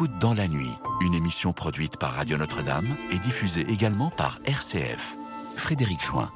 [0.00, 5.18] Écoute dans la nuit, une émission produite par Radio Notre-Dame et diffusée également par RCF.
[5.56, 6.30] Frédéric Chouin.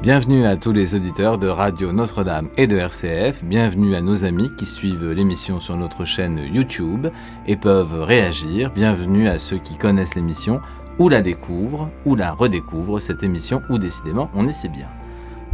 [0.00, 3.44] Bienvenue à tous les auditeurs de Radio Notre-Dame et de RCF.
[3.44, 7.08] Bienvenue à nos amis qui suivent l'émission sur notre chaîne YouTube
[7.46, 8.70] et peuvent réagir.
[8.70, 10.62] Bienvenue à ceux qui connaissent l'émission
[10.98, 14.88] ou la découvrent ou la redécouvrent, cette émission où décidément on est si bien.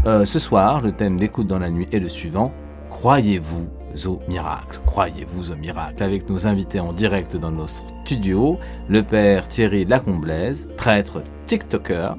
[0.06, 2.54] Euh, ce soir, le thème d'écoute dans la nuit est le suivant.
[2.90, 3.66] Croyez-vous
[4.06, 8.58] au miracle Croyez-vous au miracle Avec nos invités en direct dans notre studio,
[8.88, 12.16] le père Thierry Lacomblaise, prêtre TikToker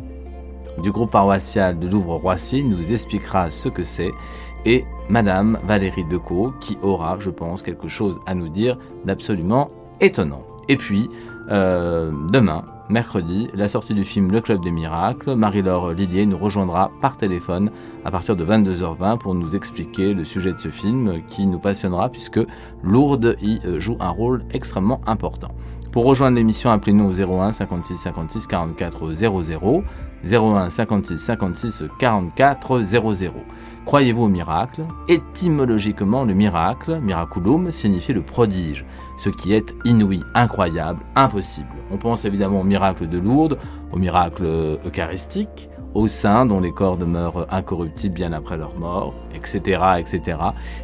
[0.81, 4.11] du groupe paroissial de Louvre-Roissy, nous expliquera ce que c'est,
[4.65, 10.43] et Madame Valérie Decaux, qui aura, je pense, quelque chose à nous dire d'absolument étonnant.
[10.67, 11.09] Et puis,
[11.49, 15.35] euh, demain, mercredi, la sortie du film Le Club des Miracles.
[15.35, 17.71] Marie-Laure Lillier nous rejoindra par téléphone
[18.03, 22.09] à partir de 22h20 pour nous expliquer le sujet de ce film qui nous passionnera
[22.09, 22.39] puisque
[22.83, 25.49] Lourdes y euh, joue un rôle extrêmement important.
[25.91, 29.83] Pour rejoindre l'émission, appelez-nous au 01 56 56 44 00.
[30.25, 33.33] 01 56 56 44 00.
[33.85, 34.81] Croyez-vous au miracle?
[35.07, 38.83] Étymologiquement, le miracle, miraculum, signifie le prodige,
[39.19, 41.67] ce qui est inouï, incroyable, impossible.
[41.91, 43.59] On pense évidemment au miracle de Lourdes,
[43.93, 44.43] au miracle
[44.83, 50.39] eucharistique, aux saints dont les corps demeurent incorruptibles bien après leur mort, etc., etc.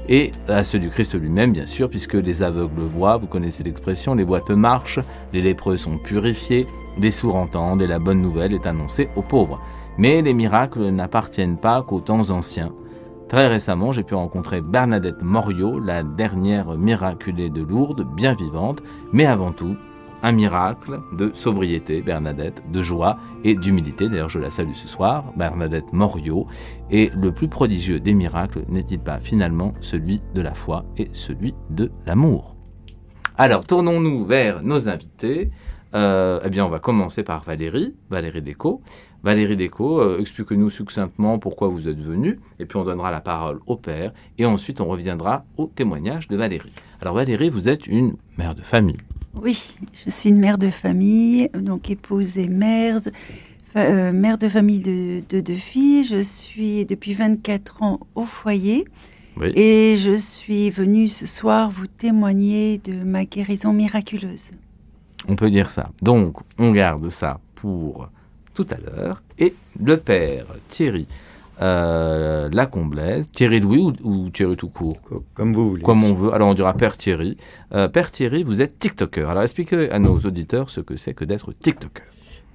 [0.08, 4.14] Et à ceux du Christ lui-même, bien sûr, puisque les aveugles voient, vous connaissez l'expression,
[4.14, 5.00] les boîtes marchent,
[5.34, 6.68] les lépreux sont purifiés,
[7.00, 9.60] les sourds entendent et la bonne nouvelle est annoncée aux pauvres.
[9.98, 12.72] Mais les miracles n'appartiennent pas qu'aux temps anciens.
[13.32, 19.26] Très récemment, j'ai pu rencontrer Bernadette Moriot, la dernière miraculée de Lourdes, bien vivante, mais
[19.26, 19.78] avant tout,
[20.22, 24.10] un miracle de sobriété, Bernadette, de joie et d'humilité.
[24.10, 26.46] D'ailleurs, je la salue ce soir, Bernadette Moriot.
[26.90, 31.56] Et le plus prodigieux des miracles n'est-il pas finalement celui de la foi et celui
[31.70, 32.58] de l'amour?
[33.38, 35.52] Alors, tournons-nous vers nos invités.
[35.94, 38.82] Euh, eh bien, on va commencer par Valérie, Valérie Déco.
[39.24, 43.60] Valérie Déco, euh, expliquez-nous succinctement pourquoi vous êtes venue, et puis on donnera la parole
[43.68, 46.74] au père, et ensuite on reviendra au témoignage de Valérie.
[47.02, 48.98] Alors Valérie, vous êtes une mère de famille.
[49.36, 53.00] Oui, je suis une mère de famille, donc épouse et mère,
[53.78, 56.04] euh, mère de famille de, deux filles.
[56.04, 58.86] Je suis depuis 24 ans au foyer.
[59.56, 64.52] Et je suis venue ce soir vous témoigner de ma guérison miraculeuse.
[65.30, 65.90] On peut dire ça.
[66.02, 68.10] Donc, on garde ça pour
[68.54, 69.22] tout à l'heure.
[69.40, 71.08] Et le père Thierry
[71.62, 74.98] euh, Lacomblaise, Thierry Louis ou, Thierry tout court
[75.34, 75.84] Comme vous voulez.
[75.84, 76.34] Comme on veut.
[76.34, 77.38] Alors on dira Père Thierry.
[77.74, 79.30] Euh, père Thierry, vous êtes TikToker.
[79.30, 82.04] Alors expliquez à nos auditeurs ce que c'est que d'être TikToker.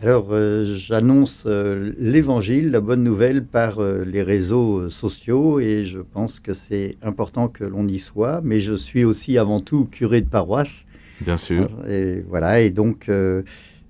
[0.02, 6.40] Alors euh, j'annonce euh, l'évangile, la bonne nouvelle par les réseaux sociaux et je pense
[6.40, 8.40] que c'est important que l'on y soit.
[8.42, 10.84] Mais je suis aussi avant tout curé de paroisse.
[11.20, 11.68] Bien sûr.
[11.88, 13.08] Et voilà, et donc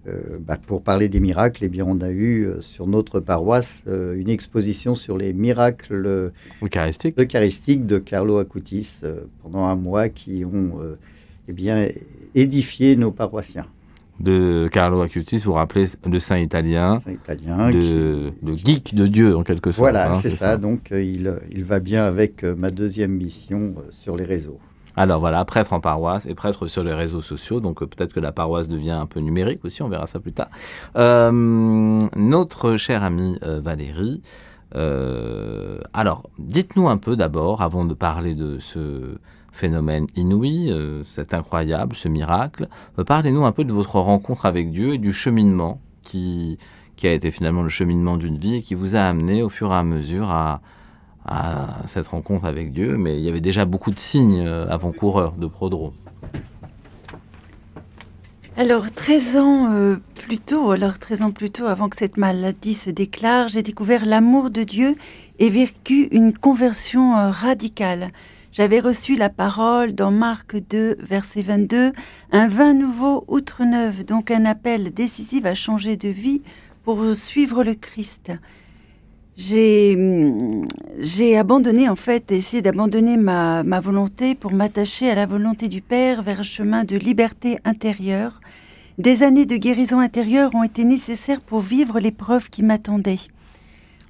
[0.08, 3.82] euh, bah, pour parler des miracles, eh bien, on a eu euh, sur notre paroisse
[3.88, 9.00] euh, une exposition sur les miracles eucharistiques, de Carlo Acutis
[9.42, 10.78] pendant un mois qui ont
[11.48, 11.88] eh bien,
[12.34, 13.66] édifié nos paroissiens.
[14.20, 19.36] De Carlo Acutis, vous vous rappelez le saint italien, saint italien le geek de Dieu
[19.36, 19.80] en quelque sorte.
[19.80, 20.56] Voilà, hein, c'est ça.
[20.56, 24.58] Donc il, il, va bien avec ma deuxième mission sur les réseaux.
[24.96, 28.20] Alors voilà, prêtre en paroisse et prêtre sur les réseaux sociaux, donc euh, peut-être que
[28.20, 30.48] la paroisse devient un peu numérique aussi, on verra ça plus tard.
[30.96, 34.22] Euh, notre chère amie euh, Valérie,
[35.94, 39.16] alors dites-nous un peu d'abord, avant de parler de ce
[39.50, 40.70] phénomène inouï,
[41.04, 42.68] c'est incroyable, ce miracle,
[43.06, 46.58] parlez-nous un peu de votre rencontre avec Dieu et du cheminement qui,
[46.96, 49.72] qui a été finalement le cheminement d'une vie et qui vous a amené au fur
[49.72, 50.60] et à mesure à,
[51.26, 55.32] à cette rencontre avec Dieu, mais il y avait déjà beaucoup de signes euh, avant-coureurs
[55.32, 55.92] de prodrome.
[58.56, 62.74] Alors, 13 ans euh, plus tôt, alors 13 ans plus tôt, avant que cette maladie
[62.74, 64.94] se déclare, j'ai découvert l'amour de Dieu
[65.38, 68.12] et vécu une conversion euh, radicale.
[68.52, 71.92] J'avais reçu la parole dans Marc 2, verset 22,
[72.32, 76.40] un vin nouveau outre neuf, donc un appel décisif à changer de vie
[76.84, 78.32] pour suivre le Christ
[79.36, 85.82] j'ai abandonné, en fait, essayé d'abandonner ma, ma, volonté pour m'attacher à la volonté du
[85.82, 88.40] Père vers un chemin de liberté intérieure.
[88.98, 93.18] Des années de guérison intérieure ont été nécessaires pour vivre l'épreuve qui m'attendait.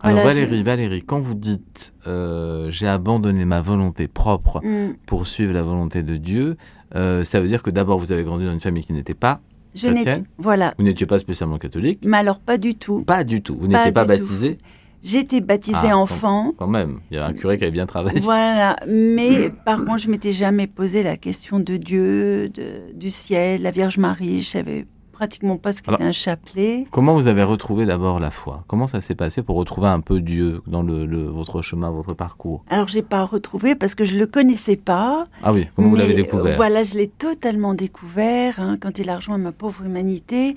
[0.00, 4.96] Alors Valérie, Valérie, quand vous dites euh, j'ai abandonné ma volonté propre mm.
[5.06, 6.56] pour suivre la volonté de Dieu,
[6.94, 9.40] euh, ça veut dire que d'abord vous avez grandi dans une famille qui n'était pas
[9.74, 10.24] chrétienne.
[10.38, 10.74] Voilà.
[10.78, 12.00] Vous n'étiez pas spécialement catholique.
[12.04, 13.02] Mais alors pas du tout.
[13.02, 13.56] Pas du tout.
[13.58, 14.58] Vous n'étiez pas baptisé
[15.06, 16.52] J'ai été baptisée Ah, enfant.
[16.58, 18.18] Quand même, il y avait un curé qui avait bien travaillé.
[18.20, 23.62] Voilà, mais par contre, je m'étais jamais posé la question de Dieu, de- du ciel,
[23.62, 24.40] la Vierge Marie.
[24.42, 24.84] Je savais
[25.16, 26.86] pratiquement pas ce qu'était un chapelet.
[26.90, 28.64] Comment vous avez retrouvé d'abord la foi?
[28.68, 32.12] Comment ça s'est passé pour retrouver un peu Dieu dans le, le- votre chemin, votre
[32.12, 32.62] parcours?
[32.68, 35.26] Alors, j'ai pas retrouvé parce que je le connaissais pas.
[35.42, 36.56] Ah oui, comment vous l'avez euh, découvert?
[36.56, 40.54] Voilà, je l'ai totalement découvert hein, quand il a rejoint ma pauvre humanité.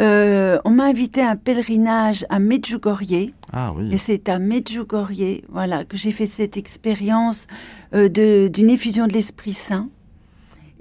[0.00, 3.32] Euh, on m'a invité à un pèlerinage à Medjugorje.
[3.52, 3.92] Ah oui.
[3.92, 7.46] Et c'est à Medjugorje, voilà, que j'ai fait cette expérience
[7.92, 8.08] euh,
[8.48, 9.88] d'une effusion de l'Esprit Saint.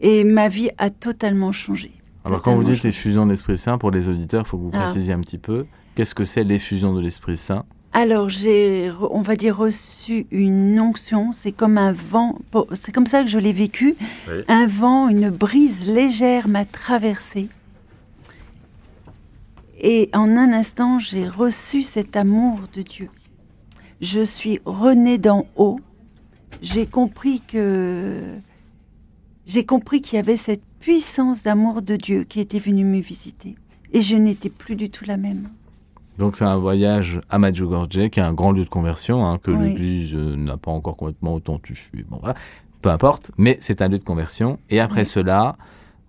[0.02, 1.92] Et ma vie a totalement changé.
[2.30, 4.72] Alors quand vous dites effusion de l'Esprit Saint, pour les auditeurs, il faut que vous
[4.74, 4.86] Ah.
[4.86, 5.66] précisiez un petit peu.
[5.96, 7.66] Qu'est-ce que c'est l'effusion de l'Esprit Saint?
[7.92, 11.32] Alors j'ai, on va dire, reçu une onction.
[11.34, 12.38] C'est comme un vent.
[12.74, 13.96] C'est comme ça que je l'ai vécu.
[14.28, 14.44] Oui.
[14.48, 17.50] Un vent, une brise légère m'a traversée.
[19.82, 23.10] Et en un instant, j'ai reçu cet amour de Dieu.
[24.02, 25.80] Je suis renée d'en haut.
[26.62, 28.22] J'ai compris que
[29.46, 33.56] j'ai compris qu'il y avait cette puissance d'amour de Dieu qui était venue me visiter.
[33.92, 35.50] Et je n'étais plus du tout la même.
[36.18, 39.52] Donc c'est un voyage à Medjugorje, qui est un grand lieu de conversion, hein, que
[39.52, 39.70] Oui.
[39.70, 42.04] l'Église euh, n'a pas encore complètement authentifié.
[42.10, 42.36] Bon voilà,
[42.82, 44.60] peu importe, mais c'est un lieu de conversion.
[44.70, 45.06] Et après Oui.
[45.06, 45.56] cela,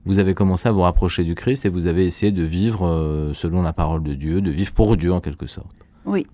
[0.04, 3.32] vous avez commencé à vous rapprocher du Christ et vous avez essayé de vivre euh,
[3.34, 5.74] selon la parole de Dieu, de vivre pour Dieu en quelque sorte.
[6.04, 6.26] Oui.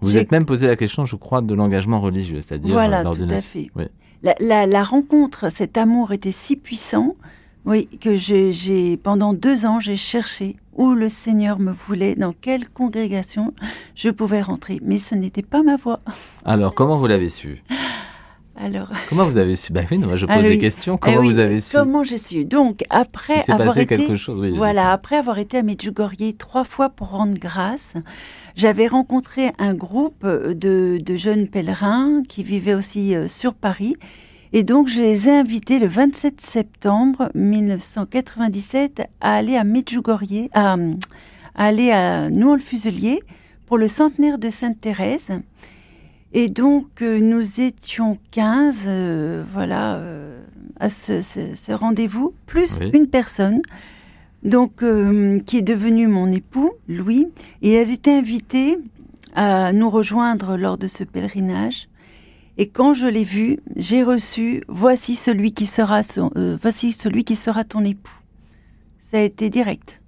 [0.00, 3.22] Vous êtes même posé la question, je crois, de l'engagement religieux, c'est-à-dire Voilà, euh, tout
[3.30, 3.70] à fait.
[3.76, 3.84] Oui.
[4.22, 7.16] La, la- la rencontre, cet amour était si puissant,
[7.64, 12.68] oui, que j'ai, pendant deux ans, j'ai cherché où le Seigneur me voulait, dans quelle
[12.68, 13.52] congrégation
[13.94, 14.80] je pouvais rentrer.
[14.82, 16.00] Mais ce n'était pas ma voie.
[16.44, 17.62] Alors, comment vous l'avez su?
[18.56, 19.72] Alors, Comment vous avez su?
[19.72, 20.94] Ben oui, non, je pose Ah des questions.
[21.00, 21.74] ah Comment oui, vous avez su?
[21.76, 22.44] Comment j'ai su?
[22.44, 23.96] Donc, après Il avoir passé été...
[23.96, 24.52] quelque chose, oui.
[24.56, 27.94] Voilà, après avoir été à Medjugorje trois fois pour rendre grâce,
[28.54, 33.96] j'avais rencontré un groupe de, de jeunes pèlerins qui vivaient aussi euh, sur Paris.
[34.52, 40.74] Et donc, je les ai invités le 27 septembre 1997 à aller à Medjugorje, à,
[40.74, 40.76] à
[41.54, 43.22] aller à Nouol-Fuselier
[43.66, 45.28] pour le centenaire de Sainte-Thérèse.
[46.34, 50.38] Et donc, euh, nous étions 15, euh, voilà, euh,
[50.80, 52.90] à ce, ce- ce rendez-vous, plus Oui.
[52.94, 53.60] une personne,
[54.42, 54.82] donc,
[55.46, 57.28] qui est devenu mon époux, Louis,
[57.62, 58.76] et avait été invité
[59.36, 61.86] à nous rejoindre lors de ce pèlerinage.
[62.58, 67.24] Et quand je l'ai vu, j'ai reçu voici celui qui sera son- euh, voici celui
[67.24, 68.18] qui sera ton époux.
[69.00, 70.00] Ça a été direct.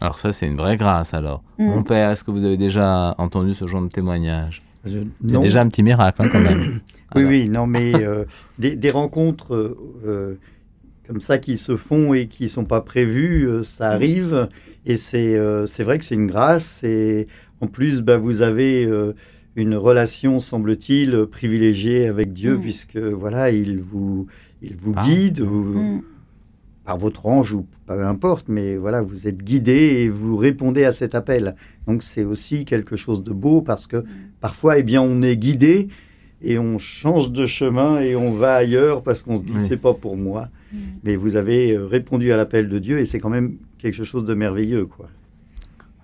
[0.00, 1.42] Alors ça, c'est une vraie grâce alors.
[1.58, 1.64] Mm.
[1.66, 4.62] Mon père, est-ce que vous avez déjà entendu ce genre de témoignage?
[4.84, 4.98] Je-
[5.28, 6.80] C'est déjà un petit miracle hein, quand même.
[7.14, 7.30] Oui, Alors.
[7.30, 8.24] oui, non, mais euh,
[8.58, 10.34] des, des rencontres euh, euh,
[11.06, 14.48] comme ça qui se font et qui ne sont pas prévues, euh, ça arrive.
[14.86, 16.82] Et c'est euh, c'est vrai que c'est une grâce.
[16.82, 17.28] Et
[17.60, 19.14] en plus, bah, vous avez euh,
[19.56, 22.60] une relation, semble-t-il, privilégiée avec Dieu, Mm.
[22.60, 24.26] puisque voilà, il vous,
[24.62, 25.04] il vous Ah.
[25.04, 25.48] guide ou-
[25.96, 26.02] Mm.
[26.84, 29.72] par votre ange ou peu importe, mais voilà, vous êtes guidé
[30.04, 31.56] et vous répondez à cet appel.
[31.88, 34.04] Donc c'est aussi quelque chose de beau parce que
[34.40, 35.88] parfois, eh bien, on est guidé
[36.42, 39.62] et on change de chemin et on va ailleurs parce qu'on se dit Oui.
[39.66, 40.48] c'est pas pour moi.
[40.72, 40.76] Mm.
[41.02, 44.24] Mais vous avez euh, répondu à l'appel de Dieu et c'est quand même quelque chose
[44.24, 45.08] de merveilleux, quoi.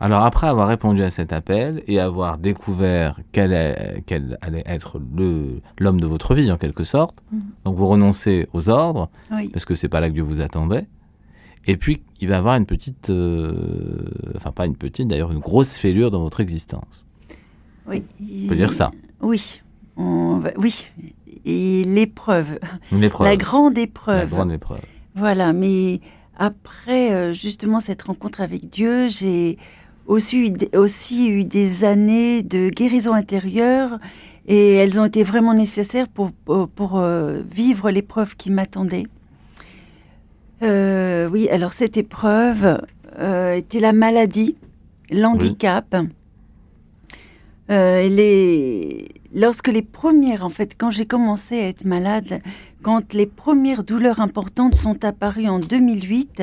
[0.02, 5.00] Alors après avoir répondu à cet appel et avoir découvert quel, est- quel allait être
[5.78, 7.40] l'homme de votre vie en quelque sorte, Mhm.
[7.64, 9.48] donc vous renoncez aux ordres Oui.
[9.50, 10.86] parce que c'est pas là que Dieu vous attendait.
[11.68, 15.38] Et puis il va y avoir une petite, euh, enfin pas une petite d'ailleurs, une
[15.38, 17.04] grosse fêlure dans votre existence.
[17.86, 18.02] Oui.
[18.44, 18.90] On peut dire ça.
[19.20, 19.60] Oui.
[19.96, 20.88] On va- Oui.
[21.44, 22.58] Et l'épreuve,
[22.90, 24.30] la grande La épreuve.
[24.30, 24.80] grande épreuve.
[25.14, 26.00] Voilà, mais
[26.36, 29.58] après euh, justement cette rencontre avec Dieu, j'ai
[30.06, 33.98] aussi aussi eu des années de guérison intérieure
[34.46, 39.06] et elles ont été vraiment nécessaires pour, pour, pour, euh, vivre l'épreuve qui m'attendait.
[40.62, 42.80] Euh, oui, alors cette épreuve
[43.18, 44.56] euh, était la maladie,
[45.10, 45.96] l'handicap.
[47.68, 49.08] Les...
[49.34, 52.42] Lorsque les premières, en fait, quand j'ai commencé à être malade,
[52.82, 56.42] quand les premières douleurs importantes sont apparues en 2008,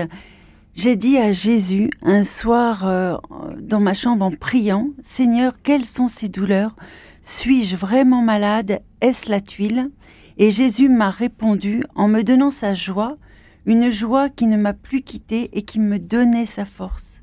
[0.76, 3.18] j'ai dit à Jésus un soir euh,
[3.60, 6.76] dans ma chambre en priant, Seigneur, quelles sont ces douleurs?
[7.22, 8.82] Suis-je vraiment malade?
[9.02, 9.90] Est-ce la tuile?
[10.38, 13.18] Et Jésus m'a répondu en me donnant sa joie,
[13.66, 17.22] une joie qui ne m'a plus quittée et qui me donnait sa force.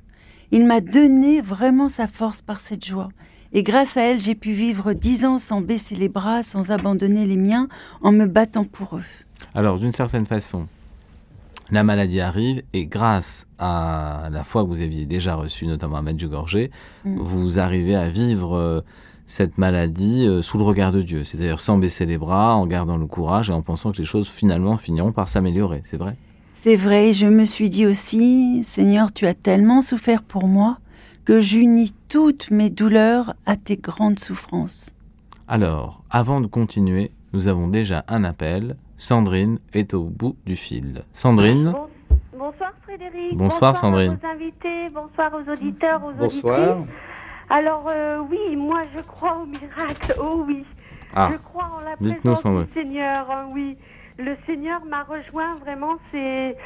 [0.50, 3.08] Il m'a donné vraiment sa force par cette joie.
[3.52, 7.26] Et grâce à elle, j'ai pu vivre dix ans sans baisser les bras, sans abandonner
[7.26, 7.68] les miens,
[8.02, 9.04] en me battant pour eux.
[9.54, 10.66] Alors d'une certaine façon,
[11.70, 16.02] la maladie arrive et grâce à la foi que vous aviez déjà reçue, notamment à
[16.02, 16.68] Medjugorje,
[17.04, 17.18] Mm.
[17.20, 18.80] vous arrivez à vivre euh,
[19.26, 22.96] cette maladie euh, sous le regard de Dieu, c'est-à-dire sans baisser les bras, en gardant
[22.96, 26.16] le courage et en pensant que les choses finalement finiront par s'améliorer, c'est vrai?
[26.54, 30.78] C'est vrai, je me suis dit aussi, Seigneur, tu as tellement souffert pour moi
[31.24, 34.90] que j'unis toutes mes douleurs à tes grandes souffrances.
[35.48, 38.76] Alors, avant de continuer, nous avons déjà un appel.
[38.96, 41.04] Sandrine est au bout du fil.
[41.12, 41.88] Sandrine Bon-
[42.38, 43.36] bonsoir Frédéric.
[43.36, 44.18] Bonsoir, Sandrine.
[44.22, 46.76] à vos invités, bonsoir aux auditeurs, aux Bonsoir.
[46.78, 46.94] auditrices.
[47.50, 50.64] Alors euh, oui, moi je crois au miracle, oh oui.
[51.14, 52.66] Ah, je crois en la présence Sandrine.
[52.66, 53.76] du Seigneur, hein, oui.
[54.18, 56.56] Le Seigneur m'a rejoint vraiment, c'est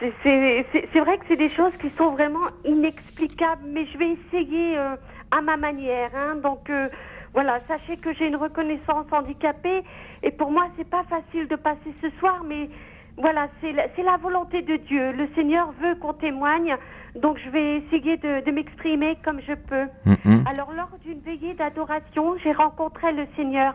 [0.00, 3.98] c'est- c'est c'est- c'est vrai que c'est des choses qui sont vraiment inexplicables, mais je
[3.98, 4.96] vais essayer euh,
[5.30, 6.10] à ma manière.
[6.16, 6.36] hein.
[6.42, 6.88] donc euh,
[7.34, 9.82] voilà, sachez que j'ai une reconnaissance handicapée
[10.22, 12.68] et pour moi c'est pas facile de passer ce soir, mais
[13.16, 15.12] voilà, c'est la, c'est la volonté de Dieu.
[15.12, 16.76] Le Seigneur veut qu'on témoigne,
[17.16, 19.86] donc je vais essayer de, de m'exprimer comme je peux.
[20.24, 20.44] hum.
[20.50, 23.74] Alors, lors d'une veillée d'adoration, j'ai rencontré le Seigneur.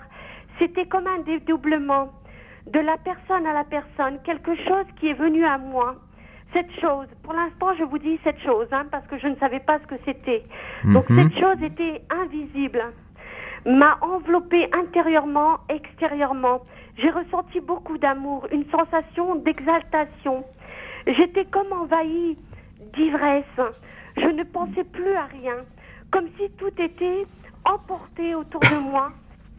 [0.58, 2.10] C'était comme un dédoublement
[2.66, 5.96] de la personne à la personne, quelque chose qui est venu à moi.
[6.54, 9.60] Cette chose, pour l'instant, je vous dis cette chose, hein, parce que je ne savais
[9.60, 10.44] pas ce que c'était.
[10.86, 11.30] Donc, Mhm.
[11.30, 12.82] cette chose était invisible,
[13.66, 16.62] m'a enveloppée intérieurement, extérieurement.
[16.98, 20.46] J'ai ressenti beaucoup d'amour, une sensation d'exaltation.
[21.08, 22.38] J'étais comme envahie
[22.94, 23.44] d'ivresse.
[24.18, 25.58] Je ne pensais plus à rien,
[26.12, 27.26] comme si tout était
[27.66, 29.12] emporté autour de moi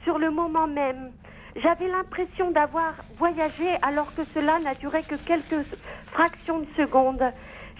[0.04, 1.10] sur le moment même.
[1.56, 5.66] J'avais l'impression d'avoir voyagé alors que cela n'a duré que quelques
[6.06, 7.24] fractions de secondes.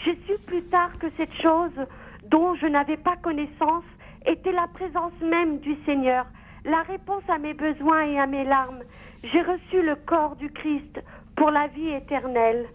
[0.04, 1.86] J'ai su plus tard que cette chose
[2.24, 3.84] dont je n'avais pas connaissance
[4.26, 6.26] était la présence même du Seigneur,
[6.64, 8.82] la réponse à mes besoins et à mes larmes.
[9.22, 11.00] J'ai reçu le corps du Christ
[11.36, 12.66] pour la vie éternelle.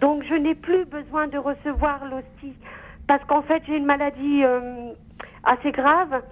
[0.00, 2.54] Donc je n'ai plus besoin de recevoir l'hostie
[3.06, 4.92] parce qu'en fait j'ai une maladie euh,
[5.44, 6.22] assez grave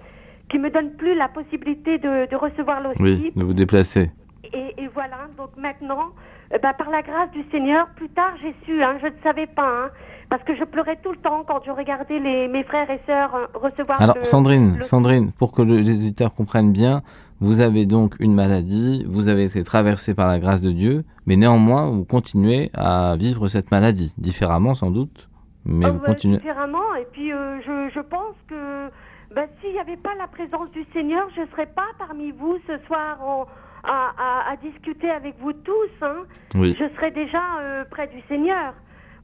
[0.49, 3.01] qui me donne plus la possibilité de, de recevoir l'hostie.
[3.01, 4.11] Oui, de vous déplacer.
[4.53, 6.09] Et, et voilà, donc maintenant,
[6.53, 9.47] euh, bah, par la grâce du Seigneur, plus tard j'ai su, hein, je ne savais
[9.47, 9.89] pas, hein,
[10.29, 13.33] parce que je pleurais tout le temps quand je regardais les, mes frères et sœurs
[13.35, 17.01] euh, recevoir Alors, le- Sandrine, le- Sandrine, pour que le- les auditeurs comprennent bien,
[17.39, 21.35] vous avez donc une maladie, vous avez été traversé par la grâce de Dieu, mais
[21.35, 25.29] néanmoins, vous continuez à vivre cette maladie, différemment sans doute,
[25.65, 26.37] mais Oh, vous bah, continuez.
[26.37, 28.87] différemment, et puis euh, je, je pense que
[29.35, 32.57] bah, s'il n'y avait pas la présence du Seigneur, je ne serais pas parmi vous
[32.67, 33.45] ce soir en-
[33.83, 35.91] à, à- à discuter avec vous tous.
[36.01, 36.23] Hein.
[36.55, 36.75] Oui.
[36.79, 38.73] je serais déjà euh, près du Seigneur.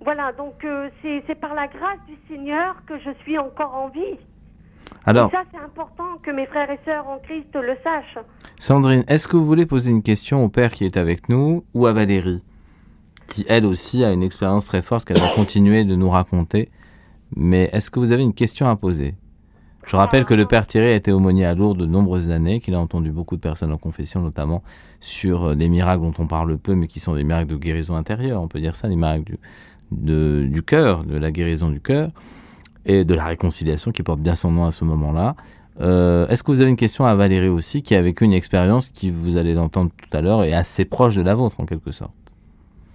[0.04, 4.18] Voilà, donc euh, c'est par la grâce du Seigneur que je suis encore en vie.
[5.06, 8.24] Alors, Et ça, c'est important que mes frères et sœurs en Christ le sachent.
[8.58, 11.88] Sandrine, est-ce que vous voulez poser une question au père qui est avec nous ou
[11.88, 12.44] à Valérie,
[13.28, 16.70] qui elle aussi a une expérience très forte qu'elle va continuer de nous raconter,
[17.36, 19.16] mais est-ce que vous avez une question à poser?
[19.86, 22.74] Je rappelle que le père Thierry a été aumônier à Lourdes de nombreuses années, qu'il
[22.74, 24.64] a entendu beaucoup de personnes en confession, notamment
[25.02, 27.96] sur euh, des miracles dont on parle peu, mais qui sont des miracles de guérison
[27.96, 29.40] intérieure, on peut dire ça, des miracles du,
[29.98, 32.10] de- du cœur, de la guérison du cœur
[32.86, 35.36] et de la réconciliation qui porte bien son nom à ce moment-là.
[35.82, 38.90] Euh, Est-ce que vous avez une question à Valérie aussi, qui a vécu une expérience
[38.90, 41.92] qui, vous allez l'entendre tout à l'heure, est assez proche de la vôtre en quelque
[41.92, 42.14] sorte?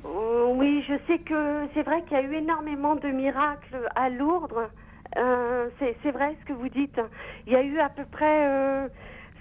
[0.05, 4.11] Euh, oui, je sais que c'est vrai qu'il y a eu énormément de miracles à
[4.11, 4.69] Lourdes.
[5.17, 7.01] Euh, c'est c'est vrai ce que vous dites.
[7.47, 8.89] Il y a eu à peu près euh,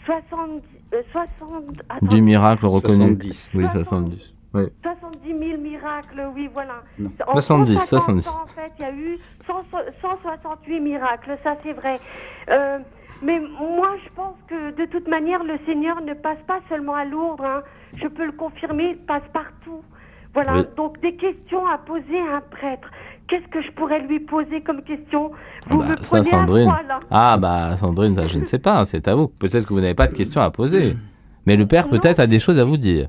[0.06, 0.62] 70,
[0.94, 2.98] euh, 60, attends, 10 miracles reconnus.
[2.98, 3.50] 70.
[3.54, 3.84] Oui, 60.
[3.84, 4.34] 70.
[4.54, 4.64] Oui.
[4.82, 6.82] 70 000 miracles, oui, voilà.
[6.98, 7.10] Non.
[7.28, 7.88] En 70, 150
[8.24, 8.28] 70.
[8.30, 9.54] ans, en fait, il y a eu 100
[10.02, 12.00] 168 miracles, ça c'est vrai.
[12.50, 12.80] Euh,
[13.22, 17.04] mais moi, je pense que de toute manière, le Seigneur ne passe pas seulement à
[17.06, 17.42] Lourdes.
[17.44, 17.62] hein.
[17.96, 19.82] Je peux le confirmer, il passe partout.
[20.34, 20.66] Voilà, Oui.
[20.76, 22.90] donc des questions à poser à un prêtre.
[23.28, 25.32] Qu'est-ce que je pourrais lui poser comme question?
[25.64, 26.70] Ah Vous bah, me ça, prenez à Sandrine.
[26.70, 27.00] froid, là.
[27.12, 29.28] Ah bah Sandrine, ça, je ne sais pas, c'est à vous.
[29.28, 30.96] Peut-être que vous n'avez pas de questions à poser.
[31.46, 33.08] Mais le père peut-être a des choses à vous dire.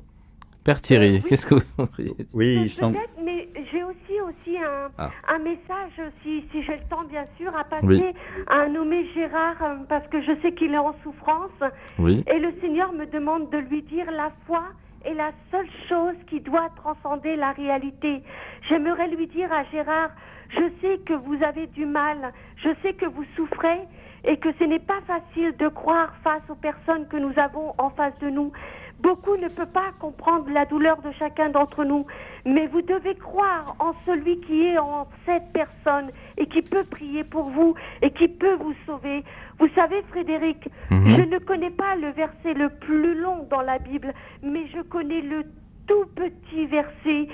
[0.69, 1.23] Père Thierry, oui.
[1.27, 1.87] qu'est-ce que vous
[2.31, 5.09] Oui, Pe- sans- Peut-être, mais j'ai aussi, aussi un, Ah.
[5.27, 8.03] un message, si, si j'ai le temps, bien sûr, à passer Oui.
[8.45, 11.49] à un nommé Gérard, euh, parce que je sais qu'il est en souffrance.
[11.97, 12.23] Oui.
[12.31, 14.61] Et le Seigneur me demande de lui dire la foi
[15.05, 18.21] est la seule chose qui doit transcender la réalité.
[18.67, 20.11] J'aimerais lui dire à Gérard,
[20.49, 23.79] je sais que vous avez du mal, je sais que vous souffrez
[24.23, 27.89] et que ce n'est pas facile de croire face aux personnes que nous avons en
[27.89, 28.51] face de nous.
[28.99, 32.05] Beaucoup ne peuvent pas comprendre la douleur de chacun d'entre nous,
[32.45, 37.23] mais vous devez croire en celui qui est en cette personne et qui peut prier
[37.23, 39.23] pour vous et qui peut vous sauver.
[39.57, 41.15] Vous savez, Frédéric, Mhm.
[41.17, 44.13] je ne connais pas le verset le plus long dans la Bible,
[44.43, 45.43] mais je connais le
[45.87, 47.27] tout petit verset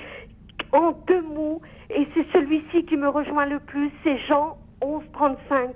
[0.72, 5.74] en deux mots, et c'est celui-ci qui me rejoint le plus, c'est Jean 11, 35.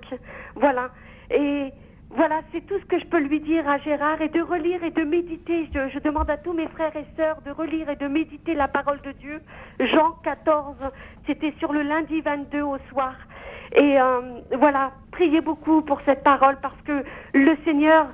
[0.56, 0.90] Voilà.
[1.30, 1.72] Et
[2.14, 4.90] voilà, c'est tout ce que je peux lui dire à Gérard et de relire et
[4.90, 5.68] de méditer.
[5.72, 8.66] Je, je, demande à tous mes frères et sœurs de relire et de méditer la
[8.66, 9.40] parole de Dieu.
[9.78, 10.74] Jean 14,
[11.26, 13.14] c'était sur le lundi 22 au soir.
[13.76, 18.08] Et euh, voilà, priez beaucoup pour cette parole parce que le Seigneur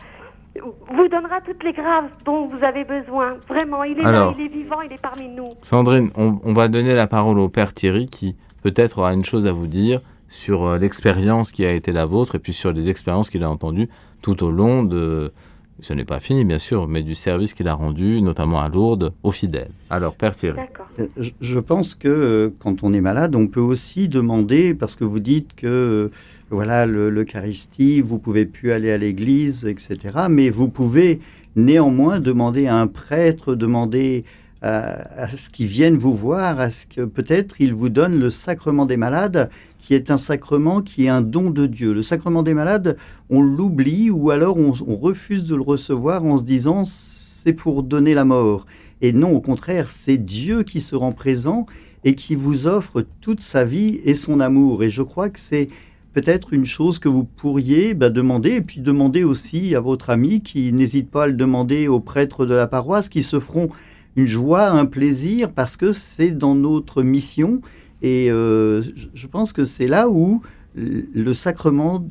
[0.61, 3.37] vous donnera toutes les grâces dont vous avez besoin.
[3.49, 5.53] Vraiment, il est là, il est vivant, il est parmi nous.
[5.63, 9.47] Sandrine, on, on va donner la parole au Père Thierry qui peut-être aura une chose
[9.47, 10.01] à vous dire
[10.37, 13.51] sur euh, l'expérience qui a été la vôtre et puis sur les expériences qu'il a
[13.51, 13.89] entendues
[14.21, 15.33] tout au long de,
[15.81, 19.13] ce n'est pas fini bien sûr, mais du service qu'il a rendu, notamment à Lourdes,
[19.23, 19.71] aux fidèles.
[19.89, 20.59] Alors, Père Thierry.
[20.99, 21.07] Euh,
[21.41, 25.21] je pense que euh, quand on est malade, on peut aussi demander, parce que vous
[25.21, 26.11] dites que
[26.51, 30.27] voilà l'Eucharistie, vous pouvez plus aller à l'église, etc.
[30.29, 31.21] Mais vous pouvez
[31.57, 34.25] néanmoins demander à un prêtre, demander
[34.61, 38.31] à, à ce qu'il vienne vous voir, à ce que peut-être il vous donne le
[38.31, 39.51] sacrement des malades
[39.87, 41.93] qui est un sacrement qui est un don de Dieu.
[41.93, 42.97] Le sacrement des malades,
[43.31, 48.13] on l'oublie ou alors on, refuse de le recevoir en se disant c'est pour donner
[48.13, 48.67] la mort.
[49.01, 51.67] Et non, au contraire, c'est Dieu qui se rend présent
[52.03, 54.83] et qui vous offre toute sa vie et son amour.
[54.83, 55.69] Et je crois que c'est
[56.13, 60.41] peut-être une chose que vous pourriez bah, demander, et puis demander aussi à votre ami
[60.41, 63.69] qui n'hésite pas à le demander aux prêtres de la paroisse, qui se feront
[64.17, 67.61] une joie, un plaisir, parce que c'est dans notre mission
[68.03, 68.83] et euh,
[69.15, 70.43] je pense que c'est là où
[70.75, 72.05] le sacrement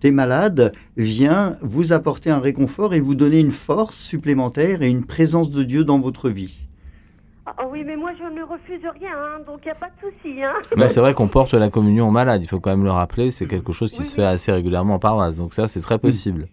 [0.00, 5.04] des malades vient vous apporter un réconfort et vous donner une force supplémentaire et une
[5.04, 6.58] présence de Dieu dans votre vie.
[7.46, 10.10] Ah oui, mais moi je ne refuse rien, hein, donc il n'y a pas de
[10.10, 10.42] souci.
[10.42, 10.52] Hein.
[10.76, 13.30] Mais c'est vrai qu'on porte la communion aux malades, il faut quand même le rappeler,
[13.30, 16.48] c'est quelque chose qui se fait assez régulièrement en paroisse, donc ça c'est très possible.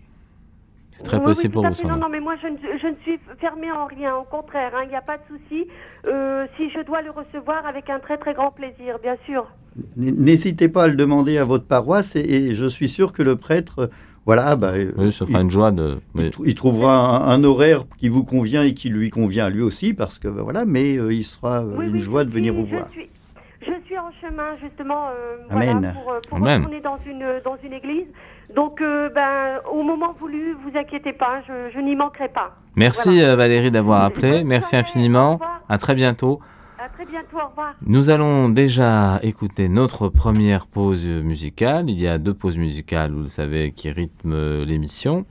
[0.91, 1.87] C'est très possible pour vous.
[1.87, 4.81] Non, non, mais moi je ne, je ne, suis fermée en rien, au contraire, hein,
[4.85, 5.67] il n'y a pas de souci.
[6.05, 9.47] Euh, si je dois le recevoir avec un très très grand plaisir, bien sûr.
[9.95, 13.89] N'hésitez pas à le demander à votre paroisse et, je suis sûr que le prêtre,
[14.25, 15.99] voilà, bah, oui, ça fera une joie de.
[16.15, 20.19] Il, trouvera un, horaire qui vous convient et qui lui convient à lui aussi, parce
[20.19, 22.87] que bah, voilà, mais euh, il sera euh, une joie de venir vous voir.
[22.95, 25.07] je suis en chemin justement
[25.49, 28.07] Voilà, pour, pour retourner dans une dans une église.
[28.55, 32.55] Donc, euh, ben, au moment voulu, vous inquiétez pas, je, n'y manquerai pas.
[32.75, 34.43] Merci euh, Valérie d'avoir appelé.
[34.43, 35.39] Merci infiniment.
[35.67, 36.39] À très bientôt.
[36.79, 37.37] À très bientôt.
[37.37, 37.73] Au revoir.
[37.85, 41.89] Nous allons déjà écouter notre première pause musicale.
[41.89, 45.25] Il y a deux pauses musicales, vous le savez, qui rythment l'émission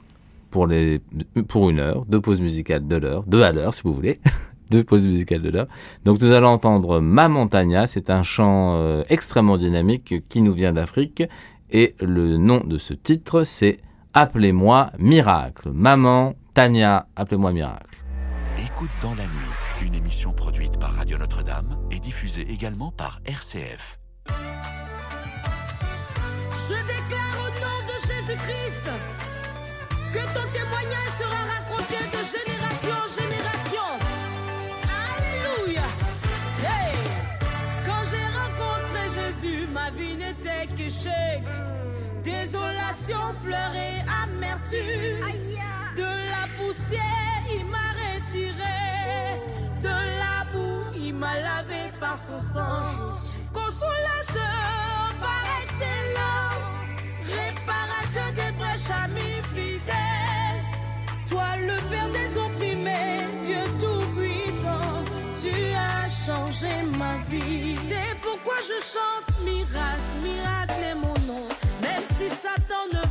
[0.50, 1.00] pour les
[1.48, 2.04] pour une heure.
[2.06, 4.20] Deux pauses musicales de l'heure, deux à l'heure si vous voulez.
[4.70, 5.68] deux pauses musicales de l'heure.
[6.04, 10.72] Donc nous allons entendre Ma Montagna, c'est un chant euh, extrêmement dynamique qui nous vient
[10.72, 11.22] d'Afrique
[11.70, 13.80] et le nom de ce titre, c'est
[14.14, 15.70] Appelez-moi Miracle.
[15.72, 18.02] Maman, Tania, appelez-moi Miracle.
[18.58, 23.98] Écoute dans la nuit, une émission produite par Radio Notre-Dame et diffusée également par RCF.
[26.68, 28.90] Je déclare au nom de Jésus-Christ
[30.14, 30.45] que ton
[43.42, 45.20] Pleurs et amertume.
[45.96, 49.40] De la poussière, il m'a retiré.
[49.82, 52.82] De la boue, il m'a lavé par son sang.
[53.52, 56.68] Consolateur par excellence.
[57.24, 60.62] Réparateur des brèches, amis fidèles.
[61.28, 65.04] Toi, le Père des opprimés, Dieu tout-puissant.
[65.42, 67.74] Tu as changé ma vie.
[67.88, 71.48] C'est pourquoi je chante miracle, miracle est mon nom
[72.18, 73.02] si Satan ne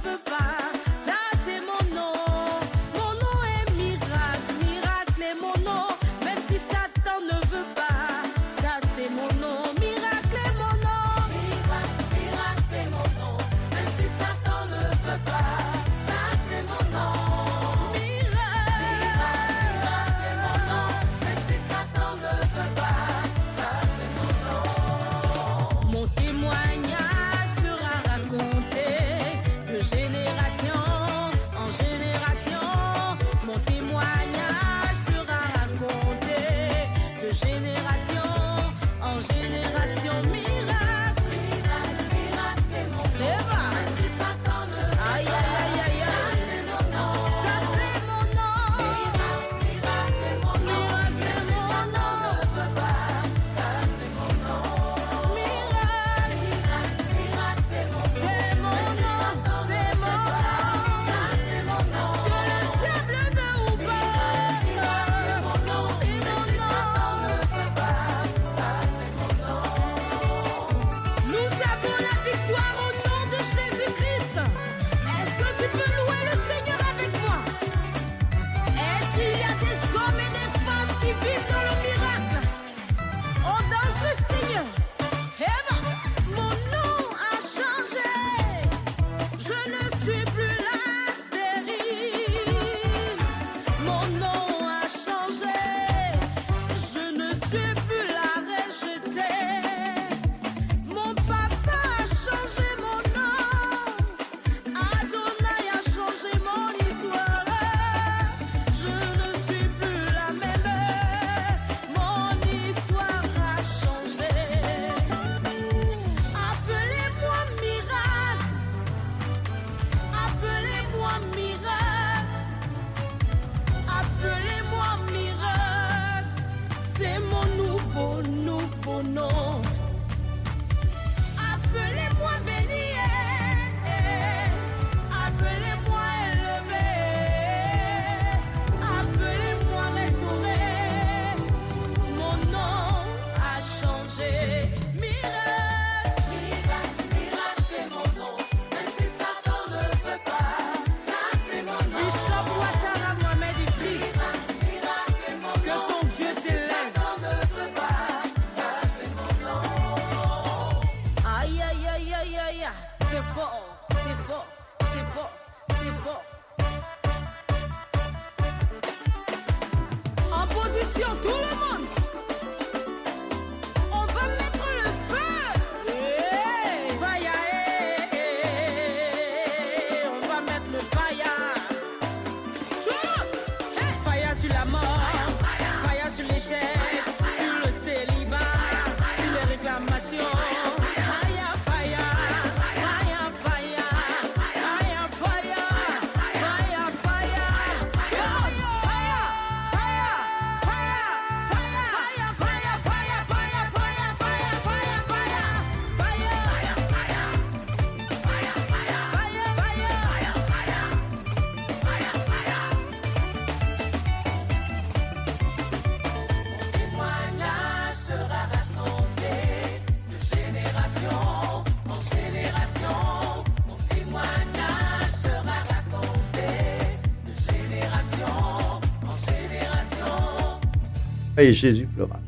[231.38, 232.20] Et Jésus pleura.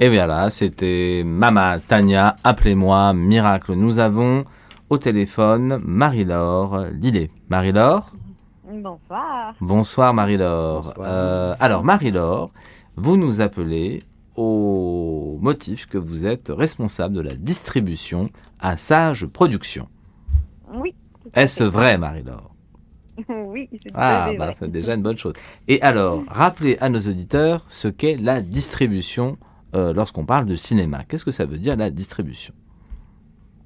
[0.00, 3.74] Et bien là, c'était Mama Tania, appelez-moi Miracle.
[3.74, 4.44] Nous avons
[4.90, 7.30] au téléphone Marie-Laure Lillet.
[7.48, 8.10] Marie-Laure
[8.68, 9.54] Bonsoir.
[9.60, 10.82] Bonsoir Marie-Laure.
[10.82, 11.06] Bonsoir.
[11.08, 12.50] Euh, alors Marie-Laure,
[12.96, 14.00] vous nous appelez
[14.34, 18.28] au motif que vous êtes responsable de la distribution
[18.58, 19.88] à Sage Productions.
[20.74, 20.94] Oui.
[21.34, 22.51] Est-ce vrai Marie-Laure?
[23.28, 24.56] Oui, c'est Ah, bah, vrai.
[24.58, 25.34] c'est déjà une bonne chose.
[25.68, 29.38] Et alors, rappelez à nos auditeurs ce qu'est la distribution
[29.74, 31.04] euh, lorsqu'on parle de cinéma.
[31.04, 32.54] Qu'est-ce que ça veut dire la distribution?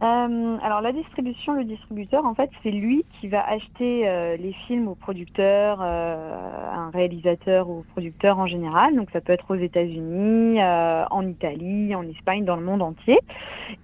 [0.03, 4.53] Euh, alors la distribution, le distributeur, en fait, c'est lui qui va acheter euh, les
[4.67, 8.95] films au producteur, euh, un réalisateur ou au producteur en général.
[8.95, 13.19] Donc ça peut être aux États-Unis, en Italie, en Espagne, dans le monde entier.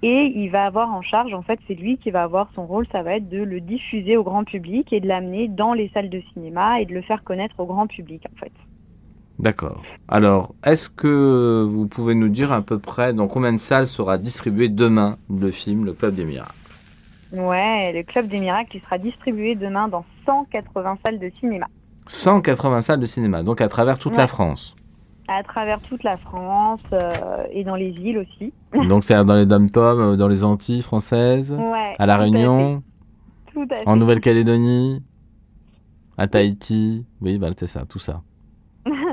[0.03, 2.87] Et il va avoir en charge, en fait, c'est lui qui va avoir son rôle,
[2.93, 6.11] ça va être de le diffuser au grand public et de l'amener dans les salles
[6.11, 8.53] de cinéma et de le faire connaître au grand public, en fait.
[9.43, 9.83] D'accord.
[10.07, 14.17] Alors, est-ce que vous pouvez nous dire à peu près dans combien de salles sera
[14.17, 16.53] distribué demain le film Le Club des Miracles?
[17.33, 21.67] Ouais, le Club des Miracles, il sera distribué demain dans 180 salles de cinéma.
[22.07, 24.27] 180 salles de cinéma, donc à travers toute la.
[24.27, 24.77] France.
[25.29, 28.53] à travers toute la France euh, et dans les îles aussi.
[28.89, 32.83] Donc c'est dans les dom-toms, euh, dans les Antilles françaises, Ouais, à La Réunion,
[33.47, 33.89] fait, Tout à fait.
[33.89, 35.03] en Nouvelle-Calédonie,
[36.19, 37.07] à Tahiti.
[37.21, 38.21] Oui, voilà, c'est ça, tout ça.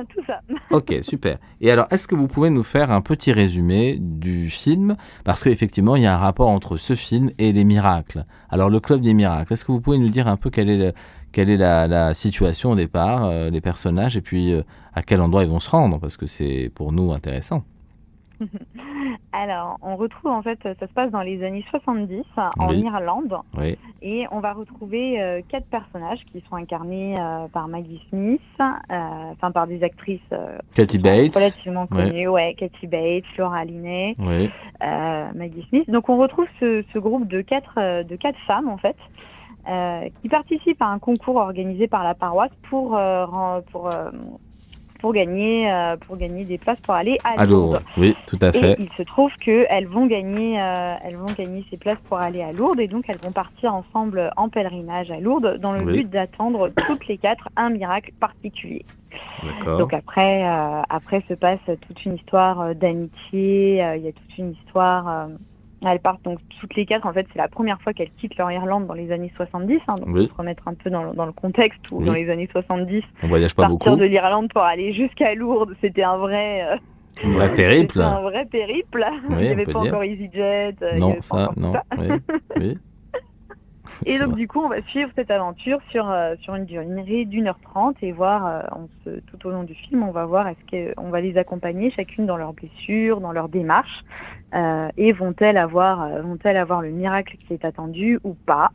[0.15, 0.39] tout ça.
[0.71, 1.37] Ok, super.
[1.61, 4.95] Et alors, est-ce que vous pouvez nous faire un petit résumé du film?
[5.23, 8.25] Parce qu'effectivement, il y a un rapport entre ce film et les miracles.
[8.49, 10.77] Alors, le Club des Miracles, est-ce que vous pouvez nous dire un peu quelle est,
[10.77, 10.93] le-
[11.31, 14.61] quelle est la, la situation au départ, euh, les personnages, et puis euh,
[14.93, 15.99] à quel endroit ils vont se rendre?
[15.99, 17.63] Parce que c'est pour nous intéressant.
[19.31, 22.23] Alors, on retrouve en fait, ça se passe dans les années 70
[22.57, 22.81] en Oui.
[22.81, 28.01] Irlande Oui, et on va retrouver euh, quatre personnages qui sont incarnés euh, par Maggie
[28.09, 31.35] Smith, euh, enfin par des actrices sont Bates.
[31.35, 32.09] relativement Ouais.
[32.09, 34.49] connues, ouais, Kathy Bates, Laura Linney, Oui,
[34.81, 35.87] Maggie Smith.
[35.91, 38.97] Donc on retrouve ce, ce groupe de quatre, de quatre femmes en fait,
[40.23, 42.99] qui participent à un concours organisé par la paroisse pour,
[43.71, 43.89] pour,
[44.99, 47.73] pour, gagner, euh, pour gagner des places pour aller à, à Lourdes.
[47.73, 47.83] Lourdes.
[47.97, 48.75] Oui, tout à Et fait.
[48.79, 52.51] il se trouve qu'elles vont gagner, euh, elles vont gagner ces places pour aller à
[52.51, 55.93] Lourdes et donc elles vont partir ensemble en pèlerinage à Lourdes dans le Oui.
[55.97, 58.85] but d'attendre toutes les quatre un miracle particulier.
[59.65, 63.83] Donc après, euh, après se passe toute une histoire euh, d'amitié.
[63.83, 65.27] euh, Il y a toute une histoire.
[65.83, 67.05] Euh, elles partent donc toutes les quatre.
[67.05, 69.79] En fait, c'est la première fois qu'elles quittent leur Irlande dans les années 70.
[69.87, 70.27] hein, donc Oui.
[70.27, 72.05] pour se remettre un peu dans, le- dans le contexte où Oui.
[72.05, 73.99] dans les années 70, On voyage pas partir beaucoup.
[74.01, 76.63] de l'Irlande pour aller jusqu'à Lourdes, c'était un vrai.
[76.67, 76.75] euh,
[77.25, 78.01] Un vrai périple.
[78.01, 79.05] un vrai périple.
[79.29, 79.81] Oui, il n'y on avait pas dire.
[79.81, 80.75] encore EasyJet.
[80.81, 81.73] euh, Non, ça, non.
[81.73, 81.83] ça.
[81.97, 82.07] Oui.
[82.57, 82.77] oui.
[84.05, 87.47] Et donc du coup, on va suivre cette aventure sur euh, sur une durée d'une
[87.47, 90.47] heure trente et voir euh, on se, tout au long du film, on va voir
[90.47, 95.57] est-ce qu'on va les accompagner chacune dans leurs blessures, dans leur démarche, euh, et vont-elles
[95.57, 98.71] avoir euh, vont-elles avoir le miracle qui est attendu ou pas,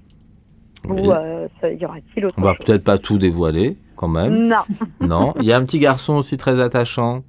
[0.89, 1.01] Oui.
[1.09, 4.47] ou euh, y aura-t-il autre On va peut-être pas tout dévoiler, quand même.
[4.49, 4.63] Non,
[5.01, 7.23] Non, il y a un petit garçon aussi très attachant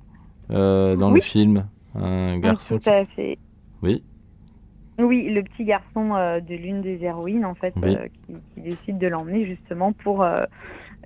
[0.51, 1.65] euh, dans le film.
[1.95, 2.77] Un garçon.
[2.77, 3.37] tout à fait.
[3.81, 4.03] Oui,
[4.99, 7.95] Oui, le petit garçon euh, de l'une des héroïnes, en fait, Oui.
[7.95, 10.23] euh, qui, qui décide de l'emmener justement pour.
[10.23, 10.45] euh,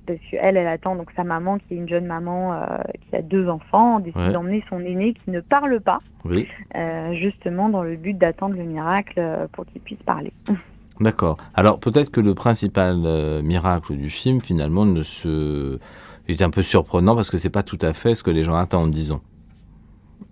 [0.09, 2.65] parce qu'elle, elle attend donc sa maman, qui est une jeune maman euh,
[3.07, 4.33] qui a deux enfants, décide Ouais.
[4.33, 8.63] d'emmener son aîné qui ne parle pas, oui, euh, justement dans le but d'attendre le
[8.63, 10.33] miracle euh, pour qu'il puisse parler.
[10.99, 11.37] d'accord.
[11.53, 12.95] Alors peut-être que le principal
[13.43, 15.77] miracle du film, finalement, ne se...
[16.27, 18.55] est un peu surprenant parce que c'est pas tout à fait ce que les gens
[18.55, 19.21] attendent, disons.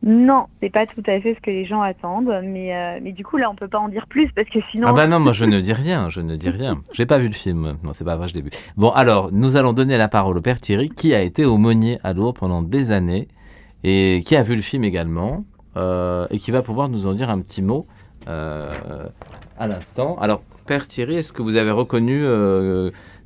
[0.04, 3.26] Non, c'est pas tout à fait ce que les gens attendent, mais, euh, mais du
[3.26, 4.88] coup là on peut pas en dire plus parce que sinon.
[4.88, 6.82] Ah bah non, moi je ne dis rien, je ne dis rien.
[6.94, 8.50] J'ai pas vu le film, non c'est pas vrai, je l'ai vu.
[8.78, 12.14] Bon alors, nous allons donner la parole au père Thierry qui a été aumônier à
[12.14, 13.28] Lourdes pendant des années
[13.84, 15.46] et qui a vu le film également
[15.76, 17.86] euh, et qui va pouvoir nous en dire un petit mot
[18.28, 18.72] euh,
[19.58, 20.18] à l'instant.
[20.20, 22.24] Alors père Thierry, est-ce que vous avez reconnu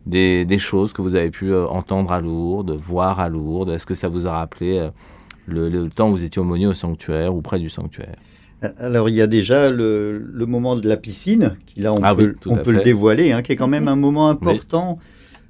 [0.05, 3.69] des, des choses que vous avez pu entendre à Lourdes, voir à Lourdes?
[3.69, 4.89] Est-ce que ça vous a rappelé
[5.51, 8.15] le, le temps où vous étiez aumônier au sanctuaire ou près du sanctuaire
[8.79, 12.13] Alors, il y a déjà le, le moment de la piscine, qui là, on Ah
[12.15, 14.29] peut, oui, tout on à peut le dévoiler, hein, qui est quand même un moment
[14.29, 14.99] important.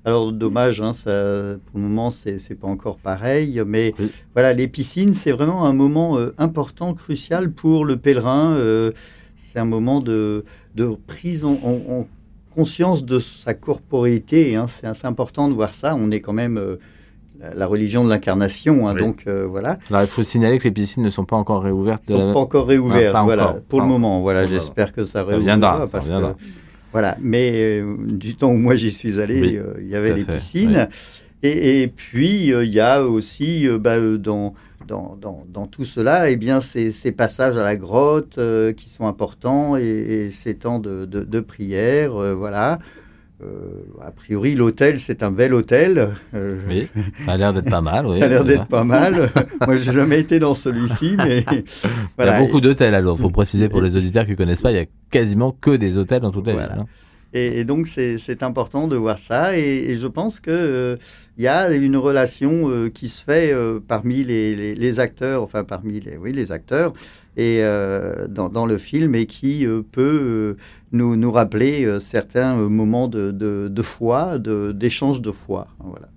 [0.03, 1.11] Alors, dommage, hein, ça,
[1.65, 4.09] pour le moment, c'est pas encore pareil, mais Oui.
[4.33, 8.55] voilà, les piscines, c'est vraiment un moment euh, important, crucial pour le pèlerin.
[8.55, 8.91] euh,
[9.53, 12.07] c'est un moment de, de prise en, en- en
[12.55, 14.55] conscience de sa corporéité.
[14.55, 14.67] hein.
[14.67, 15.95] c'est important de voir ça.
[15.95, 16.77] On est quand même euh,
[17.41, 19.01] la, la religion de l'incarnation, hein, Oui.
[19.01, 19.77] donc euh, voilà.
[19.89, 22.03] Alors il faut signaler que les piscines ne sont pas encore réouvertes.
[22.07, 24.21] sont la- pas encore réouverts, Ah, pas voilà, encore, pour le moment.
[24.21, 25.87] Voilà, Bon, j'espère que ça réouvrira.
[25.87, 26.35] ça viendra.
[26.91, 27.51] voilà, mais
[27.81, 30.33] euh, du temps où moi j'y suis allé, Oui, euh, il y avait les fait,
[30.35, 30.87] piscines.
[31.43, 34.53] Et, et puis euh, il y a aussi euh, bah, euh, dans,
[34.87, 38.89] dans, dans, dans tout cela, eh bien, ces, ces passages à la grotte euh, qui
[38.89, 42.77] sont importants et, et ces temps de, de, de prière, euh, voilà.
[43.43, 46.09] Euh, a priori, l'hôtel, c'est un bel hôtel.
[46.35, 46.87] Euh, Oui,
[47.25, 48.05] ça a l'air d'être pas mal.
[48.05, 49.29] Oui, ça a l'air d'être pas mal.
[49.65, 51.43] Moi, j'ai jamais été dans celui-ci, mais
[52.17, 52.33] voilà.
[52.37, 53.15] Il y a beaucoup d'hôtels alors.
[53.17, 55.71] Il faut préciser pour les auditeurs qui ne connaissent pas, il y a quasiment que
[55.75, 56.67] des hôtels dans toute la Voilà.
[56.73, 56.81] ville.
[56.81, 56.85] hein.
[57.33, 59.57] Et, et donc, c'est important de voir ça.
[59.57, 60.97] Et, et je pense qu'il
[61.41, 65.41] il y a une relation euh, qui se fait euh, parmi les, les- les acteurs,
[65.41, 66.93] enfin, parmi les, oui, les acteurs,
[67.35, 70.57] et euh, dans, dans le film, et qui euh, peut euh,
[70.91, 75.65] nous, nous rappeler euh, certains euh, moments de, de, de foi, de- d'échange de, foi.
[75.79, 76.09] Voilà.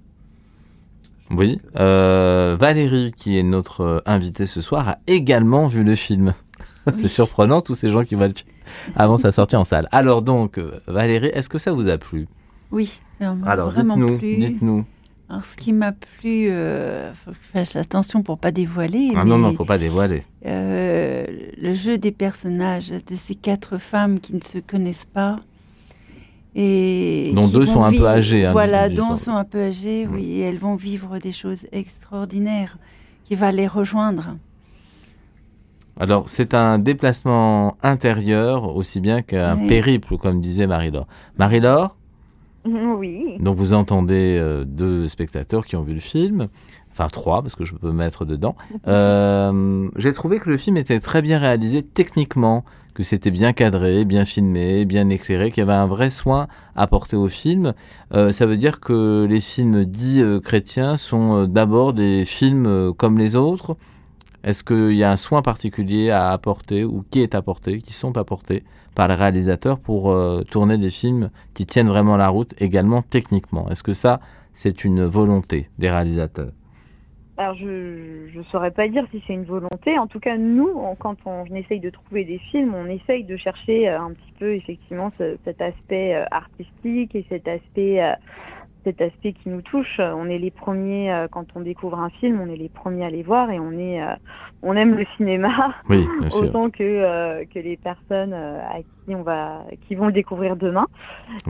[1.30, 1.58] Oui.
[1.76, 6.34] Euh, Valérie, qui est notre invitée ce soir, a également vu le film.
[6.92, 7.08] C'est Oui.
[7.08, 8.50] surprenant, tous ces gens qui voient le film
[8.94, 9.88] avant sa sortie en salle.
[9.90, 12.28] Alors donc, Valérie, est-ce que ça vous a plu?
[12.70, 14.36] Oui, ça m'a Alors vraiment dites-nous, plu.
[14.36, 14.84] dites-nous.
[15.28, 19.12] Alors, ce qui m'a plu, euh, faut que je fasse attention pour pas dévoiler.
[19.16, 20.22] Ah mais, non, non, faut pas dévoiler.
[20.44, 21.24] euh,
[21.56, 25.40] le jeu des personnages de ces quatre femmes qui ne se connaissent pas.
[26.54, 30.24] Et Dont deux sont un peu âgées, hein, voilà, dont sont un peu âgées, oui,
[30.24, 32.78] et elles vont vivre des choses extraordinaires
[33.24, 34.36] qui va les rejoindre.
[35.98, 39.66] Alors, c'est un déplacement intérieur aussi bien qu'un Oui.
[39.68, 41.06] périple, comme disait Marie-Laure.
[41.38, 41.96] Marie-Laure,
[42.98, 43.36] Oui.
[43.40, 46.48] donc vous entendez euh, deux spectateurs qui ont vu le film,
[46.92, 48.56] enfin trois, parce que je peux me mettre dedans.
[48.88, 54.04] Euh, J'ai trouvé que le film était très bien réalisé techniquement, que c'était bien cadré,
[54.04, 56.46] bien filmé, bien éclairé, qu'il y avait un vrai soin
[56.76, 57.74] apporté au film.
[58.14, 63.34] Euh, ça veut dire que les films dits chrétiens sont d'abord des films comme les
[63.36, 63.76] autres.
[64.44, 68.16] Est-ce qu'il y a un soin particulier à apporter ou qui est apporté, qui sont
[68.16, 68.62] apportés?
[68.94, 73.68] Par les réalisateurs pour euh, tourner des films qui tiennent vraiment la route également techniquement
[73.70, 74.20] Est-ce que ça,
[74.52, 76.52] c'est une volonté des réalisateurs?
[77.36, 79.98] Alors, je ne saurais pas dire si c'est une volonté.
[79.98, 83.36] En tout cas, nous, on- quand on essaye de trouver des films, on essaye de
[83.36, 88.00] chercher euh, un petit peu, effectivement, ce- cet aspect euh, artistique et cet aspect,
[88.84, 89.98] cet aspect qui nous touche.
[89.98, 93.10] On est les premiers, euh, quand on découvre un film, on est les premiers à
[93.10, 94.14] les voir et on, est, euh,
[94.62, 99.22] on aime le cinéma Oui, autant que, euh, que les personnes euh, à qui, on
[99.22, 100.86] va, qui vont le découvrir demain.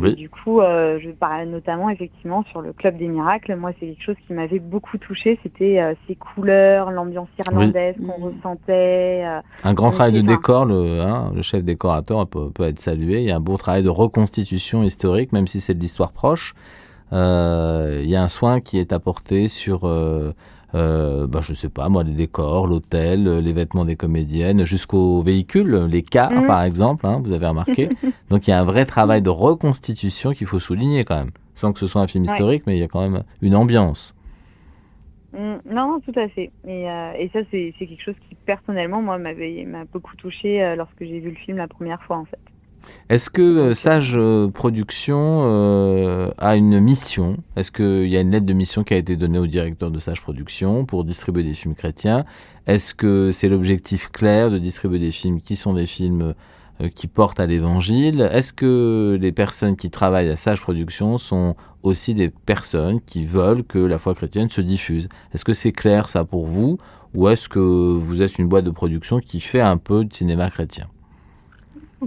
[0.05, 3.55] Et du coup, euh, je parlais notamment effectivement sur le Club des Miracles.
[3.57, 5.39] Moi, c'est quelque chose qui m'avait beaucoup touché.
[5.43, 8.35] C'était euh, ces couleurs, l'ambiance irlandaise qu'on Mhm.
[8.37, 9.23] ressentait.
[9.25, 12.79] euh, Un grand travail de enfin, décor, le, hein, le chef décorateur peut, peut être
[12.81, 13.19] salué.
[13.23, 16.55] Il y a un beau travail de reconstitution historique, même si c'est de l'histoire proche.
[17.15, 20.33] Euh, il y a un soin qui est apporté sur, euh,
[20.75, 25.87] euh, bah, je sais pas moi, les décors, l'hôtel, les vêtements des comédiennes, jusqu'aux véhicules,
[25.89, 26.47] les cars Mhm.
[26.47, 27.89] par exemple, hein, vous avez remarqué.
[28.31, 31.31] Donc il y a un vrai travail de reconstitution qu'il faut souligner quand même.
[31.55, 32.31] Sans que ce soit un film Ouais.
[32.33, 34.13] historique, mais il y a quand même une ambiance.
[35.33, 36.51] mm, non, non, tout à fait.
[36.67, 40.75] Et, euh, et ça, c'est quelque chose qui personnellement, moi, m'avait m'a beaucoup touché euh,
[40.77, 42.39] lorsque j'ai vu le film la première fois, en fait.
[43.11, 47.37] Est-ce que euh, Sage euh, Production euh, a une mission?
[47.57, 49.99] Est-ce qu'il y a une lettre de mission qui a été donnée au directeur de
[49.99, 52.25] Sage Production pour distribuer des films chrétiens?
[52.67, 56.35] Est-ce que c'est l'objectif clair de distribuer des films qui sont des films
[56.95, 58.23] qui portent à l'évangile?
[58.33, 63.65] Est-ce que les personnes qui travaillent à Sage Production sont aussi des personnes qui veulent
[63.65, 65.09] que la foi chrétienne se diffuse?
[65.35, 66.79] Est-ce que c'est clair ça pour vous?
[67.15, 70.51] Ou est-ce que vous êtes une boîte de production qui fait un peu de cinéma
[70.51, 70.89] chrétien?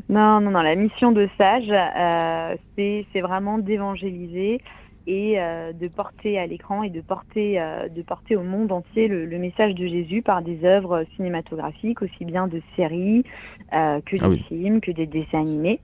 [0.09, 0.61] Non, non, non.
[0.61, 4.59] La mission de Sage, euh, c'est vraiment d'évangéliser
[5.05, 9.07] et euh, de porter à l'écran et de porter, euh, de porter au monde entier
[9.07, 13.23] le, le message de Jésus par des œuvres cinématographiques, aussi bien de séries
[13.71, 14.43] que des Ah oui.
[14.47, 15.79] films, que des dessins animés.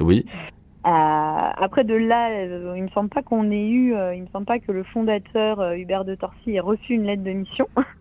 [0.00, 0.26] Oui.
[0.82, 4.72] Après de là, il me semble pas qu'on ait eu, il me semble pas que
[4.72, 7.68] le fondateur Hubert de Torcy ait reçu une lettre de mission.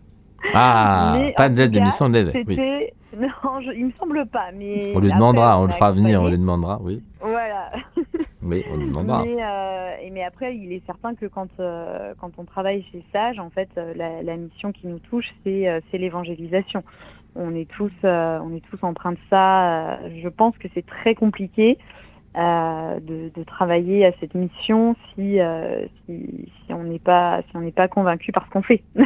[0.54, 2.58] Ah, Mais pas de lettre de cas, mission de l'évêque, oui.
[3.18, 6.22] Non, je- il me semble pas, mais On lui après, demandera, on le fera venir,
[6.22, 7.02] on lui demandera, oui.
[7.22, 7.72] Voilà.
[8.42, 9.24] Oui, on lui demandera.
[9.26, 13.38] Mais, euh, mais après, il est certain que quand, euh, quand on travaille chez Sage,
[13.38, 16.84] en fait, euh, la, la mission qui nous touche, c'est l'évangélisation.
[17.36, 20.00] On est tous, euh, on est tous empreints de ça.
[20.08, 21.78] je pense que c'est très compliqué
[22.36, 27.62] de, de travailler à cette mission si, euh, si, si on n'est pas, si on
[27.62, 28.84] n'est pas convaincu par ce qu'on fait.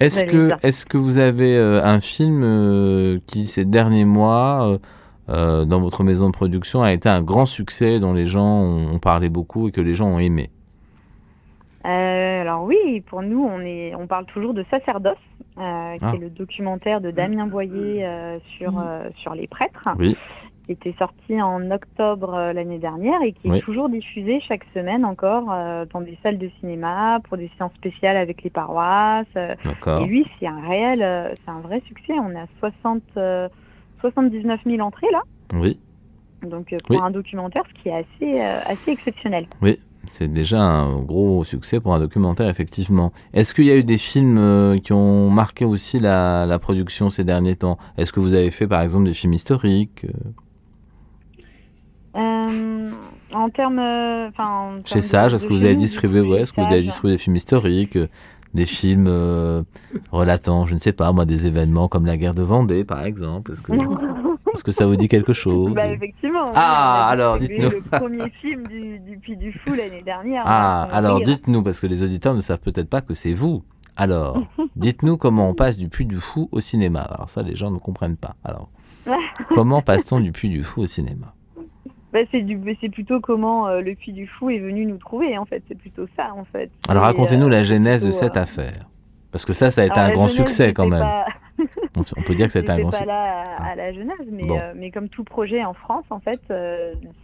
[0.00, 4.78] Est-ce que, est-ce que vous avez euh, un film euh, qui, ces derniers mois,
[5.28, 8.98] dans votre maison de production, a été un grand succès, dont les gens ont, ont
[8.98, 10.50] parlé beaucoup et que les gens ont aimé?
[11.84, 16.12] Alors oui, pour nous, on, est, on parle toujours de Sacerdoce, qui Ah.
[16.14, 18.06] est le documentaire de Damien Boyer
[18.56, 20.16] sur, euh, sur les prêtres, Oui.
[20.68, 23.56] Qui était sorti en octobre euh, l'année dernière et qui Oui.
[23.58, 27.72] est toujours diffusé chaque semaine encore euh, dans des salles de cinéma pour des séances
[27.76, 29.24] spéciales avec les paroisses.
[29.36, 30.02] euh, D'accord.
[30.02, 32.12] et lui, c'est un réel, euh, c'est un vrai succès.
[32.20, 33.48] On a 60, euh,
[34.02, 35.22] 79 000 entrées là,
[35.54, 35.80] Oui,
[36.42, 36.98] donc pour Oui.
[37.02, 39.46] un documentaire, ce qui est assez, assez exceptionnel.
[40.10, 43.12] c'est déjà un gros succès pour un documentaire, effectivement.
[43.32, 47.24] Est-ce qu'il y a eu des films qui ont marqué aussi la, la production ces
[47.24, 47.78] derniers temps?
[47.96, 50.06] Est-ce que vous avez fait, par exemple, des films historiques
[52.16, 52.90] euh,
[53.32, 54.30] en termes, euh,
[54.84, 57.36] Chez Sage, est-ce que vous avez distribué, ouais, est-ce que vous avez distribué des films
[57.36, 58.06] historiques, euh,
[58.54, 59.62] des films euh,
[60.10, 63.52] relatant, je ne sais pas, moi, des événements comme la guerre de Vendée, par exemple
[63.52, 63.72] Est-ce que,
[64.54, 66.50] est-ce que ça vous dit quelque chose Bah effectivement.
[66.54, 67.70] Ah, alors, dites-nous.
[67.70, 70.44] Le premier film du, du Puy du Fou l'année dernière.
[70.46, 73.62] Ah, alors dites-nous, parce que les auditeurs ne savent peut-être pas que c'est vous.
[73.96, 74.42] Alors,
[74.76, 77.00] dites-nous comment on passe du Puy du Fou au cinéma.
[77.00, 78.36] Alors ça, les gens ne comprennent pas.
[78.44, 78.70] Alors,
[79.50, 81.34] comment passe-t-on du Puy du Fou au cinéma?
[82.12, 85.36] Bah, c'est du, c'est plutôt comment euh, le Puy du Fou est venu nous trouver.
[85.36, 86.70] En fait, c'est plutôt ça en fait.
[86.88, 88.86] Alors racontez-nous euh, la genèse de cette euh, affaire.
[89.30, 91.00] Parce que ça, ça a été alors, un grand genèse, succès quand même.
[91.00, 91.26] pas-
[92.16, 93.06] On, peut dire que c'était un grand pas succès.
[93.06, 94.58] là à, à la genèse, mais, Bon.
[94.76, 96.40] mais comme tout projet en France, en fait,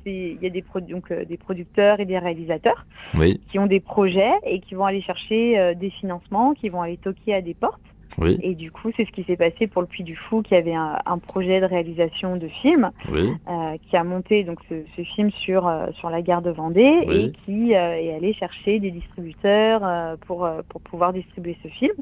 [0.05, 4.33] il y a des, donc, des producteurs et des réalisateurs Oui, qui ont des projets
[4.45, 7.81] et qui vont aller chercher des financements, qui vont aller toquer à des portes.
[8.19, 10.55] Oui, Et du coup, c'est ce qui s'est passé pour le Puy du Fou, qui
[10.55, 14.75] avait un, un projet de réalisation de film, oui, euh, qui a monté donc ce,
[14.97, 17.17] ce film sur euh, sur la guerre de Vendée Oui.
[17.17, 21.95] et qui euh, est allé chercher des distributeurs pour pour pouvoir distribuer ce film.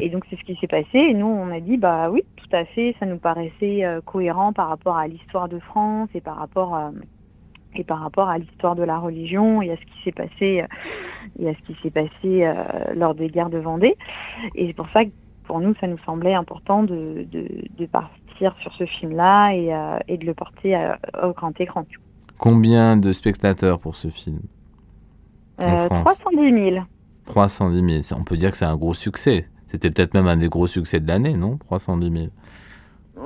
[0.00, 0.98] Et donc c'est ce qui s'est passé.
[0.98, 4.68] Et nous, on a dit bah oui, tout à fait, ça nous paraissait cohérent par
[4.68, 6.78] rapport à l'histoire de France et par rapport
[7.74, 10.64] et par rapport à l'histoire de la religion et à ce qui s'est passé
[11.38, 12.52] et à ce qui s'est passé
[12.94, 13.96] lors des guerres de Vendée.
[14.54, 15.10] Et c'est pour ça que
[15.44, 17.46] pour nous, ça nous semblait important de, de,
[17.78, 21.84] de partir sur ce film-là et, euh, et de le porter à- au grand écran.
[22.38, 24.40] Combien de spectateurs pour ce film
[25.60, 26.18] Euh, France.
[26.18, 26.84] 310 000.
[27.26, 28.02] 310 000.
[28.02, 29.46] Ça, On peut dire que c'est un gros succès.
[29.66, 32.26] C'était peut-être même un des gros succès de l'année, non 310 000.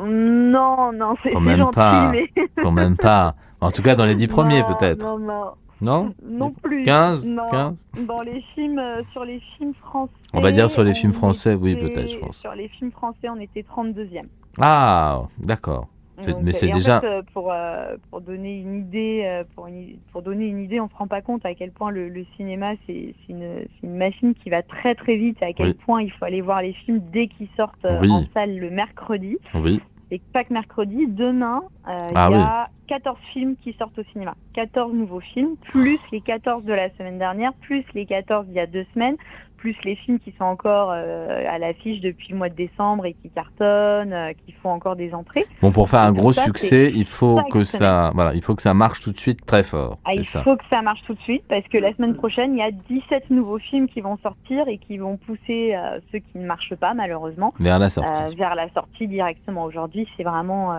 [0.06, 2.10] Non, non, c'est Quand même gentil, pas.
[2.10, 2.28] mais...
[2.62, 3.34] Quand même pas.
[3.60, 5.00] En tout cas, dans les dix premiers, peut-être.
[5.02, 5.44] Non, non.
[5.84, 6.82] Non Non plus.
[6.84, 7.50] 15 Non.
[7.50, 10.12] 15 Dans les films, euh, sur les films français.
[10.32, 12.38] On va dire sur les films français, oui, peut-être, je pense.
[12.38, 14.26] Sur les films français, on était 32e.
[14.60, 15.88] Ah, d'accord.
[16.26, 19.66] Donc, mais c'est et en déjà- fait, euh, pour, euh, pour donner une idée, pour,
[19.66, 22.24] une- pour donner une idée, on se rend pas compte à quel point le, le
[22.36, 25.74] cinéma c'est une, machine qui va très très vite, à quel Oui.
[25.84, 28.10] point il faut aller voir les films dès qu'ils sortent Oui.
[28.12, 29.38] en salle le mercredi.
[29.54, 29.80] Oui.
[30.14, 32.38] Et pas que mercredi, demain, euh, il Ah y oui.
[32.40, 34.36] a 14 films qui sortent au cinéma.
[34.52, 38.60] 14 nouveaux films, plus les 14 de la semaine dernière, plus les 14 d'il y
[38.60, 39.16] a deux semaines,
[39.64, 43.14] plus les films qui sont encore euh, à l'affiche depuis le mois de décembre et
[43.14, 45.46] qui cartonnent, euh, qui font encore des entrées.
[45.62, 48.60] Bon, pour faire un gros ça, succès, il faut que ça, voilà, il faut que
[48.60, 49.96] ça marche tout de suite très fort.
[50.04, 50.42] Ah, il ça.
[50.42, 52.70] faut que ça marche tout de suite parce que la semaine prochaine, il y a
[52.70, 56.74] 17 nouveaux films qui vont sortir et qui vont pousser euh, ceux qui ne marchent
[56.74, 58.36] pas malheureusement Vers la sortie.
[58.36, 59.64] vers la sortie directement.
[59.64, 60.78] Aujourd'hui, c'est vraiment,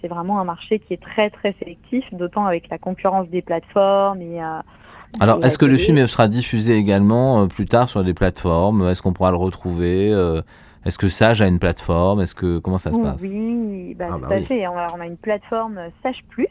[0.00, 4.22] c'est vraiment un marché qui est très très sélectif, d'autant avec la concurrence des plateformes
[4.22, 4.40] et
[5.18, 5.84] Alors, est-ce que le télé.
[5.84, 8.88] film sera diffusé également euh, plus tard sur des plateformes?
[8.88, 10.40] Est-ce qu'on pourra le retrouver euh,
[10.84, 12.20] Est-ce que Sage a une plateforme?
[12.20, 13.20] Est-ce que comment ça se passe?
[13.20, 14.44] Oui, bah, Ah, tout bah à oui.
[14.44, 14.66] fait.
[14.68, 16.46] On a, on a une plateforme Sage Plus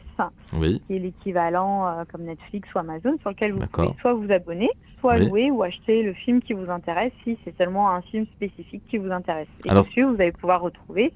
[0.52, 0.82] Oui.
[0.86, 4.68] qui est l'équivalent euh, comme Netflix ou Amazon sur lequel vous pouvez soit vous abonner,
[5.00, 5.28] soit Oui.
[5.28, 8.98] louer ou acheter le film qui vous intéresse si c'est seulement un film spécifique qui
[8.98, 9.48] vous intéresse.
[9.64, 11.12] Et Alors- dessus, vous allez pouvoir retrouver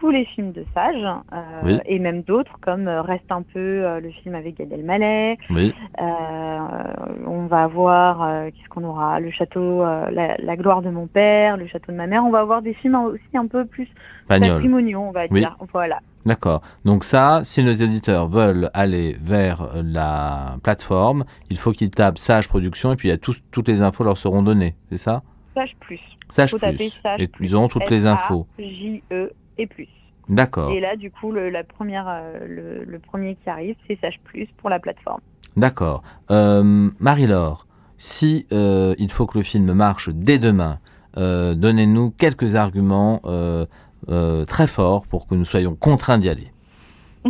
[0.00, 0.96] tous les films de Sage,
[1.32, 1.78] euh, Oui.
[1.86, 5.38] et même d'autres, comme euh, Reste un peu, euh, le film avec Gad Elmaleh.
[5.50, 5.74] Oui,
[7.26, 9.20] on va avoir, euh, qu'est-ce qu'on aura?
[9.20, 12.24] Le château, la, la gloire de mon père, le château de ma mère.
[12.24, 13.88] On va avoir des films aussi un peu plus
[14.28, 14.54] Pagnol.
[14.54, 15.40] patrimoniaux, on va Oui.
[15.40, 15.56] dire.
[15.72, 16.00] Voilà.
[16.26, 16.62] D'accord.
[16.84, 22.48] Donc ça, si nos éditeurs veulent aller vers la plateforme, il faut qu'ils tapent Sage
[22.48, 25.22] Production et puis il y a toutes les infos leur seront données, c'est ça?
[25.54, 26.00] Sage plus.
[26.30, 26.90] Sage Plus.
[27.02, 27.44] Sage Et plus.
[27.46, 28.46] ils auront toutes les infos.
[28.58, 29.88] J-E et plus.
[30.28, 30.70] D'accord.
[30.70, 34.18] Et là, du coup, le, la première, euh, le, le premier qui arrive, c'est Sage
[34.24, 35.20] Plus pour la plateforme.
[35.56, 36.02] D'accord.
[36.30, 37.66] Euh, Marie-Laure,
[37.98, 40.78] si euh, il faut que le film marche dès demain,
[41.16, 43.20] euh, donnez-nous quelques arguments
[44.46, 46.50] très forts pour que nous soyons contraints d'y aller.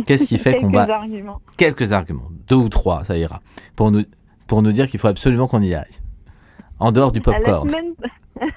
[0.05, 1.41] Qu'est-ce qui fait qu'on Quelques va arguments.
[1.57, 3.41] quelques arguments, deux ou trois, ça ira,
[3.75, 4.03] pour nous
[4.47, 5.85] pour nous dire qu'il faut absolument qu'on y aille.
[6.79, 7.69] En dehors du À La popcorn.
[7.69, 7.93] semaine...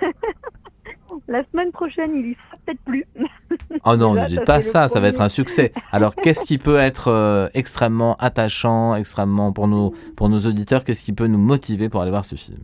[1.26, 3.04] la semaine prochaine, il y sera peut-être plus.
[3.84, 5.72] Oh non, ne dites pas ça, ça va être un succès.
[5.92, 11.02] Alors, qu'est-ce qui peut être euh, extrêmement attachant, extrêmement pour nos pour nos auditeurs, qu'est-ce
[11.02, 12.60] qui peut nous motiver pour aller voir ce film?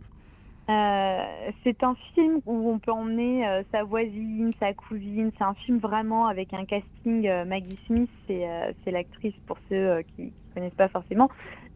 [0.67, 1.23] Euh,
[1.63, 5.31] c'est un film où on peut emmener euh, sa voisine, sa cousine.
[5.37, 7.27] C'est un film vraiment avec un casting.
[7.27, 11.29] euh, Maggie Smith, c'est l'actrice pour ceux qui ne connaissent pas forcément.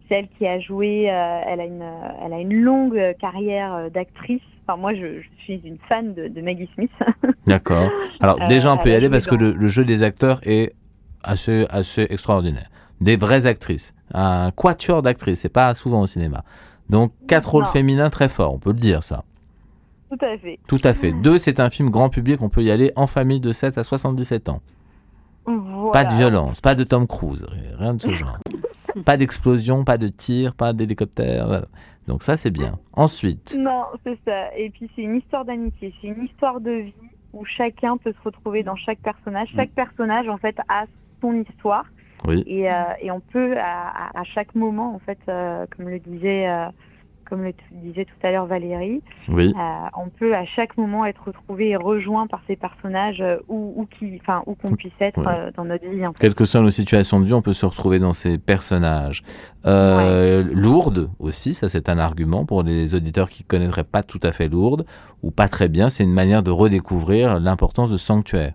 [0.08, 1.04] C'est elle qui a joué.
[1.04, 1.86] elle a une
[2.24, 4.42] elle a une longue carrière d'actrice.
[4.70, 6.92] Enfin, moi, je, je suis une fan de, de Maggie Smith.
[7.48, 7.90] D'accord.
[8.20, 10.76] Alors Euh, déjà, on peut y aller parce que le, le jeu des acteurs est
[11.24, 12.70] assez, assez extraordinaire.
[13.02, 13.96] Des vraies actrices.
[14.14, 16.44] Un quatuor d'actrices, c'est pas souvent au cinéma.
[16.88, 19.24] Donc quatre rôles féminins très forts, on peut le dire ça.
[20.12, 20.60] Tout à fait.
[20.68, 21.14] Tout à fait.
[21.14, 23.84] Deux, c'est un film grand public, on peut y aller en famille de 7 à
[23.84, 24.62] 77 ans.
[25.46, 25.92] Voilà.
[25.92, 27.46] Pas de violence, pas de Tom Cruise,
[27.80, 28.38] rien de ce genre.
[29.06, 31.48] pas d'explosion, pas de tir, pas d'hélicoptère.
[31.48, 31.66] voilà.
[32.10, 32.80] Donc ça, c'est bien.
[32.94, 34.54] Ensuite, Non, c'est ça.
[34.58, 36.94] Et puis c'est une histoire d'amitié, c'est une histoire de vie
[37.34, 39.48] où chacun peut se retrouver dans chaque personnage.
[39.56, 40.86] Chaque personnage en fait a
[41.22, 41.86] son histoire
[42.28, 45.88] oui, et, euh, et on peut à, à- à chaque moment en fait, euh, comme
[45.88, 46.66] le disait, euh,
[47.30, 51.22] comme le disait tout à l'heure Valérie, oui, euh, on peut à chaque moment être
[51.28, 55.20] retrouvé et rejoint par ces personnages euh, où, où qui, enfin où qu'on puisse être
[55.20, 55.26] Ouais.
[55.28, 56.06] euh, dans notre vie.
[56.06, 56.20] En fait.
[56.20, 59.24] quelles que soient nos situations de vie, on peut se retrouver dans ces personnages.
[59.66, 64.32] Euh, Lourdes aussi, ça c'est un argument pour les auditeurs qui connaîtraient pas tout à
[64.32, 64.86] fait Lourdes
[65.24, 65.90] ou pas très bien.
[65.90, 68.54] C'est une manière de redécouvrir l'importance de Sanctuaire.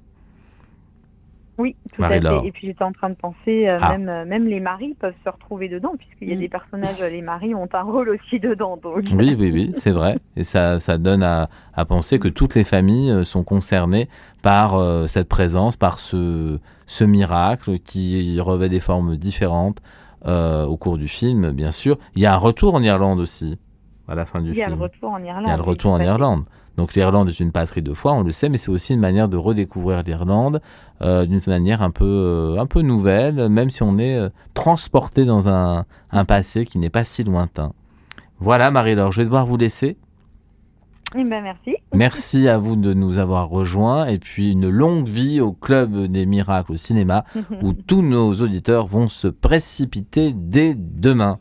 [1.56, 2.20] Oui, tout à fait.
[2.46, 3.96] Et puis j'étais en train de penser, euh, Ah.
[3.96, 6.38] même, euh, même les maris peuvent se retrouver dedans, puisqu'il y a Mm.
[6.40, 8.76] des personnages, les maris ont un rôle aussi dedans.
[8.82, 9.04] Donc.
[9.12, 10.18] Oui, oui, oui, c'est vrai.
[10.36, 14.08] Et ça, ça donne à, à penser que toutes les familles euh, sont concernées
[14.42, 19.80] par euh, cette présence, par ce, ce miracle qui revêt des formes différentes
[20.26, 21.98] euh, au cours du film, bien sûr.
[22.16, 23.58] Il y a un retour en Irlande aussi,
[24.08, 24.78] à la fin du Il y a film.
[24.78, 25.44] le retour en Irlande.
[25.46, 26.04] Il y a le retour en fait.
[26.76, 29.28] Donc l'Irlande est une patrie de foi, on le sait, mais c'est aussi une manière
[29.28, 30.60] de redécouvrir l'Irlande
[31.02, 35.24] euh, d'une manière un peu, euh, un peu nouvelle, même si on est euh, transporté
[35.24, 37.72] dans un, un passé qui n'est pas si lointain.
[38.40, 39.96] Voilà Marie-Laure, je vais devoir vous laisser.
[41.16, 41.76] Eh ben, merci.
[41.94, 46.26] Merci à vous de nous avoir rejoints et puis une longue vie au Club des
[46.26, 47.24] Miracles au cinéma
[47.62, 51.38] où tous nos auditeurs vont se précipiter dès demain.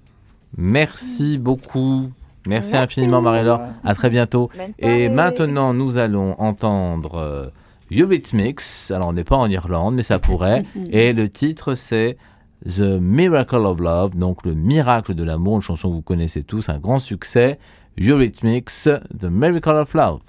[0.56, 2.12] Merci beaucoup.
[2.46, 2.76] Merci, Merci.
[2.78, 3.62] infiniment Marie-Laure.
[3.84, 4.50] À très bientôt.
[4.80, 7.48] Et maintenant, nous allons entendre euh,
[7.91, 8.62] Eurythmics.
[8.89, 10.66] Alors, on n'est pas en Irlande, mais ça pourrait.
[10.89, 12.18] Et le titre, c'est
[12.66, 16.70] The Miracle of Love, donc le miracle de l'amour, une chanson que vous connaissez tous,
[16.70, 17.60] un grand succès.
[18.00, 18.89] Eurythmics,
[19.20, 20.20] The Miracle of Love.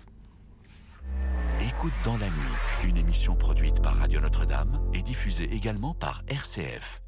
[1.60, 7.00] Écoute dans la nuit, une émission produite par Radio Notre-Dame et diffusée également par RCF.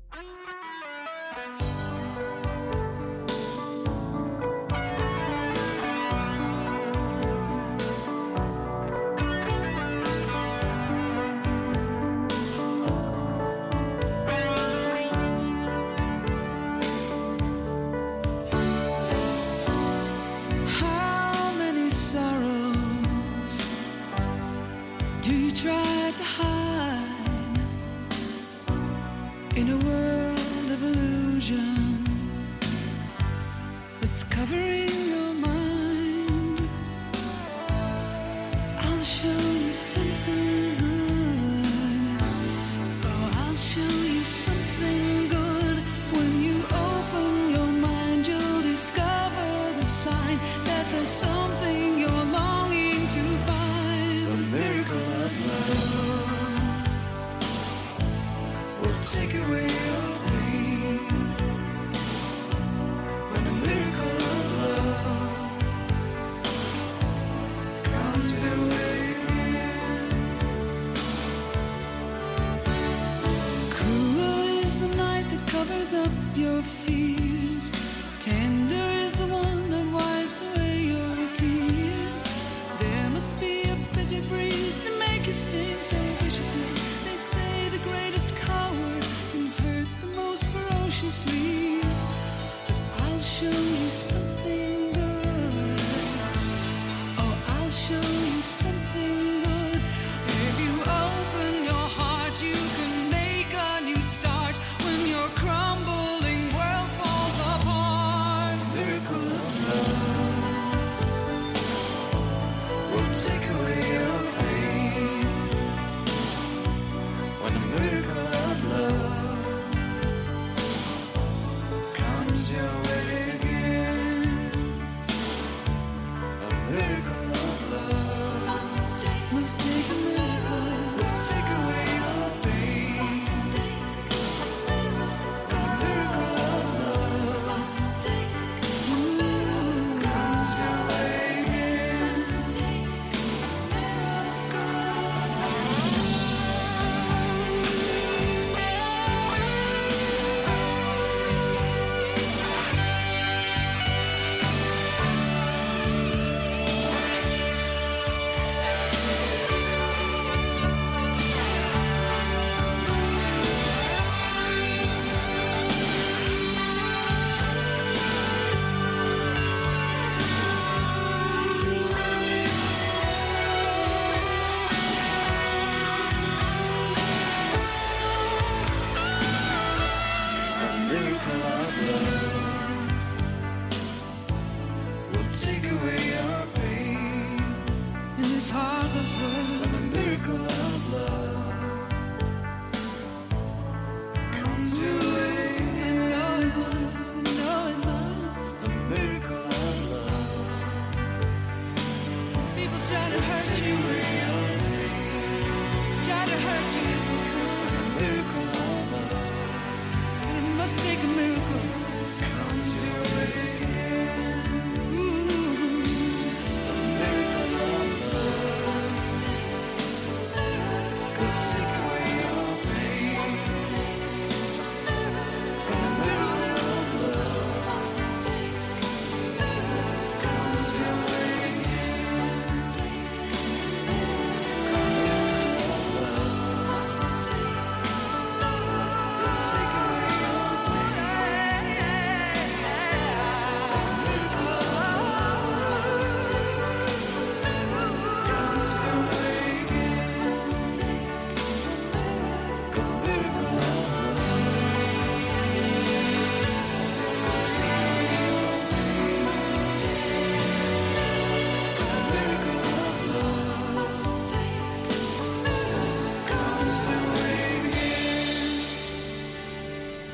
[34.48, 34.85] every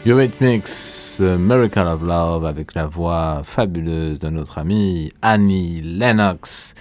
[0.04, 6.74] Eurythmics, Miracle of Love, avec la voix fabuleuse de notre amie Annie Lennox.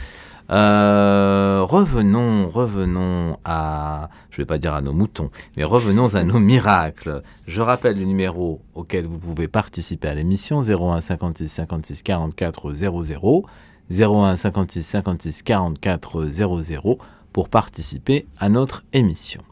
[0.49, 6.39] Euh, revenons, revenons à, je vais pas dire à nos moutons, mais revenons à nos
[6.39, 7.21] miracles.
[7.45, 13.45] Je rappelle le numéro auquel vous pouvez participer à l'émission 01 56 56 44 00
[13.91, 16.97] 01 56 56 44 00
[17.31, 19.43] pour participer à notre émission.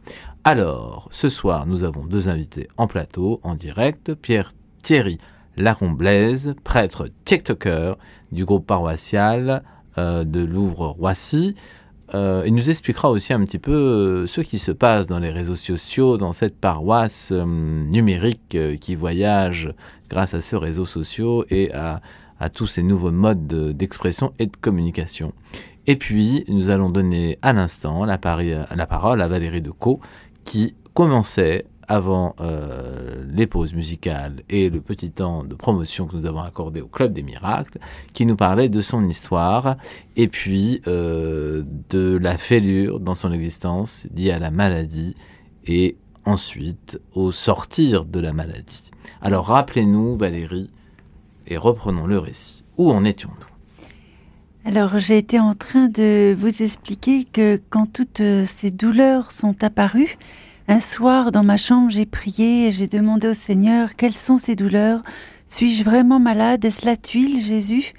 [0.52, 4.16] Alors, ce soir, nous avons deux invités en plateau, en direct.
[4.16, 5.20] Pierre Thierry
[5.58, 8.00] Lacomblaise, prêtre TikToker
[8.32, 9.62] du groupe paroissial
[10.00, 11.54] euh, de Louvre-Roissy.
[12.16, 15.30] Euh, il nous expliquera aussi un petit peu euh, ce qui se passe dans les
[15.30, 19.72] réseaux sociaux, dans cette paroisse numérique qui voyage
[20.10, 22.02] grâce à ces réseaux sociaux et à,
[22.56, 23.46] tous ces nouveaux modes
[23.78, 25.32] d'expression et de communication.
[25.86, 28.20] Et puis, nous allons donner à l'instant la,
[28.76, 30.00] la, parole à Valérie Decaux,
[30.50, 36.26] qui commençait avant euh, les pauses musicales et le petit temps de promotion que nous
[36.26, 37.78] avons accordé au Club des Miracles,
[38.14, 39.78] qui nous parlait de son histoire
[40.16, 45.14] et puis euh, de la fêlure dans son existence liée à la maladie
[45.68, 48.90] et ensuite au sortir de la maladie.
[49.22, 50.72] Alors rappelez-nous Valérie
[51.46, 52.64] et reprenons le récit.
[52.78, 53.49] Où en étions-nous?
[54.70, 59.64] Alors j'ai été en train de vous expliquer que quand toutes euh, ces douleurs sont
[59.64, 60.20] apparues,
[60.68, 64.56] un soir dans ma chambre j'ai prié et j'ai demandé au Seigneur quelles sont ces
[64.56, 65.02] douleurs,
[65.48, 67.94] suis-je vraiment malade, est-ce la tuile Jésus?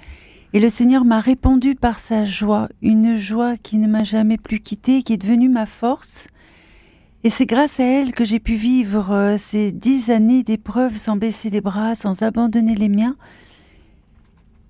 [0.53, 4.61] Et le Seigneur m'a répondu par sa joie, une joie qui ne m'a jamais plus
[4.61, 6.27] quittée, qui est devenue ma force.
[7.25, 11.17] Et c'est grâce à elle que j'ai pu vivre euh, ces dix années d'épreuves sans
[11.17, 13.17] baisser les bras, sans abandonner les miens,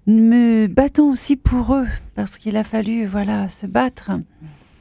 [0.07, 4.11] me battons aussi pour eux, parce qu'il a fallu voilà, se battre.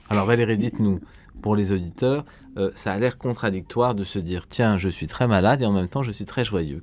[0.09, 1.01] Alors Valérie, dites-nous,
[1.43, 2.25] pour les auditeurs,
[2.57, 5.73] euh, ça a l'air contradictoire de se dire, tiens, je suis très malade et en
[5.73, 6.83] même temps, je suis très joyeux.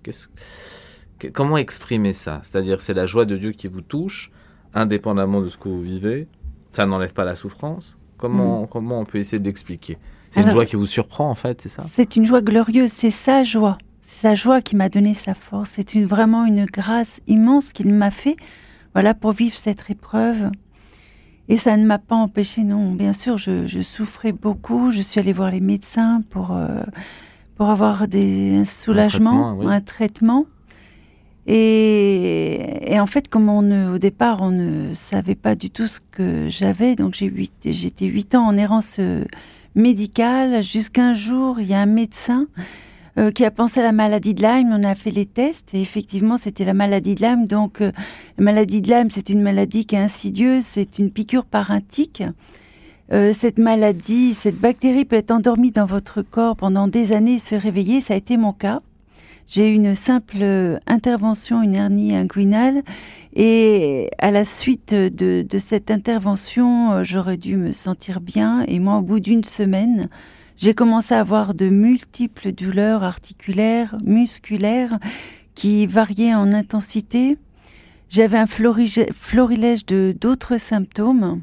[1.33, 2.41] Comment exprimer ça?
[2.43, 4.31] C'est-à-dire, c'est la joie de Dieu qui vous touche,
[4.73, 6.27] indépendamment de ce que vous vivez.
[6.71, 7.97] Ça n'enlève pas la souffrance.
[8.17, 8.67] Comment, mm.
[8.67, 9.97] comment on peut essayer d'expliquer
[10.31, 11.83] C'est une joie qui vous surprend, en fait, c'est ça?
[11.91, 13.77] C'est une joie glorieuse, c'est sa joie
[14.21, 15.71] sa joie qui m'a donné sa force.
[15.75, 18.35] C'est une, vraiment une grâce immense qu'il m'a fait,
[18.93, 20.49] voilà, pour vivre cette épreuve.
[21.49, 22.93] Et ça ne m'a pas empêché, non.
[22.93, 24.91] Bien sûr, je, souffrais beaucoup.
[24.91, 26.81] Je suis allée voir les médecins pour, euh,
[27.55, 30.45] pour avoir des, un soulagement, un traitement.
[31.45, 35.87] Et, et, en fait, comme on ne, au départ, on ne savait pas du tout
[35.87, 37.31] ce que j'avais, donc j'ai
[37.63, 39.23] j'étais huit ans en errance euh,
[39.73, 42.47] médicale, jusqu'un jour, il y a un médecin
[43.17, 44.69] euh, qui a pensé à la maladie de Lyme.
[44.71, 47.47] On a fait les tests et effectivement, c'était la maladie de Lyme.
[47.47, 47.91] Donc, euh,
[48.37, 51.81] la maladie de Lyme, c'est une maladie qui est insidieuse, c'est une piqûre par un
[51.81, 52.21] tic.
[53.11, 57.39] Euh, cette maladie, cette bactérie peut être endormie dans votre corps pendant des années et
[57.39, 58.01] se réveiller.
[58.01, 58.81] Ça a été mon cas.
[59.47, 62.83] J'ai eu une simple intervention, une hernie inguinale.
[63.33, 68.63] Et à la suite de, de cette intervention, j'aurais dû me sentir bien.
[68.67, 70.09] Et moi, au bout d'une semaine,
[70.57, 74.99] j'ai commencé à avoir de multiples douleurs articulaires, musculaires,
[75.53, 77.37] qui variaient en intensité.
[78.09, 81.41] J'avais un florilège de d'autres symptômes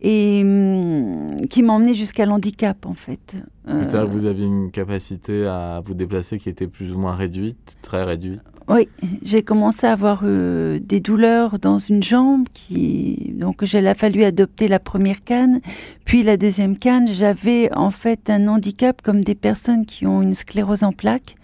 [0.00, 3.36] et hum, qui m'emmenaient jusqu'à l'handicap en fait.
[3.68, 8.04] Euh, vous aviez une capacité à vous déplacer qui était plus ou moins réduite, très
[8.04, 8.40] réduite?
[8.68, 8.86] Oui,
[9.22, 14.24] j'ai commencé à avoir euh, des douleurs dans une jambe qui donc il a fallu
[14.24, 15.60] adopter la première canne,
[16.04, 17.08] puis la deuxième canne.
[17.08, 21.36] J'avais en fait un handicap comme des personnes qui ont une sclérose en plaques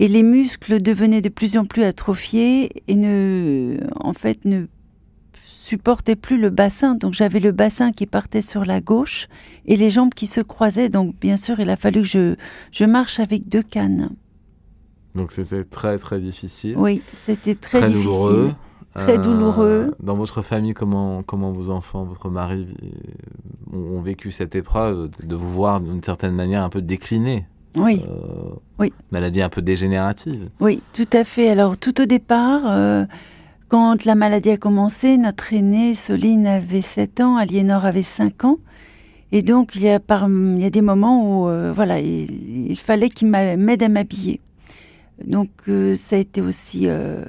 [0.00, 4.66] et les muscles devenaient de plus en plus atrophiés et ne en fait ne
[5.34, 6.96] supportaient plus le bassin.
[6.96, 9.28] Donc j'avais le bassin qui partait sur la gauche
[9.66, 10.88] et les jambes qui se croisaient.
[10.88, 12.34] Donc bien sûr, il a fallu que je,
[12.72, 14.10] je marche avec deux cannes.
[15.14, 16.74] Donc c'était très très difficile.
[16.76, 18.04] Oui, c'était très, difficile.
[18.04, 18.52] Douloureux.
[18.94, 19.94] Très euh, douloureux.
[20.00, 22.66] Dans votre famille, comment, comment vos enfants, votre mari
[23.72, 27.46] ont, vécu cette épreuve de vous voir d'une certaine manière un peu décliner
[27.76, 28.02] Oui.
[28.08, 28.92] Euh, oui.
[29.12, 30.48] Maladie un peu dégénérative.
[30.58, 31.48] Oui, tout à fait.
[31.48, 33.04] Alors tout au départ, euh,
[33.68, 38.58] quand la maladie a commencé, notre aînée, Soline, avait 7 ans, Aliénor avait 5 ans.
[39.32, 42.76] Et donc, il y a, par, il y a des moments où voilà, il, il
[42.76, 44.40] fallait qu'il m'aide à m'habiller.
[45.24, 47.24] Donc euh, ça a été aussi euh,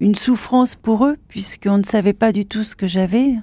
[0.00, 3.34] une souffrance pour eux, puisqu'on ne savait pas du tout ce que j'avais.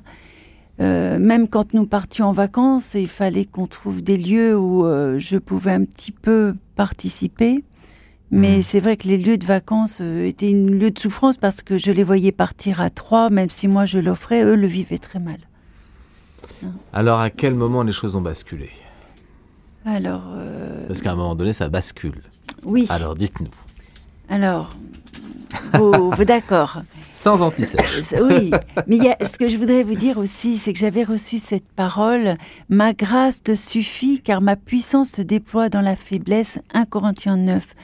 [0.80, 4.84] Euh, même quand nous partions en vacances, il fallait qu'on trouve des lieux où
[5.18, 7.64] je pouvais un petit peu participer.
[8.34, 8.62] Mais mmh.
[8.62, 11.92] c'est vrai que les lieux de vacances étaient un lieu de souffrance parce que je
[11.92, 15.40] les voyais partir à trois, même si moi je l'offrais, eux le vivaient très mal.
[16.94, 18.70] Alors à quel moment les choses ont basculé?
[19.86, 20.24] Alors.
[20.88, 22.22] Parce qu'à un moment donné, ça bascule.
[22.64, 22.88] Oui.
[22.90, 23.50] Alors dites-nous.
[24.32, 24.70] Alors,
[25.74, 26.84] vous, d'accord.
[27.14, 28.14] Sans antisèche.
[28.22, 28.50] Oui,
[28.88, 32.38] mais ce que je voudrais vous dire aussi, c'est que j'avais reçu cette parole
[32.70, 36.60] Ma grâce te suffit, car ma puissance se déploie dans la faiblesse.
[36.74, 37.76] 1 Corinthiens 9.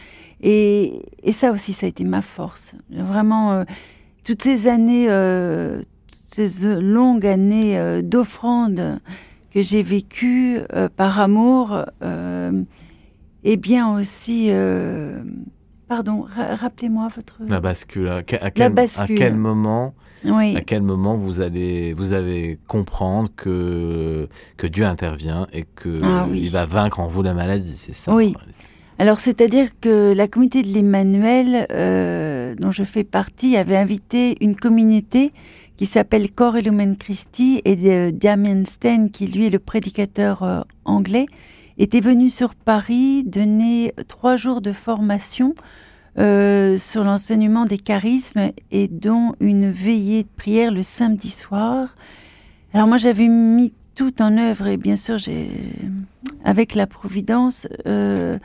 [0.41, 1.02] Et,
[1.34, 2.76] ça aussi, ça a été ma force.
[2.91, 3.64] Vraiment, euh,
[4.24, 5.82] toutes ces années, euh,
[6.24, 9.02] ces longues années euh, d'offrande
[9.52, 10.60] que j'ai vécues
[10.95, 11.84] par amour,
[13.43, 14.52] et bien aussi
[15.88, 17.38] Pardon, rappelez-moi votre.
[17.48, 18.10] La bascule.
[18.10, 19.94] À, quel, à quel moment
[20.26, 22.14] À quel moment vous allez, vous
[22.68, 24.28] comprendre que
[24.58, 28.14] que Dieu intervient et que ah il va vaincre en vous la maladie, c'est ça?
[28.14, 28.36] Oui.
[29.00, 34.56] Alors, c'est-à-dire que la communauté de l'Emmanuel, euh, dont je fais partie, avait invité une
[34.56, 35.34] communauté
[35.78, 40.62] qui s'appelle Corps Lumen Christi et de Damien Stein, qui lui est le prédicateur euh,
[40.86, 41.28] anglais,
[41.78, 45.56] était venu sur Paris donner trois jours de formation
[46.18, 51.96] euh, sur l'enseignement des charismes et dont une veillée de prière le samedi soir.
[52.74, 55.18] Alors moi j'avais mis tout en œuvre et bien sûr
[56.44, 58.38] avec la Providence, euh,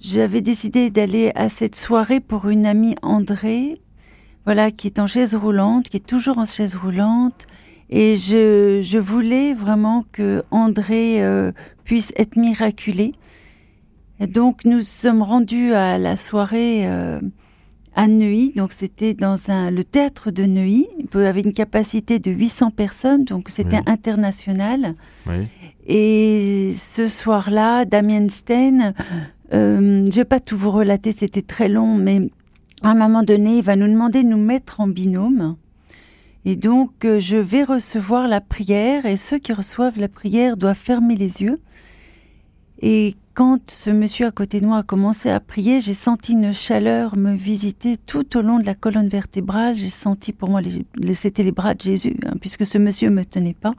[0.00, 3.80] j'avais décidé d'aller à cette soirée pour une amie André,
[4.44, 7.46] voilà, qui est en chaise roulante, qui est toujours en chaise roulante.
[7.90, 11.52] Et je, je voulais vraiment que André euh,
[11.84, 13.14] puisse être miraculé.
[14.20, 17.20] Et donc nous sommes rendus à la soirée euh,
[17.94, 22.30] à Neuilly, donc c'était dans un, le théâtre de Neuilly, il avait une capacité de
[22.30, 24.94] 800 personnes, donc c'était international.
[25.86, 28.92] Et ce soir-là, Damien Stein,
[29.52, 32.30] euh, je ne vais pas tout vous relater, c'était très long, mais
[32.82, 35.56] à un moment donné, il va nous demander de nous mettre en binôme.
[36.48, 40.78] Et donc, euh, je vais recevoir la prière et ceux qui reçoivent la prière doivent
[40.78, 41.60] fermer les yeux.
[42.80, 46.54] Et quand ce monsieur à côté de moi a commencé à prier, j'ai senti une
[46.54, 49.76] chaleur me visiter tout au long de la colonne vertébrale.
[49.76, 50.62] J'ai senti pour moi,
[51.12, 53.74] c'était les bras de Jésus, hein, puisque ce monsieur me tenait pas.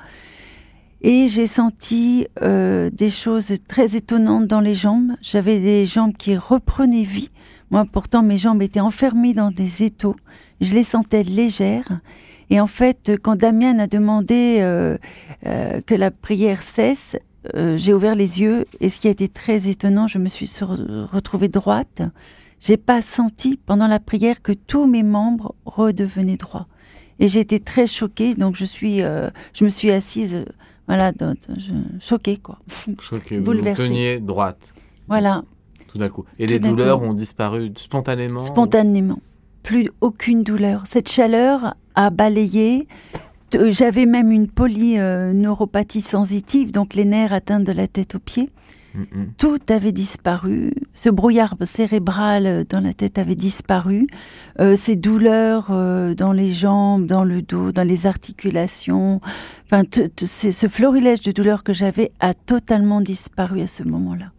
[1.02, 5.14] Et j'ai senti euh, des choses très étonnantes dans les jambes.
[5.24, 7.32] J'avais des jambes qui reprenaient vie.
[7.72, 10.18] Moi, pourtant, mes jambes étaient enfermées dans des étaux.
[10.62, 12.00] Je les sentais légères.
[12.50, 14.98] Et en fait, quand Damien a demandé euh,
[15.46, 17.16] euh, que la prière cesse,
[17.56, 20.48] euh, j'ai ouvert les yeux et ce qui a été très étonnant, je me suis
[20.48, 20.70] sur-
[21.12, 22.02] retrouvée droite.
[22.60, 26.68] J'ai pas senti pendant la prière que tous mes membres redevenaient droits.
[27.20, 30.44] Et j'ai été très choquée, donc je suis, je me suis assise,
[30.88, 32.60] voilà, je- choquée quoi.
[33.28, 34.74] Que vous vous teniez droite,
[35.08, 35.44] Voilà,
[35.88, 36.26] tout d'un coup.
[36.40, 37.06] Et Tout les douleurs coup.
[37.08, 39.20] ont disparu spontanément spontanément.
[39.64, 40.84] Plus aucune douleur.
[40.88, 42.88] Cette chaleur a balayé.
[43.50, 48.50] T- J'avais même une polyneuropathie sensitive, donc les nerfs atteints de la tête aux pieds.
[48.96, 49.02] Mm.
[49.38, 50.74] Tout avait disparu.
[50.94, 54.08] Ce brouillard cérébral euh, dans la tête avait disparu.
[54.60, 59.22] Euh, ces douleurs euh, dans les jambes, dans le dos, dans les articulations,
[59.66, 64.32] enfin, ce florilège de douleurs que j'avais a totalement disparu à ce moment-là.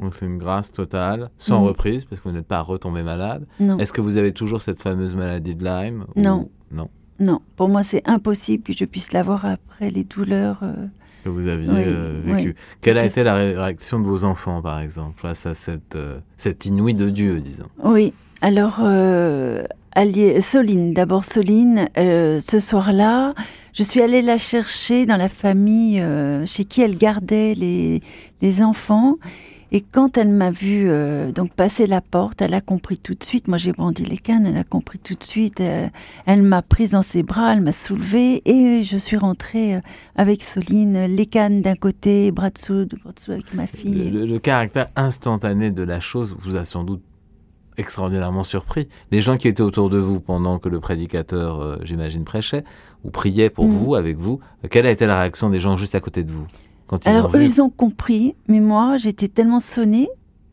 [0.00, 1.64] Donc c'est une grâce totale, sans Mm.
[1.66, 3.46] reprise, parce que vous n'êtes pas retombé malade.
[3.78, 6.48] Est-ce que vous avez toujours cette fameuse maladie de Lyme ou- Non.
[6.70, 6.88] Non.
[7.18, 7.40] non.
[7.56, 10.60] Pour moi, c'est impossible que je puisse l'avoir après les douleurs.
[10.62, 10.86] euh,
[11.24, 12.32] Que vous aviez Oui, euh, oui.
[12.34, 12.54] vécu.
[12.80, 16.20] Quelle a été la ré- réaction de vos enfants, par exemple, face à cette, euh,
[16.36, 17.66] cette inouïe de Dieu, disons?
[17.82, 18.78] Oui, alors
[19.94, 23.34] Allié- Soline, d'abord Soline, euh, ce soir-là,
[23.72, 28.00] je suis allée la chercher dans la famille euh, chez qui elle gardait les,
[28.40, 29.16] les enfants.
[29.70, 33.22] Et quand elle m'a vu euh, donc passer la porte, elle a compris tout de
[33.22, 33.48] suite.
[33.48, 35.60] Moi, j'ai brandi les cannes, elle a compris tout de suite.
[35.60, 35.88] euh,
[36.26, 39.80] elle m'a prise dans ses bras, elle m'a soulevée et je suis rentrée euh,
[40.16, 44.10] avec Soline, les cannes d'un côté, bras dessous, de bras dessous avec ma le, fille.
[44.10, 47.02] le- le caractère instantané de la chose vous a sans doute
[47.76, 48.88] extraordinairement surpris.
[49.12, 52.64] Les gens qui étaient autour de vous pendant que le prédicateur, euh, j'imagine, prêchait
[53.04, 53.70] ou priait pour Mm.
[53.72, 54.40] vous, avec vous,
[54.70, 56.46] quelle a été la réaction des gens juste à côté de vous?
[56.88, 60.08] Quand ils ont Alors eux, ils ont compris, mais moi, j'étais tellement sonnée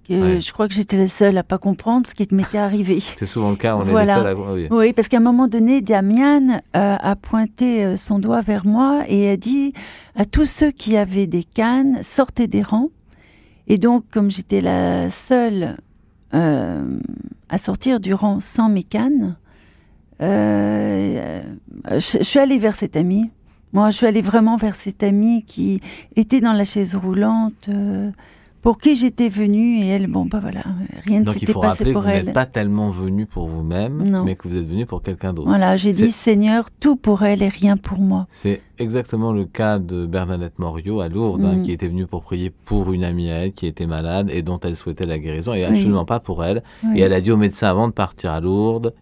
[0.08, 0.40] que Ouais.
[0.40, 3.00] je crois que j'étais la seule à pas comprendre ce qui m'était arrivé.
[3.16, 4.36] C'est souvent le cas, on est les seuls à...
[4.36, 4.68] oui.
[4.70, 9.04] Oui, parce qu'à un moment donné, Damian euh, a pointé euh, son doigt vers moi
[9.08, 9.74] et a dit
[10.16, 12.90] à tous ceux qui avaient des cannes, sortez des rangs.
[13.68, 15.78] Et donc, comme j'étais la seule
[16.36, 16.84] euh,
[17.50, 19.38] à sortir du rang sans mes cannes,
[20.22, 21.42] euh,
[21.92, 23.32] je, je suis allée vers cet ami.
[23.76, 25.82] Moi, je suis allée vraiment vers cet ami qui
[26.16, 28.10] était dans la chaise roulante, euh,
[28.62, 30.64] pour qui j'étais venue, et elle, bon, bah voilà,
[31.06, 32.26] rien ne Donc il s'était faut passé rappeler que pour vous elle.
[32.26, 35.48] n'êtes pas tellement venu pour vous-même, mais que vous êtes venu pour quelqu'un d'autre.
[35.50, 38.26] Voilà, j'ai dit Seigneur, tout pour elle et rien pour moi.
[38.32, 41.62] C'est exactement le cas de Bernadette Morio à Lourdes, hein, Mm.
[41.62, 44.60] qui était venue pour prier pour une amie à elle qui était malade et dont
[44.64, 45.66] elle souhaitait la guérison, et Oui.
[45.66, 46.64] absolument pas pour elle.
[46.84, 46.98] Oui.
[46.98, 48.94] Et elle a dit au médecin avant de partir à Lourdes,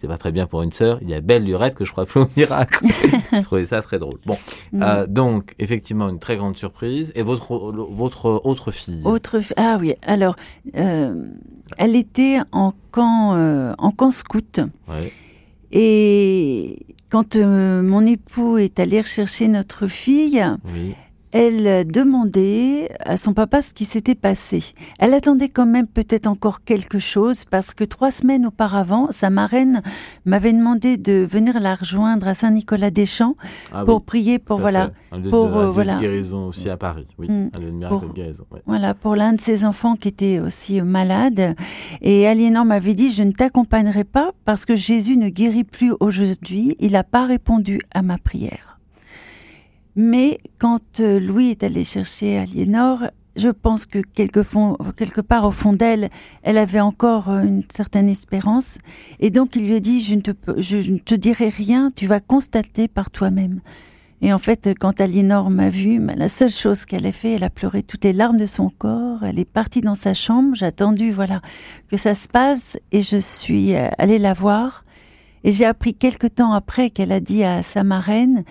[0.00, 2.06] c'est pas très bien pour une sœur, il y a belle lurette que je crois
[2.06, 2.84] plus au miracle.
[3.32, 4.18] je trouvais ça très drôle.
[4.26, 4.36] Bon,
[4.72, 4.82] Mm.
[4.82, 7.10] euh, donc effectivement une très grande surprise.
[7.14, 10.36] Et votre, votre autre fille Autre ah oui, alors
[10.76, 11.24] euh,
[11.78, 15.12] elle était en camp euh, en camp scout Ouais.
[15.72, 16.78] et
[17.10, 20.44] quand mon époux est allé rechercher notre fille,
[20.74, 20.94] Oui.
[21.32, 24.62] Elle demandait à son papa ce qui s'était passé.
[24.98, 29.82] Elle attendait quand même peut-être encore quelque chose parce que trois semaines auparavant, sa marraine
[30.24, 33.36] m'avait demandé de venir la rejoindre à Saint-Nicolas-des-Champs
[33.72, 34.90] Ah pour oui, prier pour voilà
[35.30, 35.96] pour, de, euh, voilà.
[35.96, 37.06] guérison aussi à Paris.
[37.18, 37.50] Oui, Mm.
[37.56, 38.44] un lieu de miracle Pour- de guérison.
[38.50, 38.60] ouais.
[38.66, 41.54] Voilà, pour l'un de ses enfants qui était aussi euh, malade.
[42.02, 46.76] Et Aliénor m'avait dit, je ne t'accompagnerai pas parce que Jésus ne guérit plus aujourd'hui.
[46.78, 48.67] Il n'a pas répondu à ma prière.
[50.00, 54.76] Mais quand euh, Louis est allé chercher Aliénor, je pense que quelque, fond-
[55.26, 56.08] part au fond d'elle,
[56.44, 58.78] elle avait encore euh, une certaine espérance.
[59.18, 61.48] Et donc il lui a dit, je ne te, peux- je- je ne te dirai
[61.48, 63.60] rien, tu vas constater par toi-même.
[64.22, 67.42] Et en fait, quand Aliénor m'a vue, ben, la seule chose qu'elle a fait, elle
[67.44, 69.24] a pleuré toutes les larmes de son corps.
[69.24, 70.54] Elle est partie dans sa chambre.
[70.54, 71.42] J'ai attendu, voilà,
[71.90, 74.84] que ça se passe, et je suis euh, allée la voir.
[75.42, 78.44] Et j'ai appris quelque temps après qu'elle a dit à sa marraine,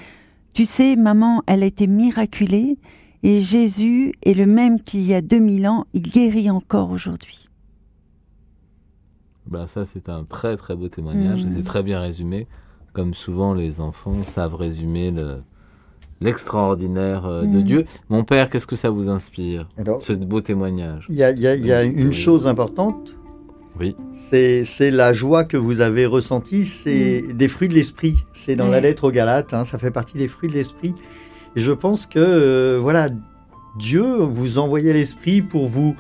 [0.57, 2.79] tu sais, maman, elle a été miraculée,
[3.21, 5.85] et Jésus est le même qu'il y a 2000 ans.
[5.93, 7.47] Il guérit encore aujourd'hui.
[9.45, 11.45] Ben, ça, c'est un très très beau témoignage.
[11.45, 11.51] Mm.
[11.51, 12.47] C'est très bien résumé.
[12.93, 15.43] Comme souvent, les enfants savent résumer le-
[16.21, 17.63] l'extraordinaire euh, de Mm.
[17.63, 17.85] Dieu.
[18.09, 21.05] Mon père, qu'est-ce que ça vous inspire, Alors, ce beau témoignage?
[21.09, 23.15] il y a, y a- y a une chose importante,
[23.80, 23.95] Oui.
[24.30, 28.23] c'est la joie que vous avez ressentie, c'est des fruits de l'esprit.
[28.34, 30.93] C'est dans la lettre aux Galates, hein, ça fait partie des fruits de l'esprit.
[31.55, 33.09] Et je pense que, euh, voilà,
[33.80, 35.95] Dieu vous envoyait l'esprit pour vous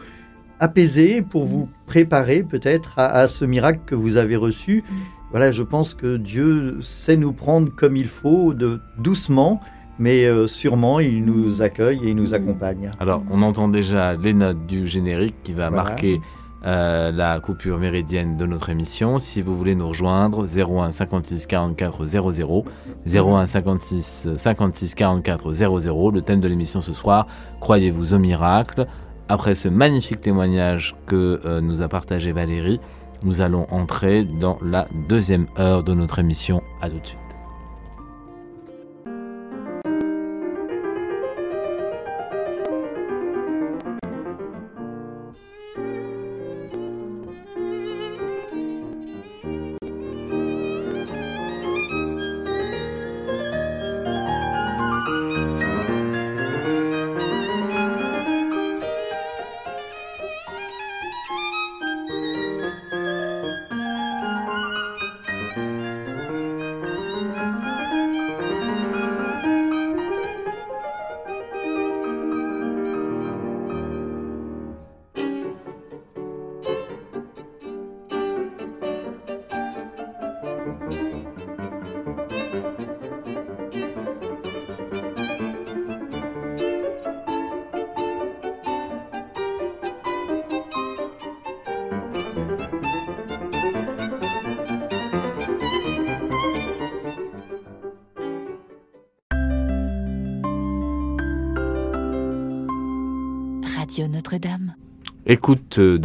[0.59, 4.83] apaiser, pour vous préparer peut-être à, à ce miracle que vous avez reçu.
[5.31, 9.61] Voilà, je pense que Dieu sait nous prendre comme il faut, de, doucement,
[9.99, 12.91] mais euh, sûrement il nous accueille et il nous accompagne.
[12.99, 15.83] Alors, on entend déjà les notes du générique qui va Voilà.
[15.83, 16.21] marquer
[16.67, 19.19] euh, la coupure méridienne de notre émission.
[19.19, 22.65] Si vous voulez nous rejoindre, 01 56 44 00,
[23.07, 26.11] 01 56 56 44 00.
[26.11, 27.27] Le thème de l'émission ce soir,
[27.61, 28.85] croyez-vous au miracle?
[29.29, 32.81] Après ce magnifique témoignage que euh, nous a partagé Valérie,
[33.23, 36.61] nous allons entrer dans la deuxième heure de notre émission.
[36.81, 37.26] À tout de suite.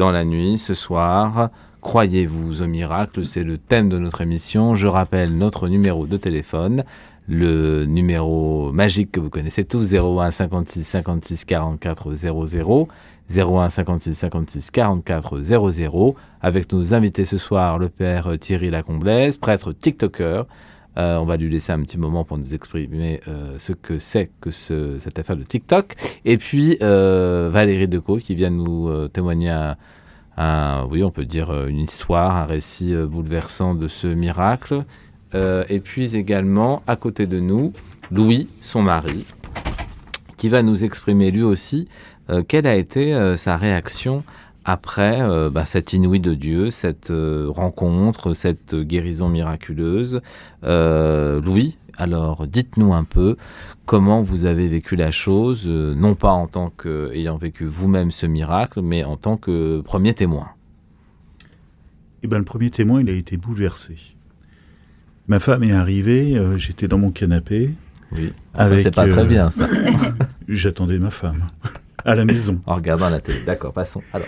[0.03, 1.51] Dans la nuit ce soir.
[1.81, 4.75] Croyez-vous au miracle C'est le thème de notre émission.
[4.75, 6.83] Je rappelle notre numéro de téléphone,
[7.29, 12.89] le numéro magique que vous connaissez tous 01 56 56 44 00.
[13.31, 16.17] 01 56 56 44 00.
[16.41, 20.47] Avec nos invités ce soir, le père Thierry Lacomblaise, prêtre TikToker.
[20.99, 24.31] Euh, on va lui laisser un petit moment pour nous exprimer euh, ce que c'est
[24.43, 25.95] que ce- cette affaire de TikTok.
[26.27, 29.77] Et puis euh, Valérie Decaux qui vient nous témoigner un,
[30.37, 34.85] un- oui, on peut dire une histoire, un récit bouleversant de ce miracle.
[35.35, 37.73] Et puis également, à côté de nous,
[38.11, 39.25] Louis, son mari,
[40.37, 41.89] qui va nous exprimer lui aussi
[42.49, 44.25] quelle a été sa réaction
[44.65, 50.21] après euh, bah, cette inouïe de Dieu, cette euh, rencontre, cette guérison miraculeuse.
[50.65, 53.37] Euh, Louis, alors dites-nous un peu
[53.87, 58.27] comment vous avez vécu la chose, euh, non pas en tant qu'ayant vécu vous-même ce
[58.27, 60.49] miracle, mais en tant que premier témoin.
[62.23, 63.97] Eh ben, le premier témoin, il a été bouleversé.
[65.27, 67.75] Ma femme est arrivée, j'étais dans mon canapé.
[68.13, 68.33] Oui.
[68.55, 69.69] Avec, ça, c'est pas très bien, ça.
[70.49, 71.49] J'attendais ma femme
[72.05, 72.61] à la maison.
[72.67, 73.39] En regardant la télé.
[73.45, 74.03] D'accord, passons.
[74.13, 74.27] Alors,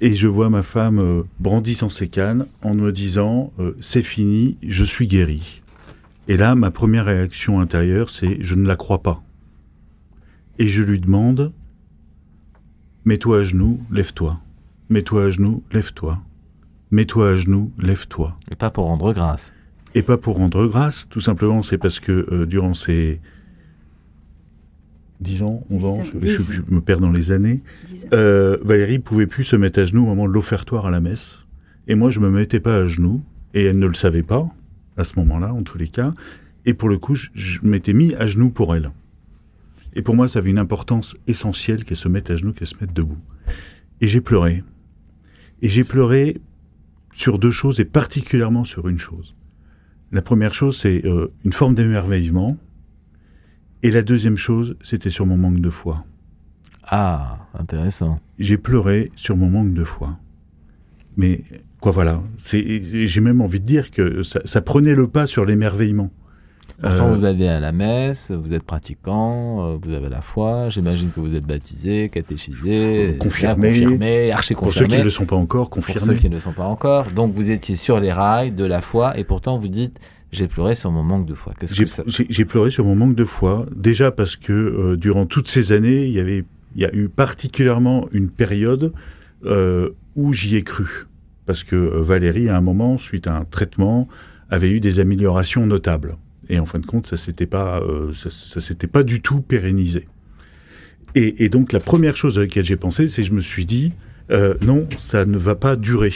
[0.00, 4.58] Et je vois ma femme euh, brandissant ses cannes en me disant euh, C'est fini,
[4.62, 5.62] je suis guéri.
[6.28, 9.22] Et là, ma première réaction intérieure, c'est Je ne la crois pas.
[10.58, 11.52] Et je lui demande
[13.06, 14.40] Mets-toi à genoux, lève-toi.
[14.90, 16.18] Mets-toi à genoux, lève-toi.
[16.90, 18.38] Mets-toi à genoux, lève-toi.
[18.50, 19.54] et pas pour rendre grâce.
[19.94, 23.20] Et pas pour rendre grâce, tout simplement, c'est parce que euh, durant ces
[25.20, 26.36] 10 ans, 11 ans, je, Dix.
[26.36, 27.62] je- je me perds dans les années,
[28.12, 31.38] euh, Valérie pouvait plus se mettre à genoux au moment de l'offertoire à la messe.
[31.88, 33.22] Et moi, je me mettais pas à genoux,
[33.54, 34.48] et elle ne le savait pas,
[34.96, 36.12] à ce moment-là, en tous les cas.
[36.66, 38.90] Et pour le coup, je, je m'étais mis à genoux pour elle.
[39.94, 42.74] Et pour moi, ça avait une importance essentielle qu'elle se mette à genoux, qu'elle se
[42.80, 43.16] mette debout.
[44.02, 44.62] Et j'ai pleuré.
[45.62, 46.38] Et j'ai pleuré
[47.14, 49.34] sur deux choses, et particulièrement sur une chose.
[50.12, 52.58] La première chose, c'est euh, une forme d'émerveillement.
[53.82, 56.04] Et la deuxième chose, c'était sur mon manque de foi.
[56.84, 58.20] Ah, intéressant.
[58.38, 60.16] J'ai pleuré sur mon manque de foi.
[61.16, 61.42] Mais
[61.80, 62.20] quoi, voilà.
[62.52, 66.10] J'ai même envie de dire que ça, ça prenait le pas sur l'émerveillement.
[66.80, 70.68] Pourtant, Euh, vous allez à la messe, vous êtes pratiquant, euh, vous avez la foi.
[70.68, 73.68] J'imagine que vous êtes baptisé, catéchisé, Confirmé.
[73.68, 76.14] confirmé, pour ceux qui ne le sont pas encore, pour confirmé.
[76.14, 77.06] ceux qui ne le sont pas encore.
[77.12, 80.00] Donc, vous étiez sur les rails de la foi et pourtant vous dites
[80.32, 81.52] j'ai pleuré sur mon manque de foi.
[81.58, 84.96] Qu'est-ce J'ai que ça j'ai- pleuré sur mon manque de foi, déjà parce que euh,
[84.96, 88.92] durant toutes ces années, il y avait, il y a eu particulièrement une période
[89.44, 91.06] euh, où j'y ai cru,
[91.46, 94.08] parce que euh, Valérie, à un moment, suite à un traitement,
[94.50, 96.16] avait eu des améliorations notables,
[96.48, 99.40] et en fin de compte, ça s'était pas, euh, ça, ça s'était pas du tout
[99.40, 100.06] pérennisé.
[101.14, 103.64] Et, et donc, la première chose à laquelle j'ai pensé, c'est que je me suis
[103.64, 103.92] dit,
[104.60, 106.12] non, ça ne va pas durer.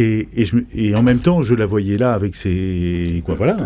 [0.00, 3.20] Et, en même temps, je la voyais là avec ses.
[3.24, 3.56] Quoi, voilà,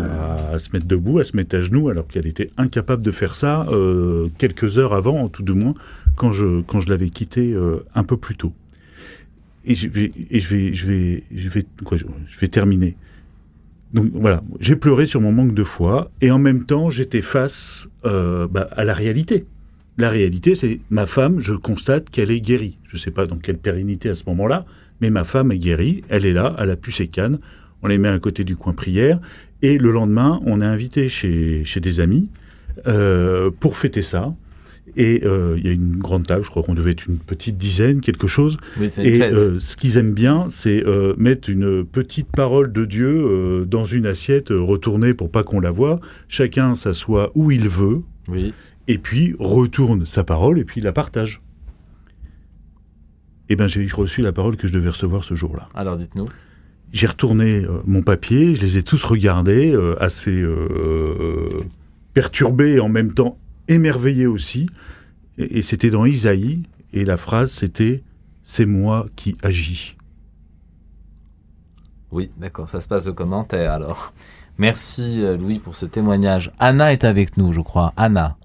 [0.52, 3.34] à, se mettre debout, à se mettre à genoux, alors qu'elle était incapable de faire
[3.34, 5.74] ça euh, quelques heures avant, tout du moins,
[6.16, 8.54] quand je, quand je l'avais quittée euh, un peu plus tôt.
[9.66, 12.96] Et je vais, et je vais, je vais, je vais, quoi, je vais terminer.
[13.92, 17.88] Donc voilà, j'ai pleuré sur mon manque de foi, et en même temps, j'étais face
[18.06, 19.44] euh, bah, à la réalité.
[19.98, 22.78] La réalité, c'est ma femme, je constate qu'elle est guérie.
[22.84, 24.64] Je ne sais pas dans quelle pérennité à ce moment-là,
[25.02, 27.38] mais ma femme est guérie, elle est là, elle a pu ses cannes,
[27.82, 29.18] on les met à côté du coin prière,
[29.60, 32.28] et le lendemain, on est invité chez, chez des amis
[32.86, 34.34] euh, pour fêter ça.
[34.96, 37.56] Et euh, il y a une grande table, je crois qu'on devait être une petite
[37.56, 38.58] dizaine, quelque chose.
[38.78, 43.64] Oui, Et euh, ce qu'ils aiment bien, c'est euh, mettre une petite parole de Dieu
[43.68, 46.00] dans une assiette retournée pour pas qu'on la voie.
[46.28, 48.52] Chacun s'assoit où il veut, Oui.
[48.88, 51.40] et puis retourne sa parole et puis la partage.
[53.52, 55.68] Eh bien, j'ai reçu la parole que je devais recevoir ce jour-là.
[55.74, 56.26] Alors dites-nous.
[56.90, 61.58] J'ai retourné euh, mon papier, je les ai tous regardés, euh, assez euh,
[62.14, 63.36] perturbés et en même temps
[63.68, 64.70] émerveillés aussi.
[65.36, 66.62] Et, et c'était dans Isaïe,
[66.94, 68.02] et la phrase c'était
[68.42, 69.98] C'est moi qui agis.
[72.10, 74.14] Oui, d'accord, ça se passe au commentaire alors.
[74.56, 76.52] Merci Louis pour ce témoignage.
[76.58, 77.92] Anna est avec nous, je crois.
[77.98, 78.38] Anna.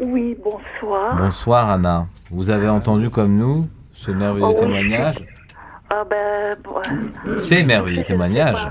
[0.00, 1.18] Oui, bonsoir.
[1.18, 2.06] Bonsoir Anna.
[2.30, 3.68] Vous avez entendu comme nous
[3.98, 4.60] ce merveilleux Oh, oui.
[4.60, 5.16] témoignage
[5.90, 6.80] Ah ben, bon,
[7.38, 8.68] Ces merveilleux témoignages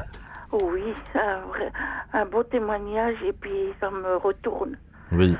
[0.54, 4.78] oui, un, un beau témoignage et puis ça me retourne.
[5.12, 5.36] Oui.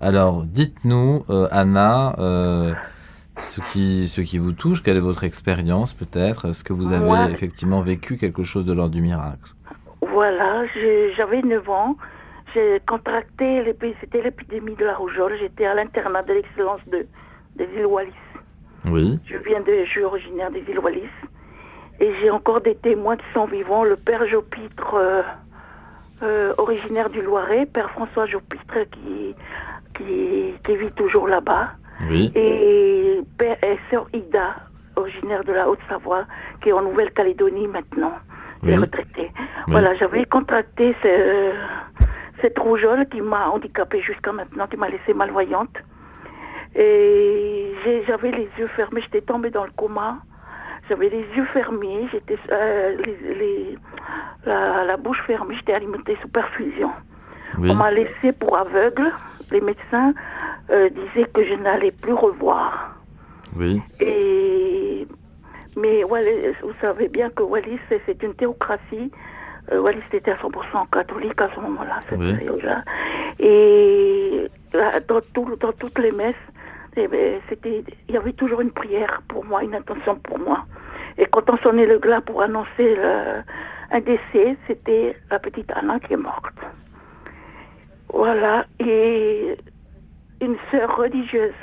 [0.00, 2.72] Alors, dites-nous, euh, Anna, euh,
[3.38, 6.48] ce, qui, ce qui vous touche, quelle est votre expérience peut-être?
[6.48, 9.52] Est-ce que vous avez Moi- effectivement vécu quelque chose de l'ordre du miracle?
[10.02, 10.64] Voilà,
[11.16, 11.96] j'avais 9 ans.
[12.52, 13.62] J'ai contracté,
[14.00, 15.34] c'était l'épidémie de la rougeole.
[15.38, 17.06] J'étais à l'internat de l'excellence de,
[17.56, 18.10] des îles Wallis.
[18.86, 19.18] Oui.
[19.26, 21.08] Je viens de, je suis originaire des îles Wallis.
[22.00, 23.84] Et j'ai encore des témoins qui sont vivants.
[23.84, 25.22] Le père Jopitre, euh,
[26.22, 29.34] euh, originaire du Loiret, père François Jopitre, qui,
[29.96, 31.70] qui, qui vit toujours là-bas.
[32.10, 32.30] Oui.
[32.34, 34.56] Et père et sœur Ida,
[34.96, 36.24] originaire de la Haute-Savoie,
[36.60, 38.12] qui est en Nouvelle-Calédonie maintenant,
[38.62, 38.76] Oui.
[38.76, 39.30] retraitée.
[39.68, 41.52] Voilà, j'avais contracté ce-
[42.42, 45.74] cette rougeole qui m'a handicapée jusqu'à maintenant, qui m'a laissée malvoyante.
[46.76, 47.72] Et
[48.06, 50.18] j'avais les yeux fermés, j'étais tombée dans le coma.
[50.88, 53.78] J'avais les yeux fermés, j'étais euh, les, les-
[54.44, 56.90] la, la bouche fermée, j'étais alimentée sous perfusion.
[57.58, 57.70] Oui.
[57.70, 59.10] On m'a laissé pour aveugle.
[59.50, 60.12] Les médecins
[60.70, 62.94] euh, disaient que je n'allais plus revoir.
[63.56, 63.80] Oui.
[64.00, 65.06] Et
[65.76, 69.10] mais Wallis, vous savez bien que Wallis, c'est une théocratie.
[69.72, 72.32] Euh, Wallis était à 100% catholique à ce moment-là, cette Oui.
[72.34, 72.82] période-là.
[73.40, 74.46] Et
[75.08, 76.34] dans, tout- dans toutes les messes,
[77.48, 80.64] c'était, il y avait toujours une prière pour moi, une intention pour moi.
[81.18, 83.42] Et quand on sonnait le glas pour annoncer le-
[83.90, 86.54] un décès, c'était la petite Anna qui est morte.
[88.12, 88.64] Voilà.
[88.80, 89.56] Et
[90.40, 91.54] une sœur religieuse,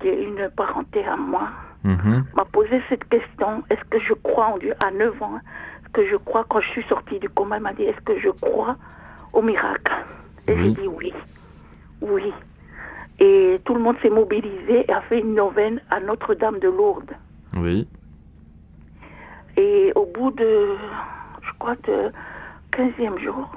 [0.00, 1.48] qui est une parenté à moi,
[1.84, 2.24] Mhm.
[2.34, 4.74] m'a posé cette question est-ce que je crois en Dieu?
[4.80, 5.38] À 9 ans
[5.82, 6.44] Est-ce que je crois?
[6.48, 8.76] Quand je suis sortie du coma Elle m'a dit est-ce que je crois
[9.32, 9.92] au miracle?
[10.48, 10.62] Et Oui.
[10.74, 11.12] j'ai dit oui.
[12.00, 12.32] Oui.
[13.18, 17.12] Et tout le monde s'est mobilisé et a fait une neuvaine à Notre-Dame de Lourdes.
[17.56, 17.88] Oui.
[19.56, 20.68] Et au bout de,
[21.42, 22.12] je crois, de
[22.72, 23.50] 15e jour,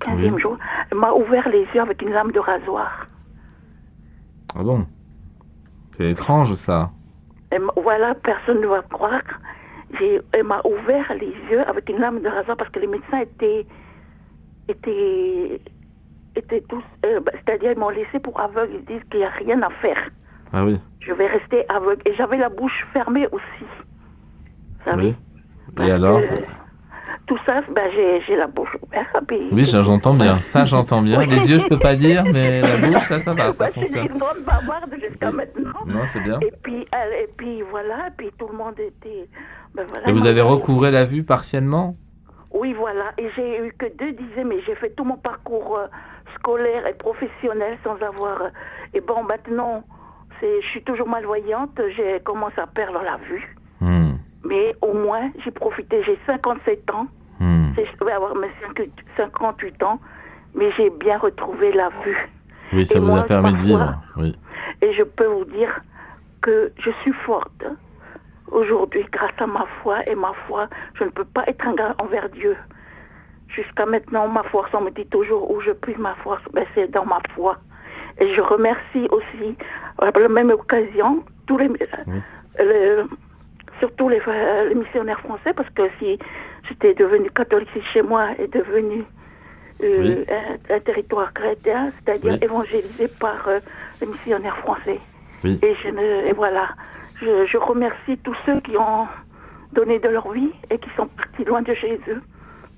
[0.00, 0.40] 15e Oui.
[0.40, 0.58] jour,
[0.90, 3.06] elle m'a ouvert les yeux avec une lame de rasoir.
[4.54, 4.86] Ah bon?
[5.96, 6.90] C'est étrange ça.
[7.76, 9.22] Voilà, personne ne va croire.
[10.00, 13.66] Elle m'a ouvert les yeux avec une lame de rasoir parce que les médecins étaient,
[14.68, 15.60] étaient,
[16.38, 18.74] étaient tous, euh, bah, c'est-à-dire ils m'ont laissé pour aveugle.
[18.80, 19.98] Ils disent qu'il n'y a rien à faire.
[20.52, 20.80] Ah oui.
[21.00, 22.02] Je vais rester aveugle.
[22.06, 23.64] Et j'avais la bouche fermée aussi.
[23.64, 25.14] Vous savez Oui.
[25.76, 26.26] Parce Et alors que
[27.26, 29.08] Tout ça, ben, j'ai j'ai la bouche ouverte.
[29.26, 30.34] puis- Oui, j'entends bien.
[30.36, 31.18] Ça, j'entends bien.
[31.18, 31.26] Oui.
[31.26, 33.72] Les yeux, je peux pas dire, mais la bouche, ça, ça va, ça Ouais, je
[33.72, 34.06] suis fonctionne.
[34.12, 35.72] une grande bavarde jusqu'à maintenant.
[35.86, 36.38] Non, c'est bien.
[36.40, 39.28] Et puis, euh, et puis voilà, et puis tout le monde était.
[39.74, 41.96] Ben voilà, Et vous avez recouvré la vue partiellement?
[42.50, 43.12] Oui, voilà.
[43.18, 45.86] Et j'ai eu que deux dixièmes, mais j'ai fait tout mon parcours euh,
[46.38, 48.42] scolaire et professionnel sans avoir.
[48.42, 48.48] euh,
[48.94, 49.84] et bon, maintenant,
[50.40, 51.80] je suis toujours malvoyante.
[51.96, 53.56] J'ai commencé à perdre la vue.
[53.80, 54.12] Hmm.
[54.44, 56.02] Mais au moins, j'ai profité.
[56.04, 57.06] J'ai 57 ans.
[57.40, 57.72] Hmm.
[57.76, 60.00] Je vais avoir mes 5 58 ans.
[60.54, 62.28] Mais j'ai bien retrouvé la vue.
[62.72, 63.94] Oui, ça Et vous moi, a permis de vivre.
[64.16, 64.34] Oui.
[64.82, 65.80] Et je peux vous dire
[66.40, 67.64] que je suis forte
[68.50, 70.68] aujourd'hui grâce à ma foi et ma foi.
[70.94, 72.56] Je ne peux pas être ingrat envers Dieu.
[73.48, 76.90] Jusqu'à maintenant, ma force, on me dit toujours où je puise ma force, ben, c'est
[76.90, 77.56] dans ma foi.
[78.18, 79.56] Et je remercie aussi,
[79.98, 81.68] à la même occasion, tous les,
[82.58, 83.06] le-
[83.80, 86.18] surtout les, euh, les missionnaires français, parce que si
[86.68, 89.04] j'étais devenue catholique, si chez moi est devenu
[89.82, 92.38] euh, un, un territoire chrétien, c'est-à-dire Oui.
[92.42, 93.60] évangélisé par euh,
[94.00, 95.00] les missionnaires français.
[95.62, 96.68] Et, je ne, et voilà,
[97.20, 99.06] je, je remercie tous ceux qui ont
[99.72, 102.20] donné de leur vie et qui sont partis loin de Jésus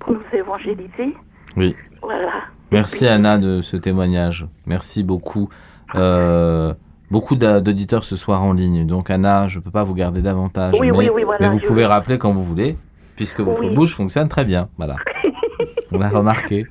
[0.01, 1.15] pour nous évangéliser.
[1.57, 1.75] Oui.
[2.01, 2.31] Voilà.
[2.71, 4.45] Merci Anna de ce témoignage.
[4.65, 5.49] Merci beaucoup
[5.95, 6.73] euh,
[7.09, 8.85] beaucoup d'a- d'auditeurs ce soir en ligne.
[8.87, 10.75] Donc Anna, je ne peux pas vous garder davantage.
[10.79, 12.77] Oui, mais, oui, oui, voilà, mais vous pouvez rappeler quand vous voulez,
[13.17, 13.75] puisque votre Oui.
[13.75, 14.69] bouche fonctionne très bien.
[14.77, 14.95] Voilà.
[15.91, 16.65] On l'a remarqué.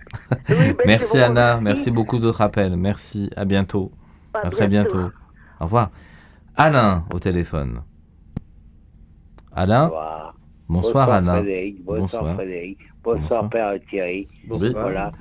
[0.48, 1.62] Oui, ben, Merci Anna, remercie.
[1.64, 2.74] merci beaucoup de votre appel.
[2.76, 3.92] Merci, à bientôt.
[4.32, 5.10] À À très bientôt.
[5.60, 5.90] Au revoir.
[6.56, 7.82] Alain au téléphone.
[9.52, 10.34] Alain, Bonsoir.
[10.68, 11.32] bonsoir, Alain.
[11.36, 11.84] Frédéric.
[11.84, 12.34] Bonsoir, Bonsoir.
[12.36, 12.78] Frédéric.
[13.02, 13.50] Bonsoir, Bonsoir.
[13.50, 14.28] Père Thierry.
[14.48, 14.70] Oui.
[14.72, 15.12] Voilà.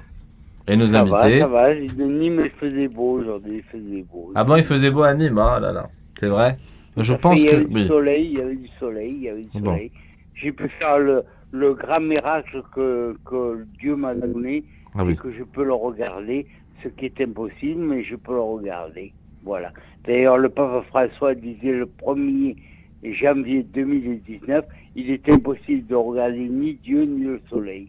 [0.68, 1.74] Et nos ça va, ça va.
[1.74, 3.58] Nîmes, il faisait beau aujourd'hui.
[3.58, 4.32] Il faisait beau.
[4.36, 5.90] Ah bon, il faisait beau à Nîmes, hein, là, là.
[6.20, 6.58] C'est vrai
[6.98, 7.56] Je pense il y que.
[7.56, 7.88] avait du oui.
[7.88, 9.72] soleil, il y avait du soleil, il y avait du Bon.
[9.72, 9.92] soleil.
[10.36, 14.64] J'ai pu faire le, le grand miracle que, que Dieu m'a donné
[14.96, 15.16] Ah oui.
[15.16, 16.46] que je peux le regarder,
[16.84, 19.12] ce qui est impossible, mais je peux le regarder.
[19.44, 19.72] Voilà.
[20.06, 22.56] D'ailleurs, le pape François disait le 1er
[23.04, 27.88] janvier 2019, il est impossible de regarder ni Dieu ni le soleil.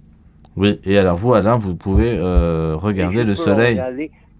[0.57, 3.81] Oui, et alors vous, Alain, vous pouvez euh, regarder le soleil.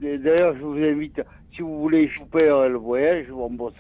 [0.01, 1.21] D'ailleurs, je vous invite,
[1.55, 3.75] si vous voulez, je vous paye euh, le voyage, je vous rembourse.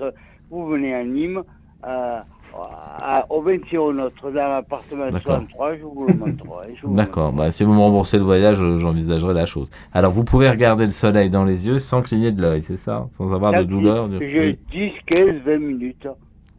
[0.51, 1.43] Vous venez à Nîmes,
[1.87, 2.19] euh,
[2.55, 5.37] à- au 21 Notre-Dame, appartement D'accord.
[5.39, 6.75] 63, je vous le montrerai.
[6.85, 9.71] D'accord, bah, si vous me remboursez le voyage, euh, j'envisagerai la chose.
[9.93, 13.09] Alors, vous pouvez regarder le soleil dans les yeux sans cligner de l'œil, c'est ça?
[13.17, 14.19] Sans avoir de douleur de...
[14.19, 14.59] Je Oui.
[14.73, 16.09] 10, 15, 20 minutes.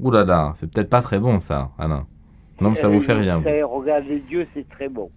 [0.01, 2.05] Ouh là là, c'est peut-être pas très bon ça, Alain.
[2.59, 3.37] Non, mais ça vous fait rien.
[3.37, 3.43] vous.
[3.43, 5.09] Ça, Regarder Dieu, c'est très bon.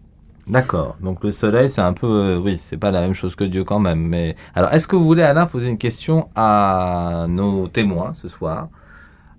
[0.46, 2.06] D'accord, donc le soleil, c'est un peu...
[2.06, 4.00] euh, oui, c'est pas la même chose que Dieu quand même.
[4.00, 8.68] Mais Alors, est-ce que vous voulez, Alain, poser une question à nos témoins ce soir?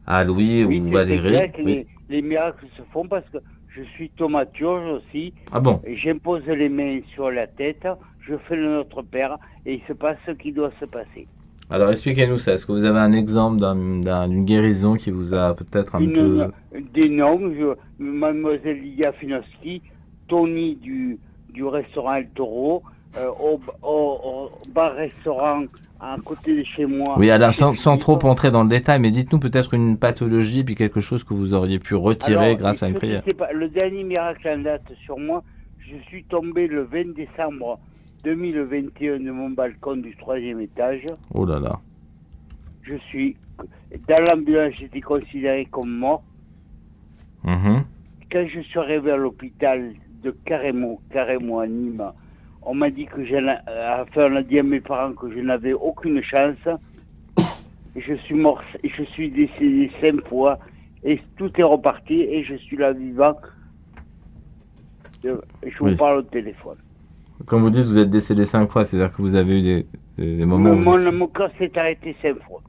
[0.07, 1.37] À Louis Oui, ou Valérie?
[1.59, 1.63] Oui.
[1.65, 3.37] les, les miracles se font parce que
[3.75, 5.33] je suis thaumaturge aussi.
[5.51, 5.79] Ah bon?
[5.85, 7.87] J'impose les mains sur la tête,
[8.21, 11.28] je fais le Notre Père, et il se passe ce qui doit se passer.
[11.70, 12.54] Alors, expliquez-nous ça.
[12.54, 16.00] Est-ce que vous avez un exemple d'un- d'un- d'une guérison qui vous a peut-être un
[16.01, 16.47] Une- peu...
[16.93, 19.82] Des noms, je- mademoiselle Lydia Finoski,
[20.28, 21.17] Tony du,
[21.54, 22.83] du restaurant El Toro,
[23.17, 25.63] euh, au, au- au bar-restaurant
[26.00, 27.16] à côté de chez moi.
[27.17, 31.00] Oui, alors sans, trop entrer dans le détail, mais dites-nous peut-être une pathologie, puis quelque
[31.00, 33.24] chose que vous auriez pu retirer Alors, grâce à une prière.
[33.37, 35.42] pas- le dernier miracle en date sur moi,
[35.79, 37.79] je suis tombé le 20 décembre
[38.25, 41.05] 2021 de mon balcon du troisième étage.
[41.33, 41.79] Oh là là.
[42.81, 43.37] Je suis
[44.07, 46.23] dans l'ambulance, j'étais considéré comme mort.
[47.43, 47.83] Mhm.
[48.31, 49.93] Quand je suis arrivé à l'hôpital
[50.23, 52.11] de Carrémo, Carrémo à Nîmes,
[52.63, 55.39] on m'a dit que a- euh, enfin, on a dit à mes parents que je
[55.39, 56.67] n'avais aucune chance.
[57.95, 60.57] Et Je suis mort, et je suis décédé cinq fois
[61.03, 63.35] et tout est reparti et je suis là vivant.
[65.23, 65.29] Je
[65.65, 66.77] je vous parle au téléphone.
[67.46, 69.86] Comme vous dites, vous êtes décédé cinq fois, c'est-à-dire que vous avez eu
[70.17, 72.62] des, moments où mon, mon cœur s'est arrêté cinq fois.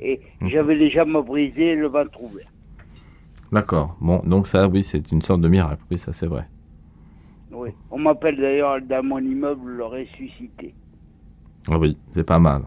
[0.00, 2.46] Et j'avais les jambes brisées et le ventre ouvert.
[3.52, 3.96] D'accord.
[4.00, 5.82] Bon, donc ça, oui, c'est une sorte de miracle.
[5.90, 6.46] Oui, ça, c'est vrai.
[7.52, 7.70] Oui.
[7.90, 10.74] On m'appelle d'ailleurs dans mon immeuble le ressuscité.
[11.70, 12.62] Ah oui, c'est pas mal.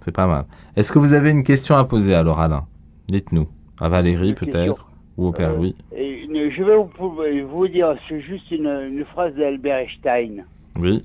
[0.00, 0.44] C'est pas mal.
[0.76, 2.66] Est-ce que vous avez une question à poser alors, Alain?
[3.08, 3.48] Dites-nous.
[3.80, 4.88] À Valérie, peut-être.
[5.16, 7.18] Ou au Père Euh, Louis Et une- je vais vous,
[7.48, 10.44] vous dire, c'est juste une, une phrase d'Albert Einstein.
[10.78, 11.04] Oui.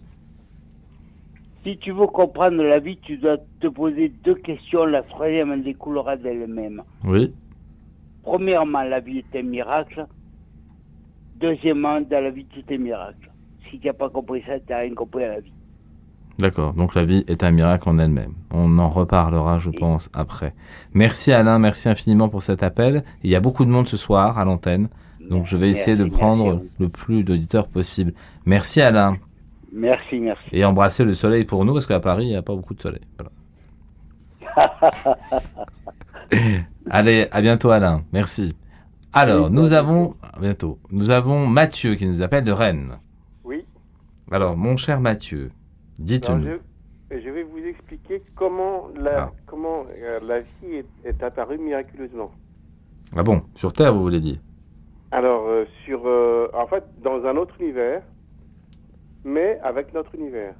[1.63, 4.85] Si tu veux comprendre la vie, tu dois te poser deux questions.
[4.85, 6.81] La troisième en découlera d'elle-même.
[7.03, 7.33] Oui.
[8.23, 10.05] Premièrement, la vie est un miracle.
[11.39, 13.31] Deuxièmement, dans la vie, tout est miracle.
[13.69, 15.53] Si tu n'as pas compris ça, tu n'as rien compris à la vie.
[16.39, 18.33] D'accord, donc la vie est un miracle en elle-même.
[18.51, 20.53] On en reparlera, je pense, après.
[20.93, 23.03] Merci Alain, merci infiniment pour cet appel.
[23.23, 24.89] Il y a beaucoup de monde ce soir à l'antenne,
[25.29, 28.13] donc je vais essayer de prendre le plus d'auditeurs possible.
[28.45, 29.17] Merci Alain,
[29.71, 30.43] Merci, merci.
[30.51, 32.81] et embrasser le soleil pour nous, parce qu'à Paris, il n'y a pas beaucoup de
[32.81, 33.01] soleil.
[33.17, 33.31] Voilà.
[36.89, 38.55] Allez, à bientôt Alain, merci.
[39.13, 42.97] Alors, Oui, nous avons, à bientôt, nous avons Mathieu qui nous appelle de Rennes.
[43.43, 43.65] Oui.
[44.31, 45.51] Alors, mon cher Mathieu,
[45.99, 46.43] dites-nous.
[47.11, 49.31] je, je vais vous expliquer comment la, Ah.
[49.45, 52.31] comment, euh, la vie est, est apparue miraculeusement.
[53.15, 54.37] Ah bon, sur Terre, vous voulez dire?
[55.11, 58.01] Alors, euh, sur, euh, en fait, dans un autre univers,
[59.23, 60.53] mais avec notre univers.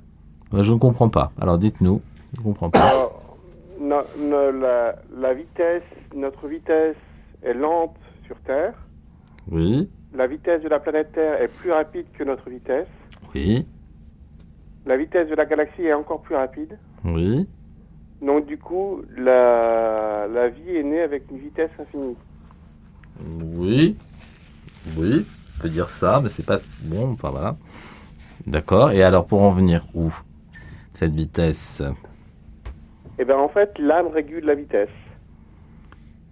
[0.54, 1.32] Euh, Je ne comprends pas.
[1.40, 2.02] Alors dites-nous.
[2.34, 2.80] Je ne comprends pas.
[2.88, 3.38] Alors,
[3.80, 5.84] no- no- la, la vitesse,
[6.16, 6.96] notre vitesse
[7.44, 8.74] est lente sur Terre.
[9.50, 12.88] Oui, La vitesse de la planète Terre est plus rapide que notre vitesse.
[13.34, 13.66] oui,
[14.86, 16.78] La vitesse de la galaxie est encore plus rapide.
[17.06, 17.48] oui.
[18.22, 22.16] Donc, du coup, la, la vie est née avec une vitesse infinie.
[23.56, 23.98] Oui,
[24.96, 25.26] oui,
[25.58, 27.56] on peut dire ça, mais c'est pas bon, enfin voilà.
[28.48, 30.12] D'accord, et alors pour en venir où
[30.94, 31.82] Cette vitesse
[33.20, 34.90] Et bien, en fait, l'âme régule la vitesse.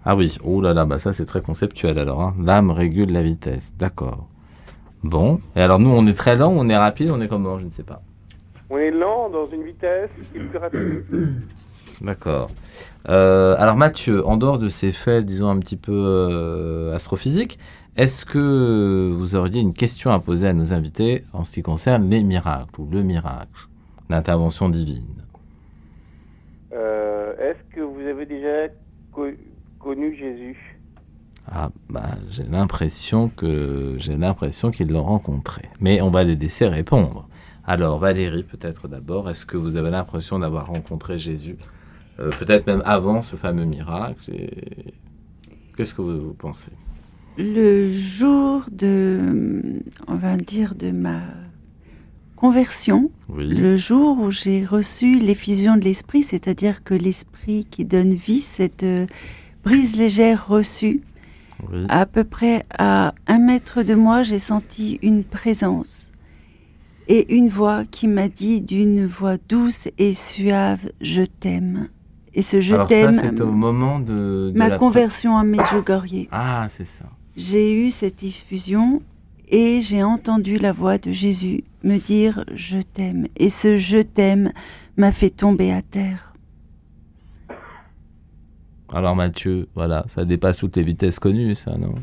[0.06, 2.22] Ah oui, oh là là, bah ça c'est très conceptuel alors.
[2.22, 2.34] Hein.
[2.42, 4.28] L'âme régule la vitesse, d'accord.
[5.04, 7.60] Bon, et alors nous on est très lent, on est rapide, on est comment?
[7.60, 8.02] Je ne sais pas.
[8.70, 11.06] On est lent dans une vitesse qui est plus rapide.
[12.02, 12.50] D'accord.
[13.10, 17.60] Euh, alors Mathieu, en dehors de ces faits, disons un petit peu euh, astrophysiques,
[18.00, 22.10] est-ce que vous auriez une question à poser à nos invités en ce qui concerne
[22.10, 23.68] les miracles ou le miracle,
[24.10, 25.24] l'intervention divine?
[26.74, 28.68] Euh, Est-ce que vous avez déjà
[29.12, 29.38] co-
[29.80, 30.58] connu Jésus?
[31.48, 35.64] Ah, bah, j'ai l'impression que j'ai l'impression qu'ils l'ont rencontré.
[35.80, 37.28] Mais on va les laisser répondre.
[37.66, 41.58] Alors Valérie, peut-être d'abord, est-ce que vous avez l'impression d'avoir rencontré Jésus,
[42.20, 44.94] euh, peut-être même avant ce fameux miracle et...
[45.76, 46.72] Qu'est-ce que vous, vous pensez?
[47.42, 51.22] Le jour de, on va dire, de ma
[52.36, 53.48] conversion, Oui.
[53.48, 58.84] le jour où j'ai reçu l'effusion de l'esprit, c'est-à-dire que l'esprit qui donne vie, cette
[58.84, 59.08] euh,
[59.64, 61.02] brise légère reçue,
[61.72, 61.86] Oui.
[61.88, 66.12] à peu près à un mètre de moi, j'ai senti une présence
[67.08, 71.88] et une voix qui m'a dit d'une voix douce et suave, je t'aime.
[72.34, 76.28] Et ce je t'aime, c'est au moment de, de ma la- conversion à Medjugorje.
[76.32, 77.06] Ah, c'est ça.
[77.36, 79.02] J'ai eu cette effusion
[79.48, 83.28] et j'ai entendu la voix de Jésus me dire je t'aime.
[83.38, 84.52] Et ce je t'aime
[84.98, 86.34] m'a fait tomber à terre.
[88.92, 91.94] Alors Mathieu, voilà, ça dépasse toutes les vitesses connues, ça, non?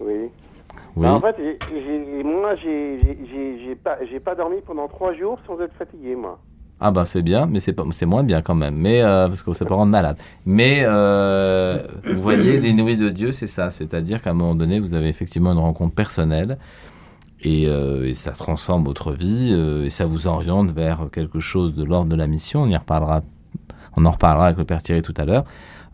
[0.00, 0.12] Oui.
[0.96, 1.02] Oui.
[1.02, 4.86] Bah, en fait, j'ai- j'ai- moi, j'ai j'ai- j'ai- j'ai pas, j'ai pas dormi pendant
[4.88, 6.38] trois jours sans être fatigué, moi.
[6.80, 9.42] Ah ben c'est bien, mais c'est pas, c'est moins bien quand même, mais euh, parce
[9.42, 10.16] que ça peut rendre malade.
[10.46, 14.94] Mais euh, vous voyez, l'inouï de Dieu, c'est ça, c'est-à-dire qu'à un moment donné, vous
[14.94, 16.56] avez effectivement une rencontre personnelle
[17.40, 21.74] et, euh, et ça transforme votre vie euh, et ça vous oriente vers quelque chose
[21.74, 22.62] de l'ordre de la mission.
[22.62, 23.22] On y reparlera,
[23.96, 25.44] on en reparlera avec le Père Thierry tout à l'heure.